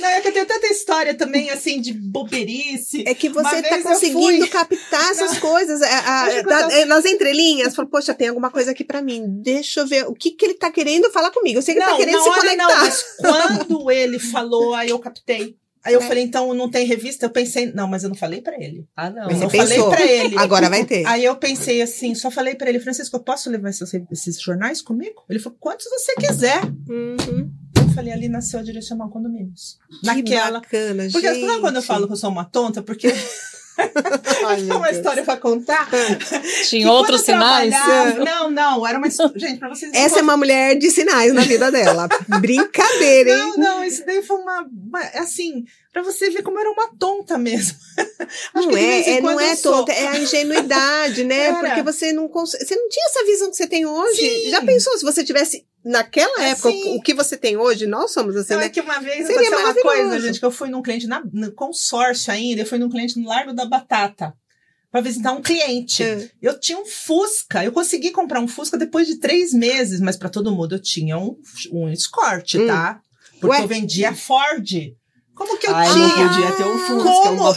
não, 0.00 0.08
é 0.08 0.20
que 0.20 0.28
eu 0.28 0.32
tenho 0.32 0.46
tanta 0.46 0.66
história 0.68 1.14
também, 1.14 1.50
assim, 1.50 1.80
de 1.80 1.92
boberice. 1.92 3.04
É 3.06 3.14
que 3.14 3.28
você 3.28 3.62
tá 3.62 3.82
conseguindo 3.82 4.38
fui- 4.38 4.48
captar 4.48 5.10
essas 5.10 5.38
coisas 5.38 5.80
é, 5.82 5.92
a- 5.94 6.28
eu 6.32 6.44
da- 6.44 6.72
é, 6.72 6.84
nas 6.84 7.04
entrelinhas. 7.04 7.74
Fala, 7.74 7.88
poxa, 7.88 8.14
tem 8.14 8.28
alguma 8.28 8.50
coisa 8.50 8.70
aqui 8.70 8.84
pra 8.84 9.02
mim. 9.02 9.24
Deixa 9.42 9.80
eu 9.80 9.86
ver 9.86 10.06
o 10.06 10.14
que, 10.14 10.30
que 10.32 10.44
ele 10.44 10.54
tá 10.54 10.70
querendo 10.70 11.10
falar 11.10 11.30
comigo. 11.30 11.58
Eu 11.58 11.62
sei 11.62 11.74
que 11.74 11.80
ele 11.80 11.86
tá 11.86 11.92
não, 11.92 11.98
querendo 11.98 12.22
se 12.22 12.28
hora 12.28 12.40
conectar. 12.40 12.68
não, 12.68 12.78
mas 12.78 13.04
quando 13.20 13.90
ele 13.90 14.18
falou, 14.18 14.74
aí 14.74 14.90
eu 14.90 14.98
captei. 14.98 15.56
Aí 15.84 15.94
eu 15.94 16.00
É. 16.02 16.06
falei, 16.06 16.22
então 16.24 16.52
não 16.54 16.70
tem 16.70 16.86
revista? 16.86 17.26
Eu 17.26 17.30
pensei, 17.30 17.72
não, 17.72 17.86
mas 17.88 18.02
eu 18.02 18.08
não 18.08 18.16
falei 18.16 18.40
pra 18.40 18.54
ele. 18.56 18.86
Ah, 18.96 19.08
não. 19.10 19.26
Mas 19.26 19.38
Você 19.38 19.44
eu 19.44 19.50
falei 19.50 19.68
pensou. 19.76 19.90
pra 19.90 20.06
ele. 20.06 20.38
Agora 20.38 20.68
vai 20.68 20.84
ter. 20.84 21.06
Aí 21.06 21.24
eu 21.24 21.36
pensei 21.36 21.80
assim, 21.82 22.14
só 22.14 22.30
falei 22.30 22.54
pra 22.54 22.68
ele, 22.68 22.80
Francisco, 22.80 23.16
eu 23.16 23.20
posso 23.20 23.48
levar 23.50 23.70
esses, 23.70 23.90
esses 24.10 24.40
jornais 24.40 24.82
comigo? 24.82 25.22
Ele 25.28 25.38
falou, 25.38 25.56
quantos 25.60 25.86
você 25.88 26.14
quiser. 26.16 26.62
Uhum. 26.88 27.50
Eu 27.76 27.88
falei, 27.94 28.12
ali 28.12 28.28
nasceu 28.28 28.60
a 28.60 28.62
direcional 28.62 29.08
condomínios. 29.08 29.78
Que 30.00 30.06
Naquela. 30.06 30.60
bacana, 30.60 31.08
Porque 31.10 31.32
gente. 31.34 31.46
sabe 31.46 31.60
quando 31.60 31.76
eu 31.76 31.82
falo 31.82 32.06
que 32.06 32.12
eu 32.12 32.16
sou 32.16 32.30
uma 32.30 32.44
tonta? 32.44 32.82
Porque 32.82 33.08
Ai, 34.46 34.66
é 34.68 34.74
uma 34.74 34.90
história 34.90 35.22
pra 35.24 35.36
contar. 35.36 35.88
Tinha 36.68 36.82
Que 36.82 36.88
outros 36.90 37.22
sinais? 37.22 37.70
trabalhava- 37.74 38.24
Não, 38.24 38.50
não, 38.50 38.86
era 38.86 38.98
uma 38.98 39.06
história. 39.06 39.38
Gente, 39.38 39.58
pra 39.58 39.68
vocês 39.68 39.92
Essa 39.94 40.18
é 40.18 40.22
uma 40.22 40.36
mulher 40.36 40.76
de 40.76 40.90
sinais 40.90 41.32
na 41.32 41.42
vida 41.42 41.70
dela. 41.70 42.08
Brincadeira, 42.40 43.30
hein? 43.30 43.36
Não, 43.36 43.56
não, 43.56 43.84
isso 43.84 44.04
daí 44.04 44.22
foi 44.22 44.36
uma. 44.38 44.62
uma- 44.62 45.00
Assim, 45.20 45.64
pra 45.92 46.02
você 46.02 46.30
ver 46.30 46.42
como 46.42 46.58
era 46.58 46.70
uma 46.70 46.88
tonta 46.98 47.38
mesmo. 47.38 47.76
Acho 48.54 48.68
Não 48.68 48.76
é, 48.76 49.10
é, 49.10 49.20
não 49.20 49.38
é 49.40 49.56
tonta, 49.56 49.92
é 49.92 50.08
a 50.08 50.18
ingenuidade, 50.18 51.24
né? 51.24 51.46
Era. 51.46 51.58
Porque 51.60 51.82
você 51.82 52.12
não 52.12 52.28
consegue. 52.28 52.64
Você 52.64 52.74
não 52.76 52.88
tinha 52.88 53.06
essa 53.06 53.24
visão 53.24 53.50
que 53.50 53.56
você 53.56 53.66
tem 53.66 53.86
hoje. 53.86 54.20
Sim. 54.44 54.50
Já 54.50 54.60
pensou 54.62 54.96
se 54.98 55.04
você 55.04 55.24
tivesse 55.24 55.64
naquela 55.84 56.42
É, 56.44 56.50
época 56.50 56.70
sim. 56.70 56.96
o, 56.96 57.00
que 57.02 57.14
você 57.14 57.36
tem 57.36 57.56
hoje? 57.56 57.86
Nós 57.86 58.12
somos 58.12 58.36
assim, 58.36 58.54
Não, 58.54 58.60
é 58.60 58.64
né? 58.64 58.70
que 58.70 58.80
uma 58.80 58.98
vez 59.00 59.26
Seria 59.26 59.48
aconteceu 59.48 59.58
uma 59.64 59.74
coisa, 59.74 60.20
gente, 60.20 60.38
que 60.38 60.44
eu 60.46 60.50
fui 60.50 60.68
num 60.68 60.82
cliente 60.82 61.06
na, 61.06 61.22
no 61.32 61.52
consórcio 61.52 62.32
ainda, 62.32 62.62
eu 62.62 62.66
fui 62.66 62.78
num 62.78 62.88
cliente 62.90 63.18
no 63.18 63.28
Largo 63.28 63.52
da 63.52 63.64
Batata 63.64 64.34
pra 64.90 65.00
visitar 65.00 65.32
um 65.32 65.42
cliente. 65.42 66.02
É. 66.02 66.30
Eu 66.40 66.58
tinha 66.58 66.78
um 66.78 66.86
Fusca, 66.86 67.62
eu 67.64 67.72
consegui 67.72 68.10
comprar 68.10 68.40
um 68.40 68.48
Fusca 68.48 68.76
depois 68.78 69.06
de 69.06 69.16
três 69.16 69.52
meses, 69.52 70.00
mas 70.00 70.16
pra 70.16 70.28
todo 70.28 70.50
mundo 70.50 70.74
eu 70.74 70.80
tinha 70.82 71.18
um, 71.18 71.36
um 71.72 71.88
Escort, 71.90 72.54
Hum. 72.54 72.66
tá? 72.66 73.00
Porque 73.40 73.56
Ué? 73.56 73.62
eu 73.62 73.68
vendia 73.68 74.14
Ford. 74.14 74.94
Como 75.38 75.56
que 75.56 75.68
eu 75.68 75.74
Ai, 75.74 75.86
tinha? 75.92 76.06
não 76.08 76.28
podia 76.28 76.52
ter 76.52 76.64
um 76.64 76.78
Fusca, 76.78 77.02
Como? 77.10 77.42
uma. 77.42 77.54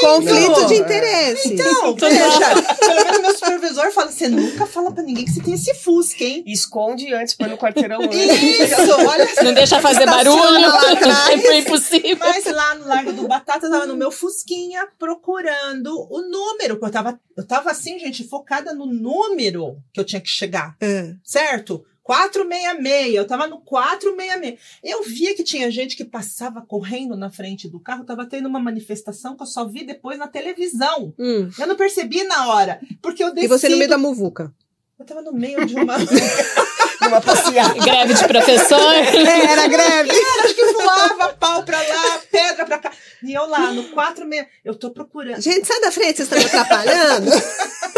Conflito 0.00 0.66
de 0.66 0.74
interesse. 0.76 1.52
Então, 1.52 1.94
veja, 1.94 2.76
pelo 2.78 2.94
menos 3.04 3.20
meu 3.20 3.32
supervisor 3.34 3.92
fala, 3.92 4.10
você 4.10 4.26
nunca 4.28 4.66
fala 4.66 4.90
pra 4.90 5.02
ninguém 5.02 5.26
que 5.26 5.30
você 5.32 5.40
tem 5.42 5.52
esse 5.54 5.74
Fusca, 5.74 6.24
hein? 6.24 6.42
Esconde 6.46 7.12
antes, 7.12 7.34
põe 7.34 7.48
no 7.48 7.58
quarteirão 7.58 8.00
antes. 8.04 8.18
Isso, 8.42 8.92
olha 9.06 9.28
Não 9.42 9.52
deixa 9.52 9.80
fazer 9.80 10.06
barulho. 10.06 10.66
atrás. 10.66 11.44
É 11.44 11.58
impossível. 11.58 12.16
Mas 12.18 12.44
lá 12.46 12.74
no 12.76 12.86
Largo 12.88 13.12
do 13.12 13.28
Batata, 13.28 13.66
eu 13.66 13.70
tava 13.70 13.86
no 13.86 13.96
meu 13.96 14.10
Fusquinha 14.10 14.86
procurando 14.98 15.94
o 16.10 16.22
número, 16.22 16.76
porque 16.76 16.86
eu 16.86 16.90
tava, 16.92 17.20
eu 17.36 17.46
tava 17.46 17.70
assim, 17.70 17.98
gente, 17.98 18.26
focada 18.26 18.72
no 18.74 18.86
número 18.86 19.76
que 19.92 20.00
eu 20.00 20.04
tinha 20.04 20.20
que 20.20 20.28
chegar, 20.28 20.74
É. 20.80 21.12
certo? 21.22 21.84
466, 22.10 23.14
eu 23.14 23.24
tava 23.24 23.46
no 23.46 23.60
466. 23.60 24.58
Eu 24.82 25.04
via 25.04 25.32
que 25.36 25.44
tinha 25.44 25.70
gente 25.70 25.96
que 25.96 26.04
passava 26.04 26.60
correndo 26.60 27.16
na 27.16 27.30
frente 27.30 27.68
do 27.68 27.78
carro, 27.78 28.04
tava 28.04 28.26
tendo 28.26 28.48
uma 28.48 28.58
manifestação 28.58 29.36
que 29.36 29.42
eu 29.44 29.46
só 29.46 29.64
vi 29.64 29.84
depois 29.84 30.18
na 30.18 30.26
televisão. 30.26 31.14
Hum. 31.16 31.48
Eu 31.56 31.68
não 31.68 31.76
percebi 31.76 32.24
na 32.24 32.48
hora, 32.48 32.80
porque 33.00 33.22
eu 33.22 33.32
desci. 33.32 33.46
E 33.46 33.48
você 33.48 33.68
no 33.68 33.76
meio 33.76 33.88
da 33.88 33.96
muvuca. 33.96 34.52
Eu 34.98 35.06
tava 35.06 35.22
no 35.22 35.32
meio 35.32 35.64
de 35.64 35.76
uma. 35.76 35.94
Numa 37.00 37.20
passeada. 37.20 37.74
Greve 37.74 38.14
de 38.14 38.28
professor. 38.28 38.94
É, 38.94 39.52
era 39.52 39.66
greve. 39.66 40.10
Acho 40.44 40.54
que 40.54 40.64
voava 40.72 41.28
pau 41.34 41.62
pra 41.62 41.78
lá, 41.78 42.20
pedra 42.30 42.64
pra 42.66 42.78
cá. 42.78 42.92
E 43.22 43.32
eu 43.34 43.46
lá, 43.46 43.72
no 43.72 43.84
466. 43.84 44.46
Eu 44.64 44.74
tô 44.74 44.90
procurando. 44.90 45.40
Gente, 45.40 45.66
sai 45.66 45.80
da 45.80 45.90
frente, 45.90 46.16
vocês 46.16 46.30
estão 46.32 46.38
me 46.38 46.44
atrapalhando. 46.44 47.30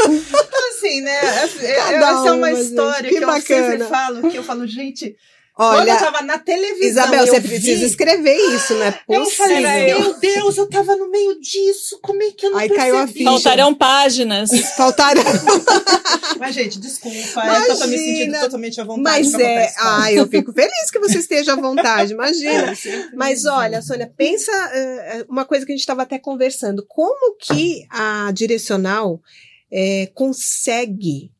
Então, 0.05 0.69
assim, 0.71 1.01
né? 1.01 1.17
Essa, 1.45 1.65
essa 1.65 1.93
Cada 1.93 2.07
é 2.07 2.11
uma 2.11 2.33
uma, 2.33 2.55
gente, 2.55 2.63
história 2.63 3.09
que 3.11 3.17
que, 3.19 3.23
eu 3.25 3.27
bacana. 3.29 3.71
sempre 3.71 3.87
falo, 3.87 4.31
que 4.31 4.37
eu 4.37 4.43
falo, 4.43 4.67
gente, 4.67 5.17
quando 5.55 5.75
eu 5.75 5.81
Olha, 5.81 5.97
tava 5.97 6.23
na 6.23 6.39
televisão. 6.39 6.89
Isabel, 6.89 7.21
eu 7.21 7.27
você 7.27 7.41
vi, 7.41 7.49
precisa 7.49 7.85
escrever 7.85 8.35
isso, 8.55 8.75
não 8.75 8.87
é 8.87 9.01
Eu 9.09 9.27
falei, 9.27 9.85
meu 9.85 10.19
Deus, 10.19 10.57
eu 10.57 10.67
tava 10.69 10.97
no 10.97 11.11
meio 11.11 11.39
disso, 11.41 11.99
como 12.03 12.23
é 12.23 12.31
que 12.31 12.47
eu 12.47 12.51
não 12.53 12.59
Aí 12.59 12.69
percebi? 12.69 12.91
caiu 12.91 12.99
a 12.99 13.07
ficha. 13.07 13.25
Faltarão 13.25 13.75
páginas. 13.75 14.51
Faltaram. 14.77 15.23
Mas, 16.41 16.55
gente, 16.55 16.81
desculpa, 16.81 17.17
Imagina. 17.17 17.67
eu 17.67 17.79
tô 17.79 17.87
me 17.87 17.99
sentindo 17.99 18.41
totalmente 18.41 18.81
à 18.81 18.85
vontade 18.85 19.31
Mas 19.31 19.35
é. 19.35 19.73
Ah, 19.79 20.13
eu 20.13 20.27
fico 20.27 20.53
feliz 20.53 20.91
que 20.91 20.99
você 20.99 21.19
esteja 21.19 21.53
à 21.53 21.57
vontade, 21.57 22.13
imagina. 22.15 22.73
Mas 23.15 23.45
olha, 23.45 23.83
Sônia, 23.83 24.11
pensa 24.17 24.51
eh, 24.73 25.27
uma 25.29 25.45
coisa 25.45 25.67
que 25.67 25.73
a 25.73 25.75
gente 25.75 25.81
estava 25.81 26.03
até 26.03 26.19
conversando. 26.19 26.85
Como 26.89 27.37
que 27.37 27.87
a 27.91 28.31
direcional 28.33 29.21
eh, 29.71 30.11
consegue. 30.15 31.31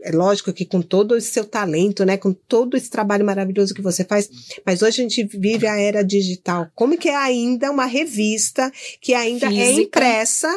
É 0.00 0.12
lógico 0.12 0.52
que 0.52 0.64
com 0.64 0.80
todo 0.80 1.16
esse 1.16 1.32
seu 1.32 1.44
talento, 1.44 2.04
né, 2.04 2.16
com 2.16 2.32
todo 2.32 2.76
esse 2.76 2.88
trabalho 2.88 3.24
maravilhoso 3.24 3.74
que 3.74 3.82
você 3.82 4.04
faz, 4.04 4.30
mas 4.64 4.82
hoje 4.82 5.00
a 5.00 5.08
gente 5.08 5.24
vive 5.24 5.66
a 5.66 5.76
era 5.76 6.04
digital. 6.04 6.68
Como 6.74 6.96
que 6.96 7.08
é 7.08 7.16
ainda 7.16 7.70
uma 7.70 7.86
revista 7.86 8.70
que 9.00 9.14
ainda 9.14 9.46
é 9.46 9.50
Física. 9.50 9.82
impressa, 9.82 10.48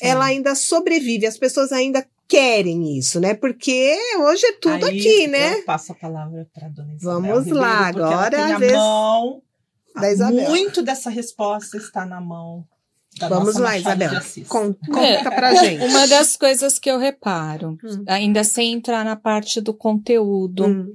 ela 0.00 0.24
ainda 0.24 0.54
sobrevive, 0.54 1.26
as 1.26 1.36
pessoas 1.36 1.70
ainda 1.72 2.06
querem 2.26 2.98
isso, 2.98 3.20
né? 3.20 3.34
Porque 3.34 3.96
hoje 4.18 4.46
é 4.46 4.52
tudo 4.52 4.86
Aí 4.86 4.98
aqui, 4.98 5.26
né? 5.26 5.58
Eu 5.58 5.64
passo 5.64 5.92
a 5.92 5.94
palavra 5.94 6.48
para 6.54 6.68
dona 6.68 6.94
Isabel 6.94 7.20
Vamos 7.20 7.38
Ribeiro, 7.46 7.58
lá, 7.60 7.86
agora 7.88 8.30
tem 8.30 8.54
a 8.54 8.58
vez 8.58 8.72
mão. 8.72 9.42
da 9.94 10.10
Isabel. 10.10 10.50
Muito 10.50 10.82
dessa 10.82 11.10
resposta 11.10 11.76
está 11.76 12.06
na 12.06 12.20
mão. 12.20 12.66
Da 13.18 13.28
Vamos 13.28 13.54
nossa 13.54 13.60
lá, 13.60 13.78
Isabel. 13.78 14.10
Conta 14.48 15.00
É, 15.00 15.22
pra 15.22 15.54
gente. 15.54 15.84
Uma 15.84 16.06
das 16.08 16.36
coisas 16.36 16.78
que 16.78 16.90
eu 16.90 16.98
reparo, 16.98 17.78
Hum. 17.84 18.04
ainda 18.08 18.42
sem 18.44 18.72
entrar 18.72 19.04
na 19.04 19.14
parte 19.16 19.60
do 19.60 19.72
conteúdo, 19.72 20.66
Hum. 20.66 20.92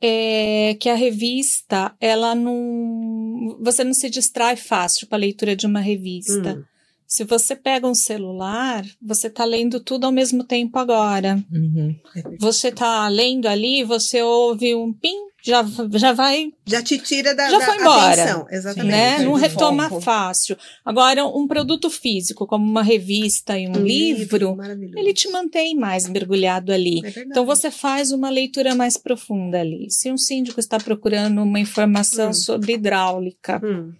é 0.00 0.76
que 0.80 0.88
a 0.88 0.94
revista, 0.94 1.94
ela 2.00 2.34
não. 2.34 3.58
Você 3.60 3.84
não 3.84 3.94
se 3.94 4.08
distrai 4.10 4.56
fácil 4.56 5.06
com 5.06 5.14
a 5.14 5.18
leitura 5.18 5.54
de 5.54 5.66
uma 5.66 5.80
revista. 5.80 6.54
Hum. 6.58 6.64
Se 7.06 7.22
você 7.24 7.54
pega 7.54 7.86
um 7.86 7.94
celular, 7.94 8.84
você 9.00 9.26
está 9.28 9.44
lendo 9.44 9.78
tudo 9.78 10.04
ao 10.06 10.10
mesmo 10.12 10.42
tempo 10.42 10.78
agora. 10.78 11.38
Uhum. 11.52 11.94
Você 12.40 12.68
está 12.68 13.06
lendo 13.08 13.46
ali, 13.46 13.84
você 13.84 14.22
ouve 14.22 14.74
um 14.74 14.92
pim, 14.92 15.14
já, 15.44 15.62
já 15.92 16.12
vai 16.14 16.50
Já 16.64 16.82
te 16.82 16.96
tira 16.98 17.34
da, 17.34 17.50
Já 17.50 17.58
da 17.58 17.64
foi 17.66 17.76
embora. 17.76 18.22
atenção. 18.22 18.46
Exatamente. 18.50 18.90
né? 18.90 19.18
Não 19.18 19.34
retoma 19.34 19.88
foco. 19.90 20.00
fácil. 20.00 20.56
Agora, 20.84 21.26
um 21.26 21.46
produto 21.46 21.90
físico, 21.90 22.46
como 22.46 22.64
uma 22.64 22.82
revista 22.82 23.58
e 23.58 23.68
um, 23.68 23.72
livro, 23.72 24.56
maravilhoso. 24.56 24.98
ele 24.98 25.12
te 25.12 25.28
mantém 25.28 25.74
mais 25.76 26.08
mergulhado 26.08 26.72
ali. 26.72 27.02
É. 27.04 27.20
Então, 27.20 27.44
você 27.44 27.70
faz 27.70 28.10
uma 28.10 28.30
leitura 28.30 28.74
mais 28.74 28.96
profunda 28.96 29.60
ali. 29.60 29.90
Se 29.90 30.10
um 30.10 30.16
síndico 30.16 30.58
está 30.58 30.78
procurando 30.78 31.42
uma 31.42 31.60
informação 31.60 32.30
Hum. 32.30 32.32
sobre 32.32 32.72
hidráulica 32.74 33.60
Hum. 33.62 33.92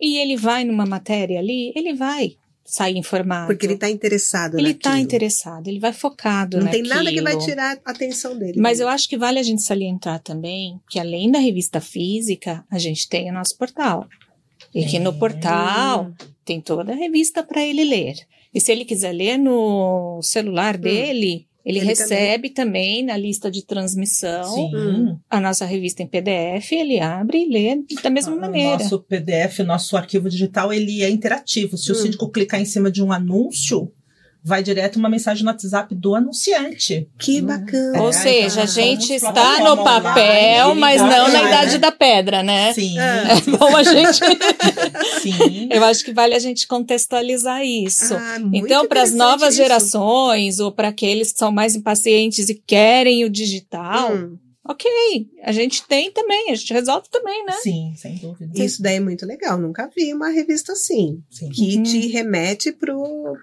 e 0.00 0.18
ele 0.18 0.36
vai 0.36 0.62
numa 0.64 0.86
matéria 0.86 1.40
ali, 1.40 1.72
ele 1.74 1.94
vai. 1.94 2.36
Sair 2.64 2.96
informado. 2.96 3.46
Porque 3.46 3.66
ele 3.66 3.74
está 3.74 3.90
interessado 3.90 4.58
Ele 4.58 4.70
está 4.70 4.98
interessado, 4.98 5.68
ele 5.68 5.78
vai 5.78 5.92
focado 5.92 6.58
Não 6.58 6.68
tem 6.68 6.82
naquilo. 6.82 7.04
nada 7.04 7.10
que 7.12 7.22
vai 7.22 7.38
tirar 7.38 7.78
a 7.84 7.90
atenção 7.90 8.36
dele. 8.38 8.58
Mas 8.60 8.80
eu 8.80 8.88
acho 8.88 9.08
que 9.08 9.18
vale 9.18 9.38
a 9.38 9.42
gente 9.42 9.62
salientar 9.62 10.20
também 10.20 10.80
que 10.88 10.98
além 10.98 11.30
da 11.30 11.38
revista 11.38 11.80
física, 11.80 12.64
a 12.70 12.78
gente 12.78 13.08
tem 13.08 13.30
o 13.30 13.34
nosso 13.34 13.56
portal. 13.58 14.08
E 14.74 14.84
que 14.86 14.98
no 14.98 15.10
Tem. 15.12 15.20
portal 15.20 16.12
tem 16.44 16.60
toda 16.60 16.92
a 16.92 16.96
revista 16.96 17.42
para 17.42 17.62
ele 17.62 17.84
ler. 17.84 18.16
E 18.52 18.60
se 18.60 18.72
ele 18.72 18.84
quiser 18.84 19.12
ler 19.12 19.36
no 19.38 20.20
celular 20.22 20.76
dele, 20.76 21.46
ele, 21.64 21.78
Ele 21.78 21.86
recebe 21.86 22.50
também. 22.50 23.02
na 23.04 23.16
lista 23.16 23.50
de 23.50 23.64
transmissão 23.64 24.44
Sim. 24.54 24.70
Hum. 24.74 25.18
a 25.30 25.40
nossa 25.40 25.64
revista 25.64 26.02
em 26.02 26.06
PDF, 26.06 26.72
ele 26.72 27.00
abre 27.00 27.38
e 27.38 27.48
lê 27.48 27.82
da 28.02 28.10
mesma 28.10 28.34
O 28.34 28.40
maneira. 28.40 28.78
nosso 28.78 29.00
PDF, 29.00 29.60
o 29.60 29.64
nosso 29.64 29.96
arquivo 29.96 30.28
digital, 30.28 30.72
ele 30.72 31.02
é 31.02 31.08
interativo. 31.08 31.76
Se 31.78 31.90
o 31.90 31.94
Hum. 31.94 31.98
síndico 32.02 32.30
clicar 32.30 32.60
em 32.60 32.64
cima 32.64 32.90
de 32.90 33.02
um 33.02 33.12
anúncio, 33.12 33.90
vai 34.46 34.62
direto 34.62 34.96
uma 34.96 35.08
mensagem 35.08 35.42
no 35.42 35.50
WhatsApp 35.50 35.94
do 35.94 36.14
anunciante. 36.14 37.08
Que 37.18 37.40
bacana. 37.40 38.02
Ou 38.02 38.10
É, 38.10 38.12
seja, 38.12 38.60
a 38.60 38.64
então, 38.64 38.74
gente 38.74 39.18
somos 39.18 39.22
está 39.38 39.58
no 39.60 39.82
papel, 39.82 40.66
online, 40.66 40.80
mas 40.80 41.00
não 41.00 41.28
na 41.32 41.42
idade 41.48 41.72
né? 41.72 41.78
da 41.78 41.90
pedra, 41.90 42.42
né? 42.42 42.72
Sim, 42.74 42.96
É. 43.00 43.56
Bom, 43.58 43.74
a 43.74 43.82
gente. 43.82 44.20
sim. 45.22 45.68
Eu 45.70 45.82
acho 45.84 46.04
que 46.04 46.12
vale 46.12 46.34
a 46.34 46.38
gente 46.38 46.66
contextualizar 46.66 47.64
isso. 47.64 48.14
Ah, 48.14 48.38
muito 48.38 48.56
Então, 48.66 48.86
para 48.86 49.02
as 49.02 49.12
novas 49.12 49.54
isso. 49.54 49.62
gerações 49.62 50.60
ou 50.60 50.70
para 50.70 50.88
aqueles 50.88 51.32
que 51.32 51.38
são 51.38 51.50
mais 51.50 51.74
impacientes 51.74 52.48
e 52.50 52.54
querem 52.54 53.24
o 53.24 53.30
digital, 53.30 54.12
Hum, 54.14 54.36
ok, 54.66 54.90
a 55.42 55.52
gente 55.52 55.86
tem 55.86 56.10
também, 56.10 56.50
a 56.50 56.54
gente 56.54 56.72
resolve 56.72 57.08
também, 57.10 57.44
né? 57.44 57.52
Sim, 57.62 57.92
sem 57.96 58.16
dúvida. 58.16 58.50
Isso 58.54 58.82
daí 58.82 58.96
é 58.96 59.00
muito 59.00 59.26
legal. 59.26 59.58
Nunca 59.58 59.90
vi 59.94 60.12
uma 60.14 60.28
revista 60.30 60.72
assim. 60.72 61.22
Sim. 61.30 61.48
Que 61.50 61.76
Uhum. 61.76 61.82
te 61.82 62.06
remete 62.08 62.72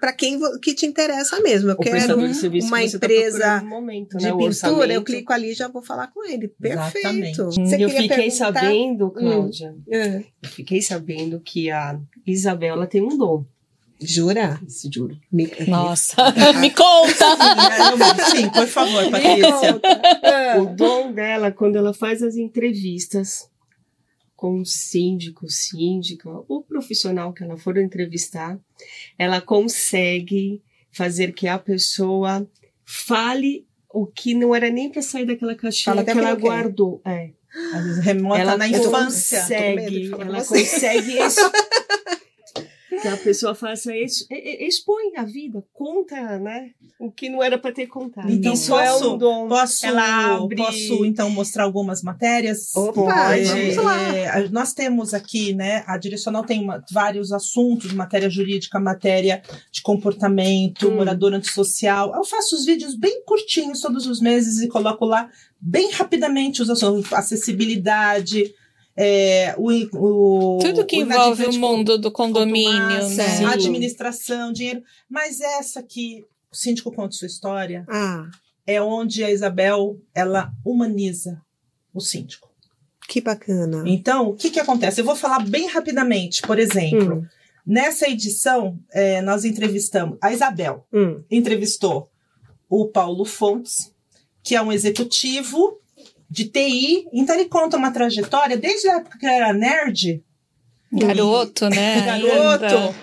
para 0.00 0.12
quem 0.12 0.38
que 0.60 0.74
te 0.74 0.84
interessa 0.86 1.40
mesmo. 1.40 1.70
Eu 1.70 1.74
O 1.74 1.78
quero 1.78 2.16
uma 2.16 2.78
tá 2.78 2.84
empresa 2.84 3.60
no 3.60 3.68
momento, 3.68 4.16
de 4.18 4.24
né? 4.24 4.32
Pintura, 4.36 4.92
eu 4.92 5.02
clico 5.04 5.32
ali 5.32 5.50
e 5.52 5.54
já 5.54 5.68
vou 5.68 5.82
falar 5.82 6.08
com 6.08 6.24
ele. 6.28 6.48
Perfeito. 6.48 7.44
Você 7.46 7.76
eu 7.82 7.88
fiquei 7.88 8.08
perguntar? 8.08 8.30
sabendo, 8.52 9.10
Cláudia, 9.10 9.74
É. 9.90 10.24
eu 10.42 10.48
fiquei 10.48 10.82
sabendo 10.82 11.40
que 11.40 11.70
a 11.70 12.00
Isabela 12.26 12.86
tem 12.86 13.02
um 13.02 13.16
dom. 13.16 13.44
Jura? 14.04 14.60
Isso, 14.66 14.88
juro. 14.92 15.16
Me- 15.30 15.50
Nossa, 15.68 16.16
me 16.60 16.70
conta! 16.70 17.26
Sim, 18.30 18.48
por 18.50 18.66
favor, 18.66 19.10
Patrícia. 19.10 19.80
É. 20.22 20.60
O 20.60 20.66
dom 20.74 21.12
dela, 21.12 21.50
quando 21.50 21.76
ela 21.76 21.92
faz 21.92 22.22
as 22.22 22.36
entrevistas 22.36 23.48
com 24.36 24.60
o 24.60 24.64
síndico, 24.66 25.48
síndica, 25.48 26.28
o 26.48 26.62
profissional 26.62 27.32
que 27.32 27.44
ela 27.44 27.56
for 27.56 27.78
entrevistar, 27.78 28.58
ela 29.16 29.40
consegue 29.40 30.60
fazer 30.90 31.32
que 31.32 31.46
a 31.46 31.58
pessoa 31.58 32.46
fale 32.84 33.66
o 33.88 34.06
que 34.06 34.34
não 34.34 34.54
era 34.54 34.68
nem 34.70 34.90
para 34.90 35.02
sair 35.02 35.26
daquela 35.26 35.54
caixinha 35.54 36.02
que 36.02 36.10
ela 36.10 36.34
quê? 36.34 36.42
guardou. 36.42 37.00
É. 37.04 37.30
Às 37.74 37.84
vezes 37.84 38.04
remota 38.04 38.40
ela 38.40 38.56
na 38.56 38.66
infância. 38.66 39.40
Consegue, 39.40 40.10
ela 40.12 40.44
consegue 40.44 41.18
isso. 41.18 41.40
que 43.00 43.08
a 43.08 43.16
pessoa 43.16 43.54
faça 43.54 43.96
isso, 43.96 44.26
expõe 44.30 45.16
a 45.16 45.24
vida, 45.24 45.64
conta, 45.72 46.38
né? 46.38 46.70
O 47.00 47.10
que 47.10 47.28
não 47.28 47.42
era 47.42 47.58
para 47.58 47.72
ter 47.72 47.86
contado. 47.86 48.30
Então, 48.30 48.52
isso 48.52 48.68
posso- 48.70 49.04
é 49.04 49.06
um 49.08 49.18
dom. 49.18 49.48
Posso, 49.48 49.84
Ela 49.86 50.36
abre- 50.36 50.56
posso, 50.56 51.04
então, 51.04 51.28
mostrar 51.30 51.64
algumas 51.64 52.02
matérias? 52.02 52.74
Opa, 52.76 52.92
Pode. 53.02 53.44
vamos 53.44 53.76
lá. 53.76 54.16
É, 54.16 54.48
nós 54.50 54.72
temos 54.72 55.12
aqui, 55.14 55.52
né, 55.54 55.82
a 55.86 55.96
direcional 55.98 56.44
tem 56.44 56.60
uma- 56.62 56.84
vários 56.92 57.32
assuntos, 57.32 57.92
matéria 57.92 58.30
jurídica, 58.30 58.78
matéria 58.78 59.42
de 59.70 59.82
comportamento, 59.82 60.88
Hum. 60.88 60.96
morador 60.96 61.32
antissocial. 61.34 62.14
Eu 62.14 62.24
faço 62.24 62.54
os 62.54 62.64
vídeos 62.64 62.94
bem 62.94 63.22
curtinhos 63.24 63.80
todos 63.80 64.06
os 64.06 64.20
meses 64.20 64.60
e 64.60 64.68
coloco 64.68 65.04
lá 65.04 65.28
bem 65.60 65.90
rapidamente 65.92 66.62
os 66.62 66.68
assuntos, 66.70 67.12
acessibilidade, 67.12 68.52
é, 68.96 69.54
o, 69.56 69.70
o 70.56 70.58
Tudo 70.58 70.84
que 70.84 70.98
o 70.98 71.00
envolve 71.02 71.46
o 71.46 71.52
mundo 71.58 71.98
do 71.98 72.10
condomínio, 72.10 73.00
contumaz, 73.00 73.16
né? 73.16 73.44
Administração, 73.46 74.52
dinheiro. 74.52 74.82
Mas 75.08 75.40
essa 75.40 75.80
aqui, 75.80 76.24
o 76.52 76.56
síndico 76.56 76.92
conta 76.92 77.14
sua 77.16 77.26
história, 77.26 77.84
Ah, 77.88 78.30
é 78.66 78.80
onde 78.80 79.24
a 79.24 79.30
Isabel 79.30 79.98
ela 80.14 80.52
humaniza 80.64 81.40
o 81.92 82.00
síndico. 82.00 82.50
que 83.08 83.20
bacana. 83.20 83.82
Então, 83.86 84.30
o 84.30 84.34
que, 84.34 84.50
que 84.50 84.60
acontece? 84.60 85.00
Eu 85.00 85.04
vou 85.04 85.16
falar 85.16 85.40
bem 85.40 85.66
rapidamente. 85.66 86.40
Por 86.42 86.58
exemplo, 86.58 87.16
Hum, 87.16 87.26
nessa 87.66 88.08
edição, 88.08 88.78
é, 88.90 89.20
nós 89.20 89.44
entrevistamos. 89.44 90.16
A 90.20 90.32
Isabel 90.32 90.86
hum. 90.92 91.22
entrevistou 91.30 92.08
o 92.70 92.86
Paulo 92.86 93.24
Fontes, 93.26 93.92
que 94.42 94.54
é 94.54 94.62
um 94.62 94.72
executivo 94.72 95.78
de 96.32 96.46
TI. 96.46 97.06
Então, 97.12 97.34
ele 97.34 97.44
conta 97.44 97.76
uma 97.76 97.90
trajetória 97.90 98.56
desde 98.56 98.88
a 98.88 98.96
época 98.96 99.18
que 99.18 99.26
ele 99.26 99.34
era 99.34 99.52
nerd. 99.52 100.22
Garoto, 100.90 101.68
né? 101.68 102.00
Garoto. 102.06 102.94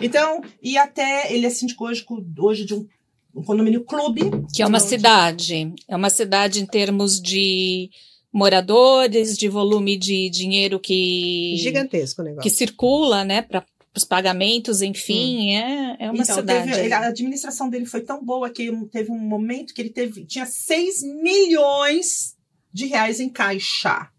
Então, 0.00 0.40
e 0.62 0.78
até 0.78 1.32
ele 1.34 1.46
é 1.46 1.50
síndico 1.50 1.84
hoje, 1.84 2.04
hoje 2.38 2.64
de 2.64 2.74
um, 2.74 2.86
um 3.34 3.42
condomínio 3.42 3.82
clube. 3.84 4.22
Que 4.54 4.62
é 4.62 4.66
uma 4.66 4.78
Onde- 4.78 4.88
cidade. 4.88 5.72
É 5.88 5.96
uma 5.96 6.10
cidade 6.10 6.60
em 6.60 6.66
termos 6.66 7.20
de 7.20 7.90
moradores, 8.32 9.36
de 9.36 9.48
volume 9.48 9.96
de 9.96 10.28
dinheiro 10.30 10.78
que, 10.78 11.56
Gigantesco 11.56 12.20
o 12.20 12.24
negócio. 12.24 12.42
que 12.48 12.54
circula, 12.56 13.24
né, 13.24 13.42
para 13.42 13.64
os 13.96 14.04
pagamentos, 14.04 14.82
enfim, 14.82 15.54
é, 15.56 15.96
é 16.00 16.10
uma 16.10 16.22
então, 16.22 16.36
cidade. 16.36 16.68
teve- 16.70 16.84
ele- 16.84 16.92
a 16.92 17.06
administração 17.08 17.70
dele 17.70 17.86
foi 17.86 18.02
tão 18.02 18.22
boa 18.22 18.50
que 18.50 18.70
teve 18.92 19.10
um 19.10 19.18
momento 19.18 19.72
que 19.72 19.80
ele 19.80 19.88
teve, 19.90 20.26
tinha 20.26 20.44
6 20.44 21.02
milhões 21.02 22.35
de 22.76 22.86
reais 22.86 23.20
em 23.20 23.28
caixa. 23.30 24.10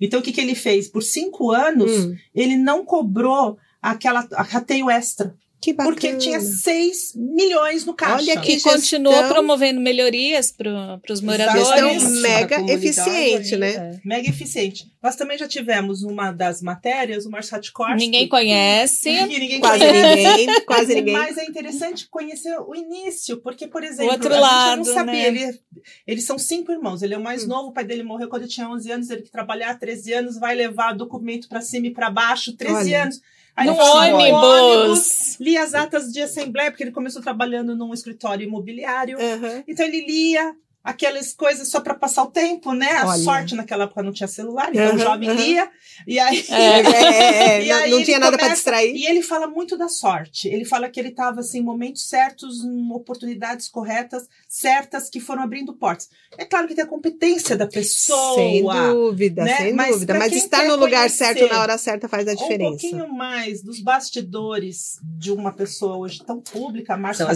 Então, 0.00 0.20
o 0.20 0.22
que, 0.22 0.32
que 0.32 0.40
ele 0.40 0.54
fez? 0.54 0.86
Por 0.88 1.02
cinco 1.02 1.50
anos, 1.50 1.90
Hum, 1.90 2.16
ele 2.32 2.56
não 2.56 2.84
cobrou 2.84 3.58
aquela 3.82 4.20
rateio 4.20 4.88
extra. 4.88 5.34
Que 5.64 5.72
bacana. 5.72 5.94
Porque 5.94 6.16
tinha 6.16 6.40
6 6.40 7.12
milhões 7.14 7.84
no 7.86 7.94
caixa. 7.94 8.16
Olha 8.16 8.40
que 8.40 8.52
E 8.52 8.60
continuou 8.60 9.14
gestão- 9.14 9.32
promovendo 9.32 9.80
melhorias 9.80 10.52
para 10.52 11.00
os 11.10 11.20
moradores. 11.20 11.66
Gestão 11.68 12.10
mega 12.20 12.72
eficiente, 12.72 13.56
né? 13.56 13.70
é. 13.70 14.00
Mega 14.04 14.28
eficiente. 14.28 14.92
Nós 15.02 15.16
também 15.16 15.36
já 15.38 15.46
tivemos 15.48 16.02
uma 16.02 16.32
das 16.32 16.62
matérias, 16.62 17.26
o 17.26 17.30
Marcio 17.30 17.56
Hatkorski. 17.56 17.96
Ninguém 18.04 18.28
conhece. 18.28 19.10
ninguém 19.26 19.60
Quase 19.60 19.78
conhece. 19.84 20.16
ninguém, 20.38 20.60
quase 20.66 20.94
ninguém. 20.94 21.14
Mas 21.14 21.38
é 21.38 21.44
interessante 21.44 22.08
conhecer 22.08 22.56
o 22.58 22.74
início, 22.74 23.38
porque, 23.38 23.66
por 23.66 23.82
exemplo, 23.84 24.12
outro 24.12 24.28
a 24.28 24.32
gente 24.32 24.40
lado, 24.42 24.76
não 24.78 24.84
sabia. 24.94 25.12
né? 25.12 25.26
Ele, 25.26 25.60
eles 26.06 26.24
são 26.24 26.38
cinco 26.38 26.72
irmãos. 26.72 27.02
Ele 27.02 27.14
é 27.14 27.18
o 27.18 27.22
mais 27.22 27.44
Hum. 27.44 27.48
novo, 27.48 27.68
o 27.68 27.72
pai 27.72 27.84
dele 27.84 28.02
morreu 28.02 28.28
quando 28.28 28.42
ele 28.42 28.50
tinha 28.50 28.68
11 28.68 28.90
anos. 28.90 29.10
Ele 29.10 29.22
que 29.22 29.30
trabalhar 29.30 29.70
há 29.70 29.74
13 29.74 30.12
anos, 30.12 30.38
vai 30.38 30.54
levar 30.54 30.92
documento 30.94 31.48
para 31.48 31.60
cima 31.60 31.86
e 31.86 31.90
para 31.90 32.10
baixo, 32.10 32.56
13 32.56 32.76
Olha. 32.76 33.02
anos. 33.04 33.20
Aí 33.56 33.66
No 33.66 33.74
"No 33.74 33.82
ônibus. 33.82 35.36
Li 35.38 35.56
as 35.56 35.74
atas 35.74 36.12
de 36.12 36.20
assembleia, 36.20 36.70
porque 36.70 36.82
ele 36.82 36.90
começou 36.90 37.22
trabalhando 37.22 37.76
num 37.76 37.94
escritório 37.94 38.46
imobiliário. 38.46 39.18
Aham. 39.20 39.64
Então 39.66 39.86
ele 39.86 40.04
lia 40.06 40.54
aquelas 40.84 41.32
coisas 41.32 41.66
só 41.68 41.80
para 41.80 41.94
passar 41.94 42.22
o 42.24 42.30
tempo, 42.30 42.72
né? 42.74 42.90
A 42.98 43.06
Olha. 43.08 43.18
sorte 43.24 43.54
naquela 43.54 43.84
época 43.84 44.02
não 44.02 44.12
tinha 44.12 44.28
celular, 44.28 44.68
então 44.68 44.84
Aham, 44.88 44.94
o 44.94 44.98
jovem 44.98 45.28
aham. 45.30 45.40
lia. 45.40 45.70
E 46.06 46.18
aí. 46.18 46.44
É, 46.50 46.54
é, 46.84 47.58
é, 47.60 47.64
E 47.64 47.68
não- 47.70 47.76
aí 47.76 47.90
não 47.90 47.96
ele 47.98 48.04
tinha 48.04 48.18
nada 48.18 48.36
para 48.36 48.48
distrair. 48.48 48.94
E 48.94 49.06
ele 49.06 49.22
fala 49.22 49.46
muito 49.46 49.78
da 49.78 49.88
sorte. 49.88 50.46
Ele 50.48 50.64
fala 50.64 50.88
que 50.90 51.00
ele 51.00 51.08
estava 51.08 51.40
assim, 51.40 51.60
em 51.60 51.62
momentos 51.62 52.06
certos, 52.06 52.62
em 52.64 52.92
oportunidades 52.92 53.68
corretas, 53.68 54.28
certas, 54.48 55.08
que 55.08 55.20
foram 55.20 55.42
abrindo 55.42 55.72
portas. 55.74 56.08
É 56.36 56.44
claro 56.44 56.68
que 56.68 56.74
tem 56.74 56.84
a 56.84 56.86
competência 56.86 57.56
da 57.56 57.66
pessoa. 57.66 58.34
Sem 58.34 58.62
dúvida, 58.62 59.44
né? 59.44 59.56
sem 59.56 59.72
Mas 59.72 59.94
dúvida. 59.94 60.14
Mas 60.14 60.32
estar 60.32 60.64
no 60.64 60.76
lugar 60.76 61.08
certo 61.08 61.46
na 61.48 61.60
hora 61.60 61.78
certa 61.78 62.08
faz 62.08 62.28
a 62.28 62.32
Um 62.32 62.36
diferença. 62.36 62.70
pouquinho 62.70 63.08
mais 63.12 63.62
dos 63.62 63.80
bastidores 63.80 64.98
de 65.18 65.30
uma 65.32 65.52
pessoa 65.52 65.96
hoje 65.96 66.22
tão 66.24 66.40
pública, 66.40 66.96
Márcia. 66.96 67.26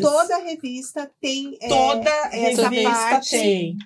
Toda 0.00 0.38
revista 0.38 1.10
tem 1.20 1.56
é, 1.60 1.68
Toda 1.68 2.10
essa 2.66 2.74
revista 2.74 3.10
parte. 3.10 3.30
tem. 3.30 3.76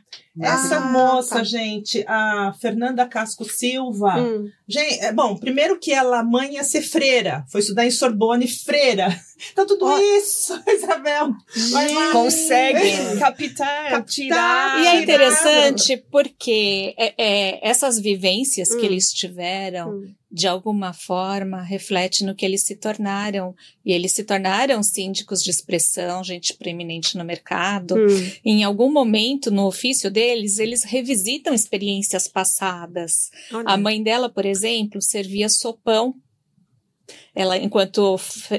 Essa 0.41 0.77
Ah, 0.77 0.81
moça, 0.93 1.37
tá. 1.39 1.43
gente, 1.45 2.05
a 2.07 2.55
Fernanda 2.61 3.05
Casco 3.07 3.45
Silva. 3.45 4.19
Hum. 4.21 4.49
Gente, 4.69 5.01
é, 5.01 5.13
bom, 5.13 5.37
primeiro 5.37 5.81
que 5.81 5.93
ela, 5.93 6.23
mãe, 6.23 6.55
ia 6.55 6.63
ser 6.63 6.83
freira. 6.83 7.45
Foi 7.51 7.61
estudar 7.61 7.85
em 7.85 7.91
Sorbonne, 7.91 8.47
freira. 8.47 9.09
Então, 9.53 9.67
tudo 9.67 9.85
Ó. 9.87 9.99
isso, 10.19 10.53
Isabel. 10.67 11.31
Vai 11.71 11.93
lá. 11.93 12.13
Consegue 12.13 12.79
captar, 13.19 13.91
Captar. 13.91 14.05
tirar. 14.05 14.79
E 14.83 14.87
é 14.87 14.91
Tirado. 14.91 15.03
interessante 15.03 15.97
porque 16.11 16.95
é, 16.99 17.15
é, 17.19 17.69
essas 17.69 17.99
vivências 17.99 18.71
Hum. 18.71 18.79
que 18.81 18.87
eles 18.87 19.13
tiveram, 19.13 19.91
Hum. 19.91 20.13
de 20.31 20.47
alguma 20.47 20.93
forma, 20.93 21.63
reflete 21.63 22.25
no 22.25 22.35
que 22.35 22.45
eles 22.45 22.63
se 22.65 22.77
tornaram. 22.77 23.55
E 23.85 23.93
eles 23.93 24.13
se 24.13 24.25
tornaram 24.25 24.83
síndicos 24.83 25.43
de 25.43 25.51
expressão, 25.51 26.23
gente 26.23 26.55
preeminente 26.55 27.17
no 27.17 27.25
mercado. 27.25 27.95
Hum. 27.97 28.33
Em 28.45 28.65
algum 28.65 28.91
momento, 28.93 29.51
no 29.51 29.67
ofício 29.67 30.11
deles, 30.11 30.59
eles 30.59 30.85
revisitam 30.85 31.55
experiências 31.55 32.29
passadas. 32.29 33.31
Olha. 33.53 33.65
A 33.67 33.77
mãe 33.77 34.03
dela, 34.03 34.29
por 34.29 34.45
exemplo, 34.45 35.01
servia 35.01 35.49
sopão 35.49 36.15
Ela, 37.35 37.57
enquanto, 37.57 38.17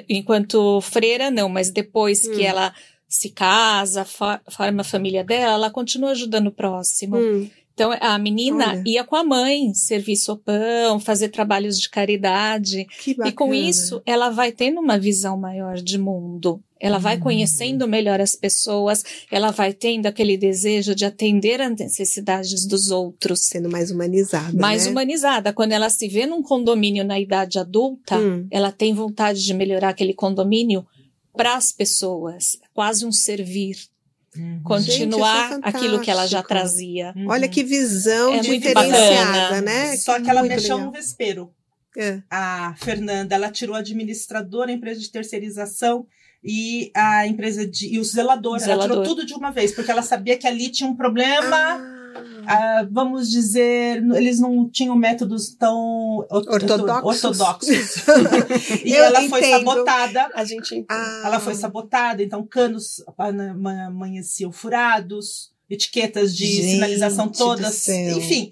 enquanto 0.07 0.81
freira, 0.81 1.29
não, 1.29 1.49
mas 1.49 1.71
depois 1.71 2.25
Hum. 2.25 2.31
que 2.33 2.43
ela 2.43 2.73
se 3.07 3.29
casa, 3.29 4.05
forma 4.05 4.81
a 4.81 4.83
família 4.83 5.23
dela, 5.23 5.53
ela 5.53 5.71
continua 5.71 6.11
ajudando 6.11 6.47
o 6.47 6.51
próximo. 6.51 7.17
Hum, 7.17 7.49
Então, 7.79 7.95
a 8.01 8.19
menina 8.19 8.71
Olha. 8.71 8.83
ia 8.85 9.05
com 9.05 9.15
a 9.15 9.23
mãe 9.23 9.73
servir 9.73 10.17
sopão, 10.17 10.99
fazer 10.99 11.29
trabalhos 11.29 11.79
de 11.79 11.89
caridade. 11.89 12.85
E 13.07 13.31
com 13.31 13.53
isso, 13.53 14.01
ela 14.05 14.29
vai 14.29 14.51
tendo 14.51 14.81
uma 14.81 14.99
visão 14.99 15.37
maior 15.37 15.75
de 15.77 15.97
mundo. 15.97 16.61
Ela 16.77 16.97
vai 16.97 17.15
Hum. 17.15 17.21
conhecendo 17.21 17.87
melhor 17.87 18.19
as 18.19 18.35
pessoas, 18.35 19.01
ela 19.31 19.51
vai 19.51 19.71
tendo 19.71 20.07
aquele 20.07 20.35
desejo 20.35 20.93
de 20.93 21.05
atender 21.05 21.61
às 21.61 21.73
necessidades 21.77 22.65
dos 22.65 22.91
outros. 22.91 23.45
Sendo 23.45 23.69
mais 23.69 23.91
humanizada. 23.91 24.51
Mais 24.59 24.83
né? 24.83 24.91
humanizada. 24.91 25.53
Quando 25.53 25.71
ela 25.71 25.89
se 25.89 26.09
vê 26.09 26.25
num 26.25 26.43
condomínio 26.43 27.05
na 27.05 27.17
idade 27.17 27.59
adulta, 27.59 28.17
Hum. 28.17 28.45
ela 28.51 28.73
tem 28.73 28.93
vontade 28.93 29.41
de 29.41 29.53
melhorar 29.53 29.89
aquele 29.89 30.13
condomínio 30.13 30.85
para 31.33 31.55
as 31.55 31.71
pessoas. 31.71 32.57
Quase 32.73 33.05
um 33.05 33.11
servir. 33.11 33.77
Uhum. 34.35 34.61
Continuar 34.63 35.49
Gente, 35.49 35.65
é 35.65 35.69
aquilo 35.69 35.99
que 36.01 36.11
ela 36.11 36.27
já 36.27 36.43
trazia. 36.43 37.13
Uhum. 37.15 37.27
Olha 37.29 37.47
que 37.47 37.63
visão 37.63 38.33
É 38.33 38.39
diferenciada, 38.39 39.61
né? 39.61 39.97
Só 39.97 40.19
que 40.19 40.29
ela 40.29 40.41
muito 40.41 40.53
mexeu 40.53 40.75
legal. 40.75 40.91
no 40.91 40.97
vespeiro. 40.97 41.53
É. 41.97 42.21
A 42.29 42.75
Fernanda, 42.77 43.35
ela 43.35 43.49
tirou 43.49 43.75
a 43.75 43.79
administradora, 43.79 44.71
a 44.71 44.73
empresa 44.73 44.99
de 44.99 45.11
terceirização 45.11 46.05
e 46.43 46.91
a 46.95 47.27
empresa 47.27 47.65
de 47.67 47.93
e 47.93 47.99
o 47.99 48.03
zelador. 48.03 48.57
Ela 48.57 48.65
Zelador. 48.65 48.89
tirou 48.89 49.03
tudo 49.03 49.25
de 49.25 49.33
uma 49.33 49.51
vez, 49.51 49.73
porque 49.73 49.91
ela 49.91 50.01
sabia 50.01 50.37
que 50.37 50.47
ali 50.47 50.69
tinha 50.69 50.89
um 50.89 50.95
problema. 50.95 51.57
Ah, 51.57 51.98
ah, 52.47 52.87
vamos 52.89 53.29
dizer, 53.29 54.03
eles 54.15 54.39
não 54.39 54.69
tinham 54.69 54.95
métodos 54.95 55.55
tão 55.55 56.25
Ortodoxos. 56.29 57.23
ortodoxos. 57.23 57.95
e 58.85 58.91
Eu 58.91 59.05
ela 59.05 59.21
foi 59.29 59.39
entendo. 59.39 59.65
sabotada. 59.69 60.29
A 60.33 60.43
gente 60.43 60.85
ah. 60.89 61.21
Ela 61.25 61.39
foi 61.39 61.55
sabotada, 61.55 62.23
então 62.23 62.45
canos 62.45 63.03
amanheciam 63.87 64.51
furados, 64.51 65.51
etiquetas 65.69 66.35
de 66.35 66.45
Gente 66.45 66.71
sinalização 66.71 67.27
todas. 67.29 67.87
Enfim, 67.87 68.51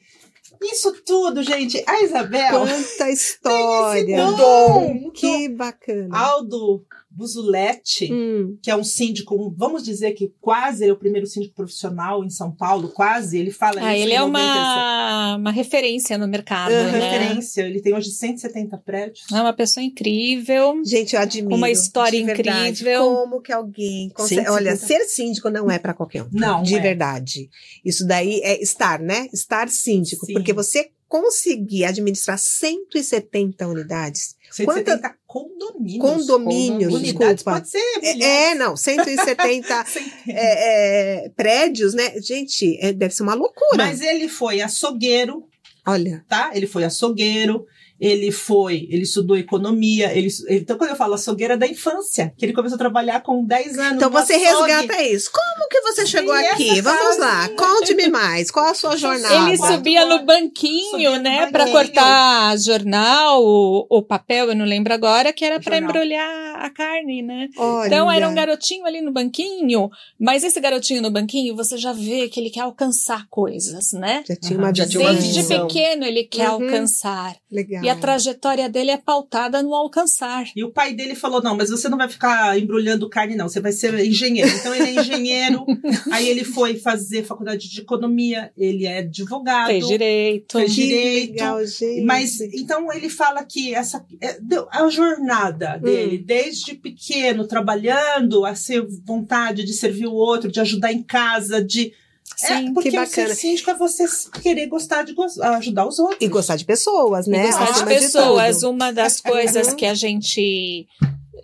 isso 0.62 0.92
tudo, 1.06 1.44
gente. 1.44 1.84
A 1.88 2.02
Isabel, 2.04 2.62
Quanta 2.62 3.10
história! 3.12 4.26
dom, 4.26 5.12
Que 5.12 5.50
bacana. 5.50 6.18
Aldo 6.18 6.84
Buzuletti, 7.18 8.12
Hum, 8.14 8.58
que 8.62 8.70
é 8.70 8.76
um 8.76 8.84
síndico, 8.84 9.54
vamos 9.58 9.84
dizer 9.84 10.12
que 10.12 10.32
quase 10.40 10.84
ele 10.84 10.92
é 10.92 10.94
o 10.94 10.98
primeiro 10.98 11.26
síndico 11.26 11.56
profissional 11.56 12.24
em 12.24 12.30
São 12.30 12.52
Paulo, 12.52 12.90
quase. 12.90 13.38
Ele 13.40 13.50
fala 13.52 13.82
Ah, 13.82 13.96
isso 13.96 14.04
ele 14.06 14.14
é 14.14 14.20
90, 14.20 14.30
uma, 14.40 15.36
uma 15.38 15.52
referência 15.52 16.18
no 16.18 16.28
mercado, 16.28 16.72
é, 16.72 16.92
né? 16.92 17.00
referência. 17.00 17.62
Ele 17.64 17.82
tem 17.82 17.94
hoje 17.96 18.12
170 18.12 18.78
prédios. 18.78 19.26
É 19.32 19.42
uma 19.42 19.54
pessoa 19.54 19.84
incrível. 19.84 20.82
gente, 20.86 21.16
eu 21.16 21.22
admiro. 21.22 21.56
Uma 21.56 21.70
história 21.72 22.24
verdade. 22.26 22.82
incrível. 22.82 23.04
Como 23.04 23.42
que 23.42 23.52
alguém 23.52 24.10
consegue. 24.10 24.42
Sim, 24.42 24.48
Olha, 24.50 24.76
ser 24.76 25.06
síndico 25.06 25.50
não 25.50 25.70
é 25.72 25.80
para 25.80 25.94
qualquer 25.94 26.24
um. 26.24 26.30
Não, 26.32 26.62
de 26.62 26.76
é. 26.76 26.80
verdade. 26.80 27.50
Isso 27.84 28.06
daí 28.06 28.40
é 28.44 28.62
estar, 28.62 29.00
né? 29.00 29.28
Estar 29.34 29.70
síndico. 29.70 30.26
Sim. 30.26 30.34
Porque 30.34 30.54
você 30.54 30.90
conseguir 31.08 31.86
administrar 31.86 32.38
170 32.38 33.68
unidades, 33.68 34.36
170 34.52 35.16
condomínios. 35.26 36.02
condomínios, 36.02 36.94
Unidades 36.94 37.36
desculpa. 37.44 37.60
pode 37.60 37.70
ser 37.70 38.00
É, 38.02 38.50
é, 38.52 38.56
não, 38.56 38.76
170 38.76 39.86
Centenas. 39.86 39.96
é, 40.28 41.26
é, 41.26 41.30
prédios, 41.30 41.94
né? 41.94 42.20
Gente, 42.22 42.78
é, 42.82 42.92
deve 42.94 43.14
ser 43.14 43.24
uma 43.24 43.34
loucura. 43.34 43.78
Mas 43.78 44.02
ele 44.02 44.28
foi 44.28 44.62
açougueiro, 44.62 45.48
Olha, 45.86 46.26
tá? 46.28 46.52
Ele 46.54 46.68
foi 46.68 46.84
açougueiro, 46.84 47.66
ele 48.00 48.32
foi, 48.32 48.88
ele 48.92 49.04
estudou 49.04 49.36
economia, 49.38 50.12
ele, 50.16 50.28
então 50.50 50.78
quando 50.78 50.92
eu 50.92 50.96
falo 50.96 51.16
açougueiro 51.16 51.54
é 51.54 51.58
da 51.58 51.68
infância, 51.68 52.34
que 52.38 52.46
ele 52.46 52.54
começou 52.54 52.76
a 52.76 52.80
trabalhar 52.80 53.22
com 53.22 53.44
10 53.44 53.78
anos. 53.80 53.94
então 53.96 54.10
você 54.10 54.34
açougue. 54.34 54.72
resgata 54.72 55.04
isso. 55.04 55.32
Como 55.32 55.70
que 55.70 55.82
você 55.82 56.06
chegou 56.06 56.34
aqui? 56.34 56.80
Vamos 56.82 57.18
lá, 57.18 57.50
conte-me 57.50 58.08
mais. 58.08 58.52
Qual 58.52 58.66
a 58.68 58.74
sua 58.74 58.96
jornada? 58.98 59.34
Ele 59.50 59.58
subia 59.58 60.06
no 60.06 60.24
banquinho, 60.26 60.92
Subia 60.92 61.18
no 61.18 61.24
né, 61.24 61.48
para 61.52 61.70
cortar 61.72 62.58
jornal, 62.58 63.44
o, 63.44 63.86
o 63.90 64.02
papel, 64.02 64.50
eu 64.50 64.56
não 64.56 64.66
lembro 64.66 64.94
agora, 64.94 65.34
que 65.34 65.44
era 65.44 65.60
para 65.60 65.78
embrulhar 65.78 66.56
a 66.64 66.70
carne, 66.70 67.22
né? 67.22 67.48
Olha, 67.58 67.88
Então 67.88 68.12
era 68.12 68.28
um 68.30 68.34
garotinho 68.36 68.86
ali 68.86 69.02
no 69.02 69.12
banquinho, 69.12 69.90
mas 70.20 70.44
esse 70.44 70.60
garotinho 70.60 71.02
no 71.02 71.10
banquinho, 71.12 71.56
você 71.56 71.78
já 71.78 71.94
vê 71.94 72.28
que 72.30 72.40
ele 72.40 72.50
quer 72.50 72.62
alcançar 72.62 73.26
coisas, 73.30 73.92
né? 73.94 74.24
Já 74.28 74.36
tinha 74.36 74.58
uma 74.60 74.74
Já 74.74 74.86
tinha 74.88 75.02
uma 75.04 75.14
Desde 75.14 75.42
visão. 75.42 75.68
pequeno 75.68 76.06
ele 76.06 76.24
quer 76.24 76.50
Uhum. 76.50 76.66
alcançar. 76.66 77.36
Legal. 77.52 77.84
E 77.88 77.90
a 77.90 77.96
trajetória 77.96 78.70
dele 78.70 78.92
é 78.92 78.98
pautada 78.98 79.62
no 79.64 79.74
alcançar. 79.74 80.46
E 80.56 80.64
o 80.64 80.72
pai 80.72 80.94
dele 80.94 81.16
falou: 81.16 81.42
não, 81.42 81.56
mas 81.56 81.70
você 81.70 81.90
não 81.90 81.98
vai 81.98 82.10
ficar 82.10 82.58
embrulhando 82.60 83.10
carne, 83.10 83.36
não. 83.36 83.48
Você 83.48 83.60
vai 83.60 83.72
ser 83.72 83.94
engenheiro. 84.00 84.50
Então 84.50 84.74
ele 84.74 84.98
é 84.98 85.02
engenheiro. 85.02 85.66
aí 86.12 86.28
ele 86.28 86.44
foi 86.44 86.78
fazer 86.78 87.24
faculdade 87.24 87.70
de 87.70 87.82
economia, 87.82 88.52
ele 88.58 88.86
é 88.86 89.00
advogado. 89.00 89.68
Fez 89.68 89.88
direito. 89.88 90.58
Fez 90.60 90.74
direito. 90.74 91.32
legal, 91.32 91.66
gente. 91.66 92.02
Mas 92.02 92.40
então 92.42 92.92
ele 92.92 93.10
fala 93.10 93.44
que 93.44 93.74
essa 93.74 94.06
é, 94.22 94.38
a 94.72 94.88
jornada 94.90 95.78
Hum. 95.78 95.82
dele, 95.82 96.18
desde 96.18 96.74
pequeno, 96.76 97.48
trabalhando, 97.48 98.46
a 98.46 98.56
ser 98.56 98.86
vontade 99.06 99.64
de 99.64 99.74
servir 99.74 100.08
o 100.08 100.14
outro, 100.14 100.52
de 100.52 100.60
ajudar 100.60 100.92
em 100.92 101.04
casa, 101.04 101.64
de. 101.64 101.94
Sim, 102.36 102.70
é, 102.70 102.72
porque 102.74 102.92
que 102.92 102.98
o 102.98 103.00
bacana. 103.02 103.30
ser 103.30 103.36
síndico 103.36 103.70
é 103.72 103.76
você 103.76 104.06
querer 104.44 104.68
gostar 104.68 105.04
de 105.04 105.16
ajudar 105.42 105.88
os 105.88 105.98
outros. 105.98 106.20
E 106.22 106.28
gostar 106.28 106.56
de 106.56 106.66
pessoas, 106.66 107.26
E 107.26 107.32
né? 107.32 107.48
gostar 107.48 107.72
de 107.72 107.86
pessoas. 107.86 108.58
tudo. 108.58 108.70
Uma 108.72 108.92
das 108.94 109.20
coisas 109.20 109.74
que 109.74 109.86
a 109.86 109.96
gente 109.96 110.88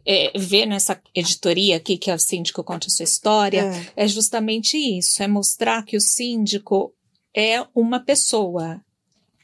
é, 0.06 0.32
vê 0.38 0.66
nessa 0.66 1.00
editoria 1.16 1.78
aqui, 1.78 1.98
que 1.98 2.12
é 2.12 2.16
o 2.16 2.20
Síndico 2.20 2.64
Conta 2.64 2.90
Sua 2.90 3.04
História, 3.06 3.72
É. 3.96 4.04
é 4.04 4.08
justamente 4.08 4.78
isso: 4.78 5.24
é 5.24 5.28
mostrar 5.28 5.84
que 5.84 5.98
o 5.98 6.02
síndico 6.02 6.94
é 7.36 7.66
uma 7.74 8.00
pessoa. 8.00 8.80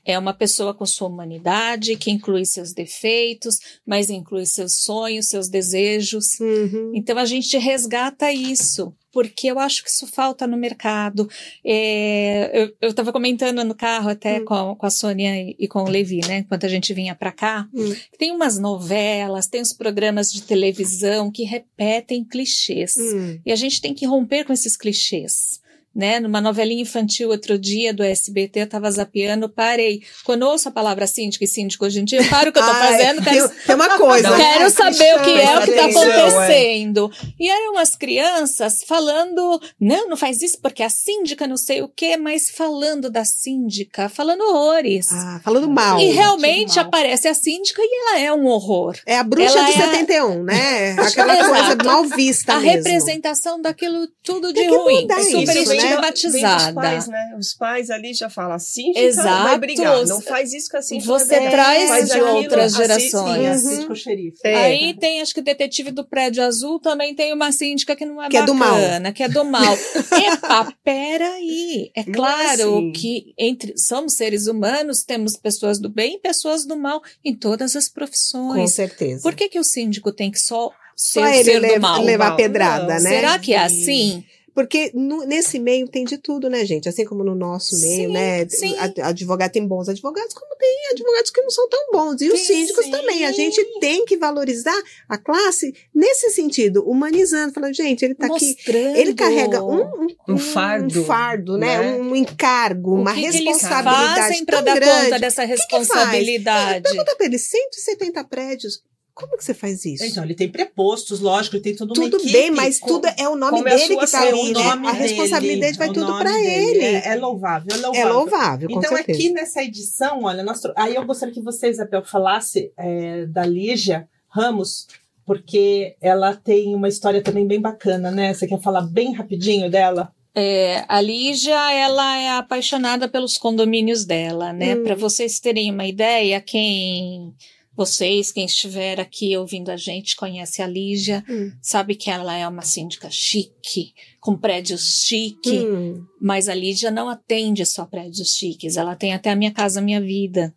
É 0.09 0.17
uma 0.17 0.33
pessoa 0.33 0.73
com 0.73 0.85
sua 0.85 1.07
humanidade, 1.07 1.95
que 1.95 2.09
inclui 2.09 2.43
seus 2.45 2.73
defeitos, 2.73 3.59
mas 3.85 4.09
inclui 4.09 4.45
seus 4.45 4.81
sonhos, 4.81 5.27
seus 5.27 5.47
desejos. 5.49 6.39
Uhum. 6.39 6.91
Então 6.95 7.17
a 7.17 7.25
gente 7.25 7.55
resgata 7.57 8.31
isso, 8.31 8.91
porque 9.11 9.47
eu 9.51 9.59
acho 9.59 9.83
que 9.83 9.89
isso 9.89 10.07
falta 10.07 10.47
no 10.47 10.57
mercado. 10.57 11.29
É, 11.63 12.71
eu 12.81 12.89
estava 12.89 13.11
comentando 13.11 13.63
no 13.63 13.75
carro 13.75 14.09
até 14.09 14.39
Hum. 14.41 14.45
com, 14.45 14.75
com 14.75 14.85
a 14.85 14.89
Sônia 14.89 15.35
e, 15.35 15.55
e 15.59 15.67
com 15.67 15.83
o 15.83 15.89
Levi, 15.89 16.21
né? 16.27 16.39
Enquanto 16.39 16.65
a 16.65 16.69
gente 16.69 16.93
vinha 16.93 17.13
para 17.15 17.31
cá, 17.31 17.67
Hum. 17.73 17.95
tem 18.17 18.31
umas 18.31 18.57
novelas, 18.57 19.47
tem 19.47 19.61
os 19.61 19.73
programas 19.73 20.31
de 20.31 20.41
televisão 20.41 21.31
que 21.31 21.43
repetem 21.43 22.23
clichês. 22.23 22.95
Hum. 22.97 23.39
E 23.45 23.51
a 23.51 23.55
gente 23.55 23.79
tem 23.81 23.93
que 23.93 24.05
romper 24.05 24.43
com 24.45 24.53
esses 24.53 24.75
clichês. 24.75 25.59
Né? 25.99 26.17
Numa 26.21 26.39
novelinha 26.39 26.81
infantil 26.81 27.29
outro 27.29 27.59
dia 27.59 27.93
do 27.93 28.01
SBT, 28.03 28.61
eu 28.61 28.67
tava 28.69 28.89
zapeando, 28.89 29.49
parei. 29.49 30.01
Quando 30.23 30.43
eu 30.43 30.47
ouço 30.47 30.69
a 30.69 30.71
palavra 30.71 31.05
síndico 31.05 31.43
e 31.43 31.47
síndico 31.47 31.83
hoje 31.85 31.99
em 31.99 32.05
dia, 32.05 32.21
eu 32.21 32.29
paro 32.29 32.51
o 32.51 32.53
que 32.53 32.59
eu 32.59 32.63
tô 32.63 32.69
Ai, 32.71 32.91
fazendo, 32.93 33.21
quero 33.21 33.49
tem, 33.49 33.75
uma 33.75 33.89
coisa. 33.99 34.29
não 34.29 34.37
né? 34.37 34.43
quero 34.53 34.69
saber 34.69 35.15
o 35.15 35.23
que 35.23 35.31
é 35.31 35.59
o 35.59 35.61
que 35.63 35.69
está 35.71 35.83
atenção, 35.83 36.03
é. 36.03 36.19
acontecendo. 36.29 37.11
E 37.37 37.49
eram 37.49 37.77
as 37.77 37.95
crianças 37.97 38.81
falando, 38.87 39.61
não, 39.79 40.07
não 40.07 40.15
faz 40.15 40.41
isso 40.41 40.57
porque 40.61 40.81
a 40.83 40.89
síndica 40.89 41.45
não 41.45 41.57
sei 41.57 41.81
o 41.81 41.89
quê, 41.89 42.15
mas 42.15 42.49
falando 42.49 43.09
da 43.09 43.25
síndica, 43.25 44.07
falando 44.07 44.41
horrores. 44.41 45.09
Ah, 45.11 45.41
falando 45.43 45.69
mal. 45.69 45.99
e 45.99 46.11
realmente 46.11 46.77
mal. 46.77 46.85
aparece 46.85 47.27
a 47.27 47.33
síndica 47.33 47.81
e 47.83 47.89
ela 48.01 48.19
é 48.21 48.31
um 48.33 48.45
horror. 48.45 48.95
É 49.05 49.17
a 49.17 49.23
bruxa 49.23 49.57
Ela 49.59 49.69
de 49.71 49.81
é 49.81 49.83
a- 49.83 49.91
71, 49.91 50.43
né? 50.43 50.91
Aquela 50.99 51.35
coisa 51.49 51.75
mal 51.83 52.05
vista 52.05 52.53
a 52.53 52.59
mesmo. 52.61 52.77
representação 52.77 53.61
daquilo 53.61 54.07
tudo 54.23 54.47
de 54.49 54.53
Tem 54.61 54.69
que 54.69 54.75
ruim, 54.77 55.01
mudar 55.01 55.21
super 55.23 55.57
isso, 55.57 55.73
né? 55.75 55.88
Vem 55.89 56.11
dos 56.11 56.23
estigmatizada. 56.23 56.73
pais, 56.73 57.07
né? 57.07 57.35
Os 57.39 57.53
pais 57.53 57.89
ali 57.89 58.13
já 58.13 58.29
falam, 58.29 58.53
a 58.55 58.59
síndica 58.59 58.99
Exato. 58.99 59.43
vai 59.43 59.57
brigar, 59.59 60.05
não 60.05 60.21
faz 60.21 60.53
isso 60.53 60.69
que 60.69 60.77
a 60.77 60.81
síndica 60.81 61.11
Você 61.11 61.35
brigar, 61.35 61.51
traz 61.51 61.89
faz 61.89 62.09
de 62.09 62.21
outras 62.21 62.75
gerações. 62.75 63.59
Sim, 63.61 63.77
a 63.77 63.87
Uhum. 63.89 63.95
xerife. 63.95 64.37
É. 64.43 64.55
Aí 64.55 64.93
tem, 64.93 65.21
acho 65.21 65.33
que 65.33 65.39
o 65.39 65.43
detetive 65.43 65.91
do 65.91 66.03
prédio 66.05 66.43
azul 66.43 66.79
também 66.79 67.13
tem 67.15 67.33
uma 67.33 67.51
síndica 67.51 67.95
que 67.95 68.05
não 68.05 68.21
é 68.21 68.29
Que 68.29 68.37
é 68.37 68.45
do 68.45 68.53
mal. 68.53 68.75
bacana, 68.75 69.11
que 69.11 69.23
é 69.23 69.29
do 69.29 69.43
mal. 69.45 69.73
Epa, 70.33 70.73
peraí. 70.83 71.91
É 71.95 72.01
é 72.01 72.03
claro 72.03 72.77
assim. 72.77 72.91
que 72.93 73.33
entre 73.37 73.77
somos 73.77 74.13
seres 74.13 74.47
humanos, 74.47 75.03
temos 75.03 75.35
pessoas 75.37 75.79
do 75.79 75.89
bem 75.89 76.15
e 76.15 76.19
pessoas 76.19 76.65
do 76.65 76.77
mal 76.77 77.01
em 77.23 77.35
todas 77.35 77.75
as 77.75 77.87
Com 77.87 77.93
profissões. 77.95 78.71
certeza. 78.71 79.21
Por 79.21 79.35
que, 79.35 79.49
que 79.49 79.59
o 79.59 79.63
síndico 79.63 80.11
tem 80.11 80.31
que 80.31 80.39
só 80.39 80.71
ser 80.95 81.19
Só 81.21 81.25
o 81.25 81.27
ele 81.29 81.69
ser 81.69 81.79
mal? 81.79 82.01
levar 82.01 82.27
Mal. 82.29 82.35
pedrada, 82.37 82.95
Não, 82.95 83.03
né? 83.03 83.09
Será 83.09 83.39
que 83.39 83.53
é 83.53 83.59
assim? 83.59 84.23
Porque 84.53 84.91
no- 84.93 85.25
nesse 85.25 85.59
meio 85.59 85.87
tem 85.87 86.03
de 86.05 86.17
tudo, 86.17 86.49
né, 86.49 86.65
gente? 86.65 86.87
Assim 86.89 87.05
como 87.05 87.23
no 87.23 87.35
nosso 87.35 87.79
meio, 87.79 88.07
Sim, 88.07 88.13
né? 88.13 88.47
sim. 88.49 88.75
Advogado 89.01 89.51
tem 89.51 89.65
bons 89.65 89.87
advogados, 89.89 90.33
como 90.33 90.55
tem 90.57 90.69
advogados 90.91 91.31
que 91.31 91.41
não 91.41 91.49
são 91.49 91.67
tão 91.69 91.79
bons. 91.91 92.21
E 92.21 92.29
os 92.29 92.39
Sim, 92.39 92.45
síndicos 92.53 92.85
sim. 92.85 92.91
também. 92.91 93.25
A 93.25 93.31
gente 93.31 93.63
tem 93.79 94.05
que 94.05 94.17
valorizar 94.17 94.77
a 95.07 95.17
classe 95.17 95.73
nesse 95.93 96.29
sentido, 96.31 96.83
humanizando, 96.89 97.53
falando, 97.53 97.73
gente, 97.73 98.03
ele 98.03 98.15
tá 98.15 98.25
aqui. 98.27 98.53
Mostrando. 98.55 98.95
Ele 98.97 99.13
carrega 99.13 99.63
um, 99.63 99.81
um, 99.83 100.07
Um 100.29 100.37
fardo, 100.37 101.01
um 101.01 101.05
fardo, 101.05 101.57
né? 101.57 101.77
né? 101.79 101.95
Um 102.01 102.15
encargo, 102.15 102.91
o 102.91 103.01
uma 103.01 103.13
que 103.13 103.21
que 103.21 103.25
eles 103.27 103.41
responsabilidade 103.41 104.19
fazem 104.19 104.45
para 104.45 104.57
tão 104.57 104.65
dar 104.65 104.75
grande. 104.75 105.03
conta 105.05 105.19
dessa 105.19 105.41
que 105.41 105.47
faz? 105.47 105.59
responsabilidade? 105.59 106.83
Pergunta 106.83 107.15
pra 107.15 107.25
ele, 107.25 107.37
170 107.39 108.23
prédios. 108.25 108.81
Como 109.19 109.37
que 109.37 109.43
você 109.43 109.53
faz 109.53 109.83
isso? 109.83 110.03
Então, 110.05 110.23
ele 110.23 110.33
tem 110.33 110.47
prepostos, 110.49 111.19
lógico, 111.19 111.57
ele 111.57 111.63
tem 111.63 111.75
tudo 111.75 111.93
uma 111.99 112.09
tudo 112.09 112.23
bem, 112.31 112.49
mas 112.51 112.79
com- 112.79 112.87
tudo 112.87 113.07
é 113.17 113.27
o 113.27 113.35
nome 113.35 113.59
é 113.59 113.63
dele 113.75 113.87
que 113.89 113.95
tá 113.97 114.03
ação, 114.03 114.21
ali, 114.29 114.53
né? 114.53 114.61
A 114.61 114.75
dele, 114.77 114.97
responsabilidade 114.97 115.77
vai 115.77 115.89
o 115.89 115.93
tudo 115.93 116.23
dele. 116.23 116.47
ele. 116.47 116.79
É, 116.85 117.07
é 117.09 117.15
louvável, 117.15 117.67
é 117.75 117.77
louvável. 117.77 118.01
É 118.09 118.13
louvável, 118.13 118.69
com 118.69 118.79
Então, 118.79 118.95
certeza. 118.95 119.19
aqui 119.19 119.29
nessa 119.31 119.61
edição, 119.63 120.23
olha, 120.23 120.41
nós 120.43 120.61
tro- 120.61 120.73
aí 120.77 120.95
eu 120.95 121.05
gostaria 121.05 121.33
que 121.33 121.41
você, 121.41 121.69
Isabel, 121.69 122.03
falasse 122.05 122.71
é, 122.77 123.25
da 123.25 123.45
Lígia 123.45 124.07
Ramos, 124.29 124.87
porque 125.25 125.95
ela 126.01 126.35
tem 126.35 126.73
uma 126.73 126.87
história 126.87 127.21
também 127.21 127.45
bem 127.45 127.59
bacana, 127.59 128.09
né? 128.09 128.33
Você 128.33 128.47
quer 128.47 128.59
falar 128.61 128.81
bem 128.81 129.13
rapidinho 129.13 129.69
dela? 129.69 130.11
É, 130.33 130.85
a 130.87 131.01
Lígia, 131.01 131.73
ela 131.73 132.17
é 132.17 132.29
apaixonada 132.37 133.09
pelos 133.09 133.37
condomínios 133.37 134.05
dela, 134.05 134.53
né? 134.53 134.75
Hum. 134.75 134.83
Para 134.83 134.95
vocês 134.95 135.39
terem 135.39 135.71
uma 135.71 135.85
ideia, 135.85 136.39
quem 136.39 137.33
vocês, 137.79 138.31
quem 138.31 138.45
estiver 138.45 138.99
aqui 138.99 139.35
ouvindo 139.37 139.69
a 139.69 139.77
gente, 139.77 140.15
conhece 140.15 140.61
a 140.61 140.67
Lígia, 140.67 141.23
Hum. 141.29 141.51
sabe 141.61 141.95
que 141.95 142.09
ela 142.09 142.35
é 142.35 142.45
uma 142.47 142.61
síndica 142.61 143.09
chique, 143.09 143.93
com 144.19 144.35
prédios 144.35 145.05
chique, 145.05 145.59
Hum, 145.59 146.03
mas 146.21 146.49
a 146.49 146.53
Lígia 146.53 146.91
não 146.91 147.07
atende 147.07 147.65
só 147.65 147.85
prédios 147.85 148.35
chiques, 148.35 148.75
ela 148.75 148.95
tem 148.95 149.13
até 149.13 149.29
a 149.31 149.35
minha 149.35 149.51
casa, 149.51 149.81
minha 149.81 150.01
vida, 150.01 150.53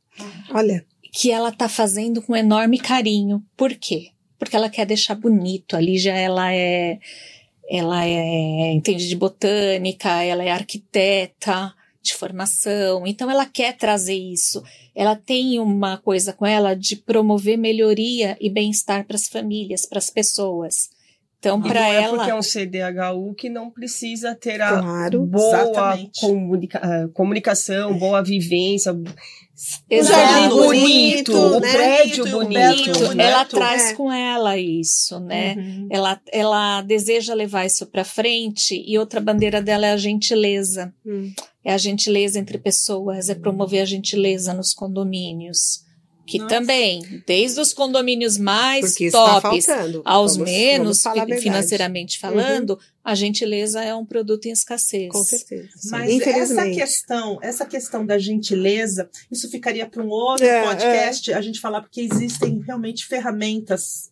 olha, 0.53 0.85
que 1.13 1.31
ela 1.31 1.53
tá 1.53 1.69
fazendo 1.69 2.21
com 2.23 2.35
enorme 2.35 2.79
carinho. 2.79 3.43
Por 3.57 3.75
quê? 3.75 4.09
Porque 4.39 4.57
ela 4.57 4.69
quer 4.71 4.87
deixar 4.87 5.15
bonito. 5.15 5.77
A 5.77 5.81
Lígia, 5.81 6.13
ela 6.13 6.53
é 6.53 6.99
ela 7.71 8.05
é 8.05 8.73
entende 8.73 9.09
de 9.09 9.15
botânica, 9.17 10.23
ela 10.23 10.43
é 10.43 10.51
arquiteta 10.51 11.73
de 12.03 12.13
formação, 12.15 13.07
então 13.07 13.31
ela 13.31 13.47
quer 13.47 13.77
trazer 13.77 14.17
isso. 14.17 14.63
Ela 14.95 15.17
tem 15.17 15.59
uma 15.59 15.97
coisa 15.97 16.33
com 16.33 16.45
ela 16.47 16.75
de 16.75 16.97
promover 16.97 17.57
melhoria 17.57 18.37
e 18.41 18.51
bem-estar 18.51 19.07
para 19.07 19.17
as 19.17 19.27
famílias, 19.29 19.87
para 19.87 19.99
as 19.99 20.11
pessoas. 20.11 20.91
Então, 21.39 21.61
para 21.61 21.81
não 21.81 21.87
é 21.87 22.09
porque 22.09 22.25
é 22.25 22.31
ela, 22.31 22.39
um 22.39 22.43
CDHU 22.43 23.35
que 23.35 23.49
não 23.49 23.69
precisa 23.69 24.33
ter 24.33 24.61
a 24.61 24.79
claro. 24.81 25.27
boa 25.27 25.99
comunica- 26.21 26.79
ah, 26.81 27.09
comunicação, 27.13 27.99
boa 27.99 28.23
vivência, 28.23 28.95
o 29.91 30.03
jardim 30.05 30.49
bonito, 30.49 31.33
bonito, 31.33 31.33
o 31.57 31.61
né? 31.61 31.73
prédio 31.73 32.25
Bonito, 32.25 32.37
o 32.37 32.41
bonito. 32.41 32.53
prédio 32.53 32.85
bonito, 32.85 33.07
bonito. 33.07 33.21
ela 33.21 33.45
traz 33.45 33.91
É. 33.91 33.95
com 33.95 34.13
ela 34.13 34.59
isso, 34.59 35.21
né? 35.21 35.55
Uhum. 35.57 35.89
Ela, 35.91 36.21
ela 36.33 36.83
deseja 36.83 37.35
levar 37.35 37.65
isso 37.67 37.87
para 37.87 38.05
frente 38.05 38.83
e 38.87 38.99
outra 38.99 39.21
bandeira 39.21 39.63
dela 39.63 39.87
é 39.87 39.93
a 39.93 39.97
gentileza. 39.97 40.93
Hum. 41.07 41.33
É 41.65 41.73
a 41.73 41.79
gentileza 41.79 42.39
entre 42.41 42.59
pessoas, 42.59 43.29
é 43.29 43.35
promover 43.37 43.83
a 43.83 43.85
gentileza 43.87 44.53
nos 44.53 44.75
condomínios. 44.75 45.85
Que 46.25 46.39
Nossa. 46.39 46.55
também, 46.55 47.23
desde 47.27 47.61
os 47.61 47.73
condomínios 47.75 48.39
mais 48.39 48.91
Porque 48.91 49.07
está 49.07 49.41
tops 49.41 49.67
faltando. 49.67 50.03
aos 50.05 50.37
Vamos- 50.37 50.51
menos, 50.53 51.03
vamos 51.03 51.43
financeiramente 51.43 52.19
falando, 52.19 52.79
a 53.05 53.15
gentileza 53.15 53.83
é 53.83 53.93
um 53.95 54.07
produto 54.07 54.47
em 54.47 54.53
escassez. 54.53 55.11
Com 55.11 55.23
certeza. 55.25 55.69
Mas 55.91 56.21
essa 56.27 56.65
questão, 56.71 57.39
essa 57.43 57.67
questão 57.67 58.07
da 58.07 58.19
gentileza, 58.19 59.11
isso 59.31 59.51
ficaria 59.51 59.87
para 59.87 60.03
um 60.03 60.09
outro 60.09 60.47
É, 60.47 60.63
podcast 60.65 61.33
a 61.33 61.41
gente 61.41 61.59
falar, 61.61 61.81
porque 61.83 62.01
existem 62.01 62.61
realmente 62.65 63.05
ferramentas 63.07 64.11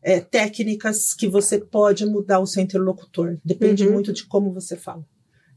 é, 0.00 0.20
técnicas 0.20 1.12
que 1.12 1.26
você 1.26 1.58
pode 1.58 2.06
mudar 2.06 2.38
o 2.38 2.46
seu 2.46 2.62
interlocutor. 2.62 3.36
Depende 3.44 3.84
Uhum. 3.84 3.94
muito 3.94 4.12
de 4.12 4.24
como 4.24 4.52
você 4.54 4.76
fala. 4.76 5.04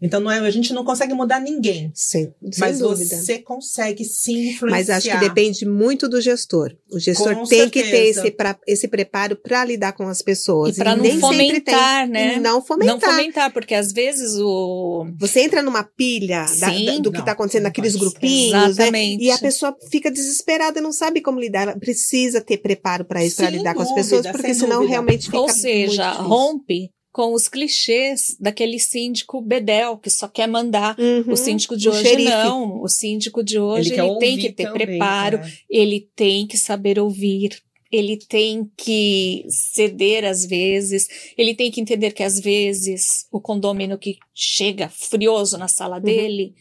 Então 0.01 0.19
não 0.19 0.31
é, 0.31 0.39
a 0.39 0.49
gente 0.49 0.73
não 0.73 0.83
consegue 0.83 1.13
mudar 1.13 1.39
ninguém, 1.39 1.91
Sem, 1.93 2.23
sem 2.23 2.33
mas 2.59 2.79
dúvida. 2.79 3.15
você 3.15 3.37
consegue 3.39 4.03
sim 4.03 4.49
influenciar. 4.49 4.69
Mas 4.71 4.89
acho 4.89 5.09
que 5.11 5.17
depende 5.17 5.65
muito 5.65 6.09
do 6.09 6.19
gestor. 6.19 6.75
O 6.91 6.97
gestor 6.99 7.35
Com 7.35 7.43
tem 7.43 7.69
que 7.69 7.83
ter 7.83 7.89
certeza. 7.89 8.19
esse, 8.21 8.31
pra- 8.31 8.59
esse 8.67 8.87
preparo 8.87 9.35
para 9.35 9.63
lidar 9.63 9.91
com 9.93 10.07
as 10.07 10.21
pessoas. 10.21 10.75
E 10.75 10.79
para 10.79 10.95
não 10.95 11.03
tem. 11.03 11.19
fomentar, 11.19 12.07
né? 12.07 12.37
E 12.37 12.39
não 12.39 12.61
fomentar. 12.63 12.95
Não 12.95 12.99
fomentar, 12.99 13.53
porque 13.53 13.75
às 13.75 13.91
vezes 13.91 14.35
o. 14.39 15.05
Você 15.19 15.41
entra 15.41 15.61
numa 15.61 15.83
pilha 15.83 16.45
da- 16.59 16.71
Sim. 16.71 16.85
da- 16.85 16.97
do 16.97 17.11
que 17.11 17.19
está 17.19 17.33
acontecendo 17.33 17.63
naqueles 17.63 17.95
grupinhos, 17.95 18.51
né? 18.53 18.67
Exatamente. 18.69 19.23
E 19.23 19.29
a 19.31 19.37
pessoa 19.37 19.75
fica 19.91 20.09
desesperada, 20.09 20.81
não 20.81 20.91
sabe 20.91 21.21
como 21.21 21.39
lidar. 21.39 21.61
Ela 21.63 21.77
precisa 21.79 22.41
ter 22.41 22.57
preparo 22.57 23.05
para 23.05 23.23
isso, 23.23 23.35
para 23.37 23.49
lidar 23.51 23.75
com 23.75 23.81
as 23.83 23.89
dúvida, 23.89 24.03
pessoas, 24.03 24.27
porque 24.31 24.53
senão 24.55 24.77
dúvida. 24.77 24.89
realmente 24.89 25.25
fica 25.25 25.39
Ou 25.39 25.47
seja, 25.49 26.11
rompe 26.13 26.89
com 27.11 27.33
os 27.33 27.47
clichês 27.47 28.37
daquele 28.39 28.79
síndico 28.79 29.41
bedel 29.41 29.97
que 29.97 30.09
só 30.09 30.27
quer 30.27 30.47
mandar. 30.47 30.95
Uhum. 30.97 31.33
O 31.33 31.35
síndico 31.35 31.75
de 31.75 31.89
O 31.89 31.91
hoje 31.91 32.03
xerife. 32.03 32.29
não. 32.29 32.81
O 32.81 32.87
síndico 32.87 33.43
de 33.43 33.59
hoje 33.59 33.93
quer 33.93 34.05
ele, 34.05 34.19
tem 34.19 34.37
que 34.37 34.51
ter 34.51 34.63
também, 34.63 34.87
preparo, 34.87 35.37
né? 35.39 35.51
ele 35.69 36.07
tem 36.15 36.47
que 36.47 36.57
saber 36.57 36.99
ouvir. 36.99 37.61
Ele 37.91 38.15
tem 38.15 38.71
que 38.77 39.43
ceder 39.49 40.23
às 40.23 40.45
vezes, 40.45 41.09
ele 41.37 41.53
tem 41.53 41.69
que 41.69 41.81
entender 41.81 42.11
que 42.11 42.23
às 42.23 42.39
vezes 42.39 43.27
o 43.29 43.41
condômino 43.41 43.97
que 43.97 44.15
chega 44.33 44.87
furioso 44.87 45.57
na 45.57 45.67
sala 45.67 45.97
Uhum. 45.97 46.01
dele 46.03 46.55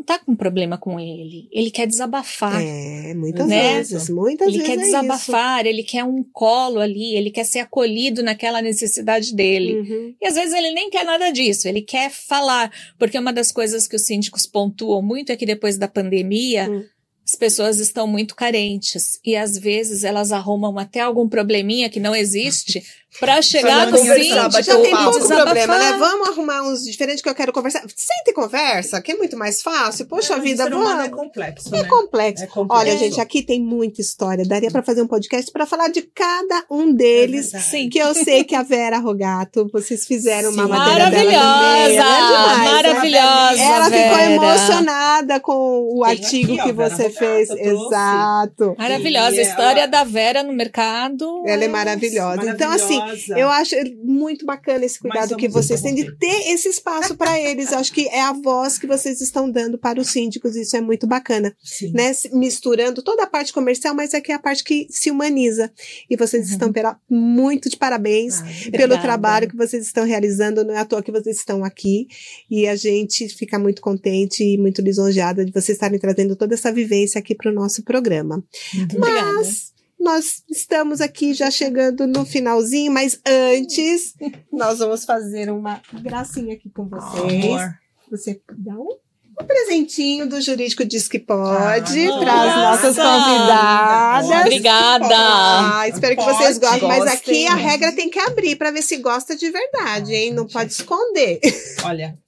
não 0.00 0.04
tá 0.04 0.18
com 0.18 0.34
problema 0.34 0.78
com 0.78 0.98
ele. 0.98 1.46
Ele 1.52 1.70
quer 1.70 1.86
desabafar. 1.86 2.60
É, 2.62 3.12
muitas 3.14 3.46
Né? 3.46 3.74
vezes, 3.74 4.08
muitas 4.08 4.48
Ele 4.48 4.58
vezes 4.58 4.74
quer 4.74 4.80
é 4.80 4.84
desabafar, 4.84 5.66
ele 5.66 5.82
quer 5.82 6.04
um 6.04 6.24
colo 6.32 6.80
ali, 6.80 7.14
ele 7.14 7.30
quer 7.30 7.44
ser 7.44 7.58
acolhido 7.58 8.22
naquela 8.22 8.62
necessidade 8.62 9.34
dele. 9.34 9.74
Uhum. 9.80 10.14
E 10.20 10.26
às 10.26 10.34
vezes 10.34 10.54
ele 10.54 10.70
nem 10.72 10.88
quer 10.88 11.04
nada 11.04 11.30
disso, 11.30 11.68
ele 11.68 11.82
quer 11.82 12.10
falar. 12.10 12.72
Porque 12.98 13.18
uma 13.18 13.32
das 13.32 13.52
coisas 13.52 13.86
que 13.86 13.96
os 13.96 14.06
síndicos 14.06 14.46
pontuam 14.46 15.02
muito 15.02 15.30
é 15.30 15.36
que 15.36 15.44
depois 15.44 15.76
da 15.76 15.86
pandemia, 15.86 16.68
Hum. 16.70 16.82
as 17.24 17.36
pessoas 17.38 17.78
estão 17.78 18.06
muito 18.06 18.34
carentes. 18.34 19.20
E 19.24 19.36
às 19.36 19.56
vezes 19.58 20.02
elas 20.02 20.32
arrumam 20.32 20.78
até 20.78 21.00
algum 21.00 21.28
probleminha 21.28 21.90
que 21.90 22.00
não 22.00 22.14
existe 22.16 22.82
para 23.18 23.42
chegar 23.42 23.90
com 23.90 23.98
bater 24.04 24.62
Já 24.62 24.76
tem 24.78 24.90
pouco 24.96 25.18
desabafar. 25.18 25.44
problema, 25.44 25.78
né? 25.78 25.96
Vamos 25.98 26.28
arrumar 26.28 26.62
uns 26.62 26.84
diferentes 26.84 27.22
que 27.22 27.28
eu 27.28 27.34
quero 27.34 27.52
conversar. 27.52 27.80
Senta 27.96 28.30
e 28.30 28.32
conversa, 28.32 29.00
que 29.02 29.12
é 29.12 29.16
muito 29.16 29.36
mais 29.36 29.62
fácil. 29.62 30.06
Poxa 30.06 30.36
Não, 30.36 30.42
vida, 30.42 30.66
humano 30.66 31.02
é 31.02 31.08
vamos. 31.08 31.16
complexo, 31.24 31.74
É 31.74 31.82
né? 31.82 31.88
complexo. 31.88 32.44
É 32.44 32.46
complexo. 32.46 32.80
Olha, 32.80 32.96
gente, 32.98 33.20
aqui 33.20 33.42
tem 33.42 33.60
muita 33.60 34.00
história. 34.00 34.44
Daria 34.46 34.70
para 34.70 34.82
fazer 34.82 35.02
um 35.02 35.06
podcast 35.06 35.50
para 35.50 35.66
falar 35.66 35.88
de 35.88 36.02
cada 36.02 36.64
um 36.70 36.92
deles. 36.92 37.52
É. 37.54 37.58
Sim. 37.58 37.88
que 37.88 37.98
eu 37.98 38.14
sei 38.14 38.44
que 38.44 38.54
a 38.54 38.62
Vera 38.62 38.98
Rogato, 38.98 39.68
vocês 39.72 40.06
fizeram 40.06 40.50
uma 40.52 40.62
Sim. 40.64 40.68
dela 40.70 41.10
também. 41.10 41.26
Maravilhosa! 41.26 41.40
Ela 41.40 41.78
é 41.78 41.88
demais, 41.88 42.58
né? 42.58 42.70
Maravilhosa! 42.72 43.62
Ela 43.62 43.84
ficou 43.84 44.16
Vera. 44.16 44.32
emocionada 44.32 45.40
com 45.40 45.52
o 45.98 46.02
Tem 46.04 46.12
artigo 46.12 46.52
aqui, 46.52 46.60
ó, 46.60 46.64
que 46.64 46.72
você 46.72 47.02
Rogato, 47.04 47.18
fez. 47.18 47.50
Exato. 47.50 48.74
Maravilhosa. 48.78 49.36
E 49.36 49.38
A 49.40 49.42
história 49.42 49.80
ela- 49.80 49.86
da 49.86 50.04
Vera 50.04 50.42
no 50.42 50.52
mercado. 50.52 51.42
Ela 51.46 51.64
é 51.64 51.68
maravilhosa. 51.68 52.50
Então, 52.50 52.70
assim, 52.70 52.98
Maravilhosa. 52.98 52.99
Eu 53.36 53.48
acho 53.48 53.74
muito 54.04 54.44
bacana 54.46 54.84
esse 54.84 54.98
cuidado 54.98 55.36
que 55.36 55.48
vocês 55.48 55.80
têm 55.82 55.94
de 55.94 56.16
ter 56.16 56.52
esse 56.52 56.68
espaço 56.68 57.16
para 57.16 57.38
eles. 57.40 57.72
Eu 57.72 57.78
acho 57.78 57.92
que 57.92 58.06
é 58.08 58.20
a 58.20 58.32
voz 58.32 58.78
que 58.78 58.86
vocês 58.86 59.20
estão 59.20 59.50
dando 59.50 59.78
para 59.78 60.00
os 60.00 60.08
síndicos. 60.10 60.56
Isso 60.56 60.76
é 60.76 60.80
muito 60.80 61.06
bacana, 61.06 61.54
Sim. 61.62 61.92
né? 61.92 62.12
Misturando 62.32 63.02
toda 63.02 63.22
a 63.22 63.26
parte 63.26 63.52
comercial, 63.52 63.94
mas 63.94 64.14
é 64.14 64.20
que 64.20 64.32
é 64.32 64.34
a 64.34 64.38
parte 64.38 64.64
que 64.64 64.86
se 64.90 65.10
humaniza. 65.10 65.70
E 66.08 66.16
vocês 66.16 66.46
Uhum. 66.46 66.52
estão 66.52 66.72
pela, 66.72 66.98
muito 67.08 67.68
de 67.68 67.76
parabéns 67.76 68.40
Ah, 68.40 68.44
pelo 68.44 68.66
Obrigada. 68.68 69.00
trabalho 69.02 69.48
que 69.48 69.56
vocês 69.56 69.84
estão 69.84 70.04
realizando. 70.04 70.64
Não 70.64 70.74
é 70.74 70.78
à 70.78 70.84
toa 70.84 71.02
que 71.02 71.12
vocês 71.12 71.36
estão 71.36 71.64
aqui. 71.64 72.06
E 72.50 72.66
a 72.66 72.76
gente 72.76 73.28
fica 73.28 73.58
muito 73.58 73.80
contente 73.82 74.42
e 74.42 74.56
muito 74.58 74.80
lisonjeada 74.82 75.44
de 75.44 75.52
vocês 75.52 75.76
estarem 75.76 75.98
trazendo 75.98 76.34
toda 76.36 76.54
essa 76.54 76.72
vivência 76.72 77.18
aqui 77.18 77.34
para 77.34 77.50
o 77.50 77.54
nosso 77.54 77.82
programa. 77.82 78.42
Obrigada. 78.74 79.32
Mas 79.34 79.72
nós 80.00 80.42
estamos 80.50 81.00
aqui 81.00 81.34
já 81.34 81.50
chegando 81.50 82.06
no 82.06 82.24
finalzinho, 82.24 82.90
mas 82.90 83.20
antes 83.26 84.14
nós 84.52 84.78
vamos 84.78 85.04
fazer 85.04 85.50
uma 85.50 85.80
gracinha 86.02 86.54
aqui 86.54 86.70
com 86.70 86.88
vocês. 86.88 87.44
Amor. 87.44 87.74
Você 88.10 88.40
dá 88.58 88.72
um, 88.74 88.96
um 89.40 89.44
presentinho 89.46 90.26
do 90.28 90.40
Jurídico 90.40 90.84
Diz 90.84 91.06
que 91.06 91.18
Pode 91.18 92.08
Ah, 92.08 92.18
para 92.18 92.42
as 92.42 92.56
nossas 92.56 92.96
nossa. 92.96 93.24
convidadas. 93.30 94.40
Obrigada. 94.40 95.06
Ah, 95.14 95.88
espero 95.88 96.16
que 96.16 96.24
vocês 96.24 96.58
Pode, 96.58 96.80
gostem, 96.80 96.88
mas 96.88 97.06
aqui 97.06 97.46
a 97.46 97.54
regra 97.54 97.92
tem 97.92 98.10
que 98.10 98.18
abrir 98.18 98.56
para 98.56 98.70
ver 98.70 98.82
se 98.82 98.96
gosta 98.96 99.36
de 99.36 99.50
verdade, 99.50 100.14
hein? 100.14 100.32
Não 100.32 100.46
pode 100.46 100.72
esconder. 100.72 101.38
Olha, 101.84 102.18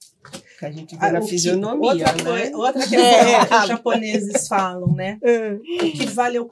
Que 0.59 0.65
a 0.65 0.71
gente 0.71 0.95
vê 0.95 1.05
ah, 1.05 1.11
na 1.11 1.19
que- 1.21 1.27
fisionomia, 1.27 2.05
outra, 2.05 2.33
né? 2.33 2.51
outra 2.55 2.81
questão 2.87 2.99
É. 2.99 3.45
que 3.45 3.55
os 3.55 3.67
japoneses 3.67 4.47
falam, 4.47 4.93
né? 4.93 5.17
O 5.21 5.91
que 5.91 6.05
vale 6.05 6.37
é 6.37 6.41
o 6.41 6.45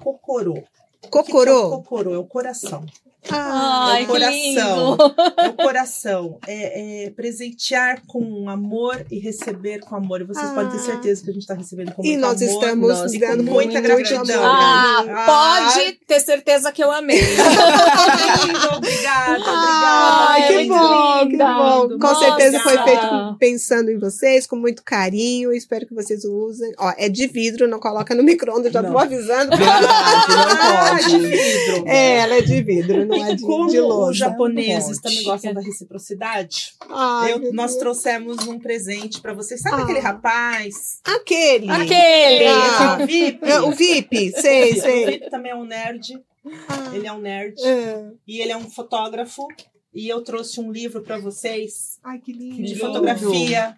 O 1.04 1.10
que 1.10 1.24
que 1.24 1.32
é 1.32 1.52
o 1.52 1.70
Cocorô. 1.70 2.14
é 2.14 2.18
o 2.18 2.24
coração. 2.26 2.86
Ah, 3.30 3.90
Ai, 3.92 4.00
é 4.00 4.04
o 4.04 4.06
que 4.08 4.12
coração. 4.12 4.98
É 5.38 5.48
o 5.50 5.54
coração. 5.54 6.40
É, 6.48 7.06
é 7.06 7.10
presentear 7.12 8.02
com 8.08 8.50
amor 8.50 9.06
e 9.12 9.20
receber 9.20 9.80
com 9.82 9.96
amor. 9.96 10.22
E 10.22 10.24
vocês 10.24 10.50
Ah. 10.50 10.54
podem 10.56 10.72
ter 10.72 10.80
certeza 10.80 11.24
que 11.24 11.30
a 11.30 11.34
gente 11.34 11.44
está 11.44 11.54
recebendo 11.54 11.92
com 11.94 12.04
e 12.04 12.08
muito 12.18 12.20
nós 12.22 12.42
amor. 12.42 12.54
estamos 12.54 12.88
nós- 13.00 13.14
e 13.14 13.20
dando 13.20 13.44
muita 13.44 13.80
muito 13.80 13.84
gratidão. 13.84 14.44
Ah, 14.44 15.06
Ah. 15.08 15.70
pode 15.76 15.92
ter 16.08 16.20
certeza 16.20 16.72
que 16.72 16.84
eu 16.84 16.92
amei. 16.92 17.22
Obrigada, 17.22 18.76
obrigada. 18.78 19.44
Ai, 19.48 20.48
que 20.48 20.66
bom, 20.68 21.20
que 21.20 21.26
linda. 21.32 21.54
bom. 21.54 22.00
Com 22.00 22.16
certeza 22.16 22.60
foi 22.62 22.78
feito 22.80 23.36
pensando 23.40 23.92
em 23.92 24.00
vocês, 24.00 24.48
com 24.48 24.56
muito 24.56 24.82
carinho. 24.84 25.54
Espero 25.54 25.86
que 25.86 25.94
vocês 25.94 26.26
usem. 26.26 26.74
Ó, 26.80 26.92
é 26.98 27.08
de 27.08 27.28
vidro, 27.28 27.68
não 27.68 27.80
coloca 27.80 28.16
no 28.16 28.24
micro-ondas, 28.24 28.72
já 28.74 28.82
tô 28.84 28.98
avisando. 28.98 29.56
Verdade, 29.56 30.28
não 30.30 30.42
Ah, 30.82 30.94
de 30.96 31.04
pode. 31.12 31.18
vidro. 31.28 31.88
É, 31.88 32.18
ela 32.18 32.36
é 32.36 32.42
de 32.42 32.62
vidro, 32.64 33.06
não 33.06 33.11
é 33.11 33.11
E 33.16 33.36
de, 33.36 33.42
como 33.44 33.68
de 33.70 33.80
os 33.80 33.88
lousa. 33.88 34.14
japoneses 34.14 35.00
Pode. 35.00 35.02
também 35.02 35.24
gostam 35.24 35.54
da 35.54 35.62
reciprocidade, 35.62 36.74
Ai, 36.90 37.34
eu- 37.34 37.54
nós 37.54 37.72
Deus. 37.72 37.80
trouxemos 37.82 38.48
um 38.48 38.60
presente 38.60 39.20
pra 39.22 39.34
vocês. 39.34 39.62
Sabe 39.62 39.82
Ah. 39.82 39.84
aquele 39.84 40.00
rapaz? 40.00 41.00
Aquele. 41.04 41.70
Aquele! 41.70 42.48
Ah. 42.48 42.98
o 43.02 43.06
VIP? 43.08 43.40
É, 43.50 43.62
o 43.62 43.72
VIP, 43.72 44.32
sei, 44.32 44.72
O 44.74 44.82
sei. 44.82 45.06
VIP 45.06 45.30
também 45.30 45.52
é 45.52 45.56
um 45.56 45.64
nerd. 45.66 46.22
Ah, 46.68 46.92
Ele 46.96 47.06
é 47.06 47.12
um 47.14 47.20
nerd. 47.20 47.54
é. 47.64 48.08
E 48.28 48.42
ele 48.42 48.52
é 48.52 48.58
um 48.58 48.70
fotógrafo. 48.70 49.46
E 49.94 50.08
eu 50.08 50.22
trouxe 50.22 50.60
um 50.62 50.72
livro 50.72 51.02
pra 51.02 51.18
vocês 51.18 52.00
Ai, 52.02 52.18
que 52.20 52.32
lindo. 52.32 52.64
de 52.64 52.76
fotografia 52.78 53.76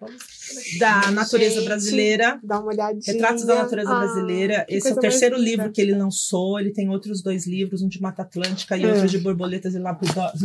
da 0.78 1.10
natureza 1.10 1.56
Gente, 1.56 1.64
brasileira. 1.64 2.38
Dá 2.42 2.60
uma 2.60 2.68
olhadinha. 2.72 3.02
Retratos 3.12 3.44
da 3.44 3.56
Natureza 3.56 3.90
Ah, 3.90 3.98
Brasileira. 3.98 4.64
Esse 4.68 4.90
é 4.90 4.92
o 4.92 4.96
terceiro 5.00 5.36
livro 5.36 5.72
que 5.72 5.80
ele 5.80 5.92
lançou. 5.94 6.60
Ele 6.60 6.70
tem 6.70 6.88
outros 6.88 7.20
dois 7.22 7.46
livros, 7.48 7.82
um 7.82 7.88
de 7.88 8.00
Mata 8.00 8.22
Atlântica 8.22 8.76
e 8.76 8.84
É. 8.84 8.92
outro 8.92 9.08
de 9.08 9.18
borboletas 9.18 9.74
e 9.74 9.78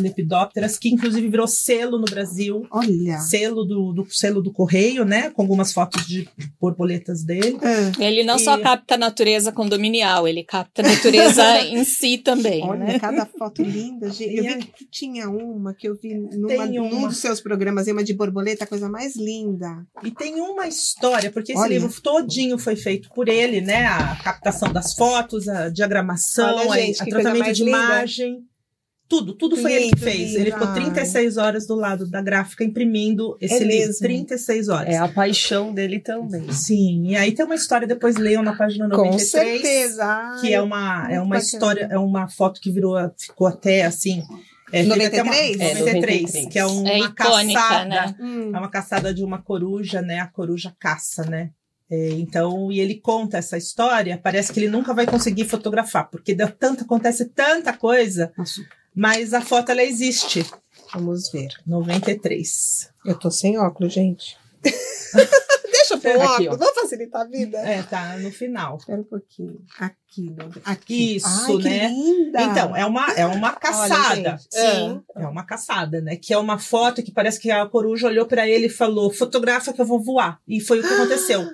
lepidópteras, 0.01 0.77
que 0.77 0.89
inclusive 0.89 1.27
virou 1.27 1.47
selo 1.47 1.99
no 1.99 2.05
Brasil. 2.05 2.65
Olha. 2.71 3.19
Selo 3.19 3.63
do, 3.63 3.93
do 3.93 4.07
selo 4.09 4.41
do 4.41 4.51
correio, 4.51 5.05
né? 5.05 5.29
Com 5.29 5.41
algumas 5.43 5.71
fotos 5.71 6.05
de 6.07 6.27
borboletas 6.59 7.23
dele. 7.23 7.57
É. 7.61 8.05
Ele 8.07 8.23
não 8.23 8.37
E- 8.37 8.39
só 8.39 8.57
capta 8.57 8.95
a 8.95 8.97
natureza 8.97 9.51
condominial, 9.51 10.27
ele 10.27 10.43
capta 10.43 10.81
a 10.81 10.89
natureza 10.89 11.43
em 11.67 11.83
si 11.83 12.17
também, 12.17 12.63
Olha, 12.63 12.85
né? 12.85 12.99
cada 12.99 13.25
foto 13.25 13.61
linda, 13.61 14.09
gente. 14.09 14.35
Eu 14.35 14.43
E 14.43 14.47
vi 14.57 14.63
que 14.65 14.85
tinha 14.85 15.29
uma 15.59 15.73
que 15.73 15.87
eu 15.89 15.95
vi 15.95 16.15
numa, 16.15 16.65
num 16.65 17.07
dos 17.07 17.17
seus 17.17 17.41
programas, 17.41 17.87
uma 17.87 18.03
de 18.03 18.13
borboleta, 18.13 18.63
a 18.63 18.67
coisa 18.67 18.89
mais 18.89 19.15
linda. 19.15 19.85
E 20.03 20.11
tem 20.11 20.35
uma 20.39 20.67
história, 20.67 21.31
porque 21.31 21.51
esse 21.51 21.61
Olha. 21.61 21.69
livro 21.77 22.01
todinho 22.01 22.57
foi 22.57 22.75
feito 22.75 23.09
por 23.13 23.27
ele, 23.27 23.61
né? 23.61 23.85
A 23.87 24.15
captação 24.23 24.71
das 24.71 24.93
fotos, 24.93 25.47
a 25.47 25.69
diagramação, 25.69 26.55
Olha, 26.67 26.71
a, 26.71 26.85
gente, 26.85 27.01
a 27.01 27.05
coisa 27.05 27.21
tratamento 27.21 27.53
de 27.53 27.63
linda. 27.63 27.77
imagem. 27.77 28.39
Tudo, 29.07 29.33
tudo 29.33 29.57
foi 29.57 29.73
ele 29.73 29.85
que 29.89 29.95
Lindo, 29.95 30.03
fez. 30.03 30.19
lindo. 30.29 30.39
Ele 30.39 30.51
ficou 30.51 30.67
Ai. 30.67 30.73
36 30.75 31.37
horas 31.37 31.65
do 31.65 31.73
lado 31.73 32.05
da 32.07 32.21
gráfica 32.21 32.63
imprimindo 32.63 33.35
esse 33.41 33.55
É 33.55 33.59
livro. 33.63 33.87
mesmo? 33.87 33.99
36 34.03 34.69
horas. 34.69 34.93
É 34.93 34.97
a 34.99 35.07
paixão 35.07 35.73
dele 35.73 35.99
também. 35.99 36.51
Sim, 36.51 37.07
e 37.07 37.15
aí 37.15 37.31
tem 37.31 37.43
uma 37.43 37.55
história, 37.55 37.87
depois 37.87 38.17
leiam 38.17 38.43
na 38.43 38.55
página 38.55 38.87
93. 38.87 39.19
Com 39.23 39.27
certeza. 39.39 40.05
Ai, 40.05 40.41
Que 40.41 40.53
é 40.53 40.61
uma, 40.61 41.07
é 41.11 41.19
uma 41.19 41.21
bacana. 41.23 41.39
história, 41.43 41.87
é 41.91 41.97
uma 41.97 42.27
foto 42.29 42.61
que 42.61 42.69
virou, 42.71 42.97
ficou 43.17 43.47
até 43.47 43.83
assim. 43.83 44.21
É, 44.71 44.83
teve 44.83 45.05
até 45.05 45.21
uma- 45.23 45.31
93? 45.31 45.59
É, 45.59 45.73
93, 45.79 46.21
93. 46.21 46.45
que 46.53 46.59
é 46.59 46.65
uma 46.65 46.89
É 46.89 46.99
icônica, 46.99 47.53
caçada. 47.61 47.85
né? 47.89 48.15
Hum. 48.19 48.51
É 48.55 48.59
uma 48.59 48.69
caçada 48.69 49.13
de 49.13 49.23
uma 49.23 49.41
coruja, 49.41 50.01
né? 50.01 50.19
A 50.19 50.27
coruja 50.27 50.75
caça, 50.79 51.23
né? 51.23 51.51
É, 51.91 52.09
então, 52.11 52.71
e 52.71 52.79
ele 52.79 52.95
conta 52.99 53.37
essa 53.37 53.57
história, 53.57 54.19
parece 54.21 54.53
que 54.53 54.59
ele 54.59 54.69
nunca 54.69 54.93
vai 54.93 55.07
conseguir 55.07 55.45
fotografar, 55.45 56.07
porque 56.11 56.35
deu 56.35 56.47
tanto, 56.51 56.83
acontece 56.83 57.25
tanta 57.25 57.73
coisa, 57.73 58.31
Nossa, 58.37 58.61
mas 58.95 59.33
a 59.33 59.41
foto 59.41 59.71
ela 59.71 59.81
existe. 59.83 60.45
Vamos 60.93 61.31
ver. 61.31 61.49
93. 61.65 62.91
Eu 63.05 63.17
tô 63.17 63.31
sem 63.31 63.57
óculos, 63.57 63.93
gente. 63.93 64.37
Deixa 65.71 65.93
eu 65.95 65.99
pôr 65.99 66.15
o 66.17 66.21
Aqui, 66.21 66.43
óculos, 66.47 66.57
vamos 66.59 66.75
facilitar 66.81 67.21
a 67.21 67.25
vida. 67.25 67.57
É, 67.59 67.81
tá 67.83 68.17
no 68.17 68.31
final. 68.31 68.77
Espera 68.77 68.99
um 69.01 69.03
pouquinho. 69.03 69.59
Aqui, 69.79 70.35
aqui. 70.65 71.15
Isso, 71.15 71.27
Ai, 71.27 71.57
que 71.57 71.69
né? 71.69 71.87
linda. 71.87 72.41
Então, 72.43 72.75
é 72.75 72.85
uma, 72.85 73.11
é 73.13 73.25
uma 73.25 73.53
caçada. 73.53 74.15
gente, 74.37 74.47
sim. 74.49 75.01
É 75.15 75.27
uma 75.27 75.43
caçada, 75.45 76.01
né? 76.01 76.15
Que 76.15 76.33
é 76.33 76.37
uma 76.37 76.59
foto 76.59 77.01
que 77.01 77.11
parece 77.11 77.39
que 77.39 77.49
a 77.49 77.65
coruja 77.65 78.07
olhou 78.07 78.25
pra 78.25 78.47
ele 78.47 78.67
e 78.67 78.69
falou: 78.69 79.11
fotografa 79.11 79.73
que 79.73 79.81
eu 79.81 79.85
vou 79.85 79.99
voar. 80.03 80.39
E 80.47 80.59
foi 80.59 80.79
o 80.79 80.83
que 80.83 80.93
aconteceu. 80.93 81.47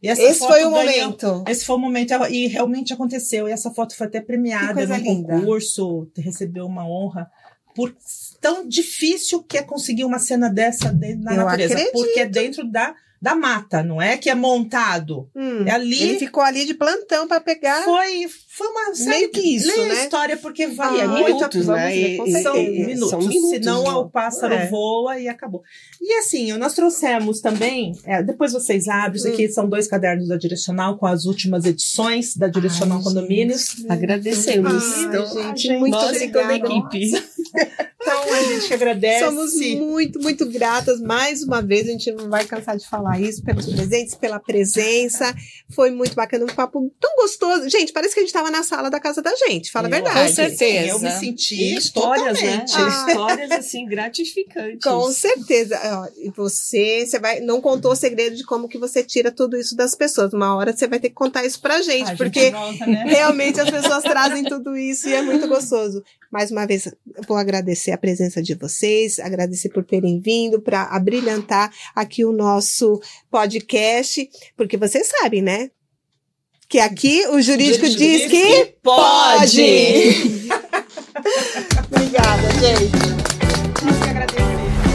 E 0.00 0.08
essa 0.08 0.22
Esse 0.22 0.38
foto 0.38 0.52
foi 0.52 0.64
o 0.64 0.70
ganhou- 0.70 0.86
momento. 1.08 1.44
Esse 1.48 1.64
foi 1.64 1.74
o 1.74 1.78
momento, 1.78 2.12
e 2.30 2.46
realmente 2.46 2.92
aconteceu. 2.92 3.48
E 3.48 3.52
essa 3.52 3.72
foto 3.72 3.96
foi 3.96 4.06
até 4.06 4.20
premiada 4.20 4.86
no 4.86 4.94
linda. 4.96 5.34
concurso, 5.34 6.08
recebeu 6.16 6.66
uma 6.66 6.86
honra. 6.88 7.28
Por 7.78 7.94
tão 8.40 8.66
difícil 8.68 9.40
que 9.40 9.56
é 9.56 9.62
conseguir 9.62 10.04
uma 10.04 10.18
cena 10.18 10.50
dessa 10.50 10.92
dentro 10.92 11.22
da 11.22 11.30
Eu 11.32 11.36
natureza. 11.44 11.74
acredito. 11.74 11.92
Porque 11.92 12.18
é 12.18 12.26
dentro 12.26 12.68
da, 12.68 12.92
da 13.20 13.34
mata, 13.34 13.82
não 13.82 14.00
é 14.00 14.16
que 14.16 14.30
é 14.30 14.34
montado. 14.34 15.28
Hum, 15.34 15.64
É 15.66 15.72
ali. 15.72 16.02
Ele 16.02 16.18
ficou 16.18 16.42
ali 16.42 16.64
de 16.64 16.74
plantão 16.74 17.26
pra 17.26 17.40
pegar. 17.40 17.82
Foi, 17.84 18.26
foi 18.48 18.66
uma 18.68 18.92
Meio 19.10 19.30
que 19.30 19.40
isso, 19.56 19.66
Lê 19.68 19.82
a 19.82 19.86
né? 19.94 20.02
história, 20.04 20.36
porque 20.36 20.66
vai. 20.68 21.00
Ah, 21.00 21.04
é 21.04 21.24
minutos, 21.24 21.66
né? 21.66 21.88
ver, 21.88 22.20
E- 22.26 22.42
são, 22.42 22.54
minutos, 22.54 23.10
são 23.10 23.18
minutos, 23.20 23.50
senão 23.50 23.82
né? 23.84 23.90
o 23.90 24.08
pássaro 24.08 24.54
É. 24.54 24.66
voa 24.68 25.18
e 25.18 25.28
acabou. 25.28 25.62
E 26.00 26.12
assim, 26.18 26.52
nós 26.52 26.74
trouxemos 26.74 27.40
também, 27.40 27.92
é, 28.04 28.22
depois 28.22 28.52
vocês 28.52 28.86
abrem, 28.88 29.16
isso 29.16 29.28
aqui 29.28 29.48
são 29.48 29.68
dois 29.68 29.86
cadernos 29.88 30.28
da 30.28 30.36
Direcional 30.36 30.96
com 30.96 31.06
as 31.06 31.24
últimas 31.24 31.64
edições 31.64 32.36
da 32.36 32.46
Direcional 32.48 32.98
Ai, 32.98 33.04
Condomínios. 33.04 33.68
gente. 33.76 33.92
Agradecemos. 33.92 34.72
Ai, 34.96 35.04
Então, 35.04 35.56
gente, 35.56 35.76
muito 35.78 35.92
nós 35.92 36.20
e 36.20 36.28
toda 36.28 36.40
a 36.40 36.56
obrigada. 36.56 36.74
equipe. 36.86 37.10
Então 38.24 38.34
a 38.34 38.42
gente 38.42 38.74
agradece. 38.74 39.24
Somos 39.24 39.54
muito, 39.54 40.20
muito 40.20 40.46
gratas. 40.46 41.00
Mais 41.00 41.42
uma 41.42 41.60
vez, 41.62 41.86
a 41.88 41.92
gente 41.92 42.10
não 42.12 42.28
vai 42.28 42.44
cansar 42.44 42.76
de 42.76 42.86
falar 42.88 43.20
isso, 43.20 43.42
pelos 43.42 43.66
presentes, 43.66 44.14
pela 44.14 44.38
presença. 44.40 45.34
Foi 45.74 45.90
muito 45.90 46.14
bacana, 46.14 46.44
um 46.44 46.48
papo 46.54 46.92
tão 47.00 47.14
gostoso. 47.16 47.68
Gente, 47.68 47.92
parece 47.92 48.14
que 48.14 48.20
a 48.20 48.22
gente 48.22 48.28
estava 48.30 48.50
na 48.50 48.62
sala 48.62 48.90
da 48.90 49.00
casa 49.00 49.20
da 49.22 49.34
gente, 49.36 49.70
fala 49.70 49.86
a 49.86 49.90
Eu 49.90 49.92
verdade. 49.92 50.18
acho 50.18 50.28
Com 50.28 50.34
certeza. 50.34 50.88
Eu 50.88 50.98
me 51.00 51.08
E 51.08 51.12
senti 51.18 51.76
histórias, 51.76 52.40
né? 52.40 52.58
totalmente. 52.58 52.72
Ah. 52.76 53.06
Histórias, 53.08 53.50
assim, 53.52 53.86
gratificantes. 53.86 54.80
Com 54.82 55.10
certeza. 55.12 55.78
E 56.16 56.30
você, 56.30 57.06
você 57.06 57.18
vai, 57.18 57.40
não 57.40 57.60
contou 57.60 57.92
o 57.92 57.96
segredo 57.96 58.36
de 58.36 58.44
como 58.44 58.68
que 58.68 58.78
você 58.78 59.02
tira 59.02 59.30
tudo 59.30 59.56
isso 59.56 59.76
das 59.76 59.94
pessoas. 59.94 60.32
Uma 60.32 60.54
hora 60.56 60.74
você 60.76 60.86
vai 60.86 60.98
ter 60.98 61.08
que 61.10 61.14
contar 61.14 61.44
isso 61.44 61.60
pra 61.60 61.80
gente, 61.82 62.04
A 62.04 62.06
gente 62.14 62.18
porque 62.18 62.50
volta, 62.50 62.86
né? 62.86 63.04
realmente 63.06 63.60
as 63.60 63.70
pessoas 63.70 64.02
trazem 64.02 64.44
tudo 64.44 64.76
isso 64.76 65.08
e 65.08 65.14
é 65.14 65.22
muito 65.22 65.46
gostoso. 65.48 66.02
Mais 66.30 66.50
uma 66.50 66.66
vez, 66.66 66.86
eu 66.86 66.94
vou 67.26 67.36
agradecer 67.36 67.90
a 67.90 67.96
presença 67.98 68.07
presença 68.08 68.42
de 68.42 68.54
vocês, 68.54 69.18
agradecer 69.18 69.68
por 69.68 69.84
terem 69.84 70.18
vindo 70.18 70.62
para 70.62 70.84
abrilhantar 70.84 71.70
aqui 71.94 72.24
o 72.24 72.32
nosso 72.32 72.98
podcast, 73.30 74.26
porque 74.56 74.78
vocês 74.78 75.10
sabem, 75.20 75.42
né? 75.42 75.70
Que 76.66 76.78
aqui 76.78 77.26
o 77.26 77.40
jurídico, 77.42 77.84
o 77.84 77.90
jurídico 77.90 77.98
diz, 77.98 78.22
que, 78.22 78.28
que 78.28 78.64
pode! 78.82 79.62
pode. 79.62 80.48
Obrigada, 81.92 82.50
gente. 82.52 83.84
Nós 83.84 83.98
que 83.98 84.08
agradecemos. 84.08 84.87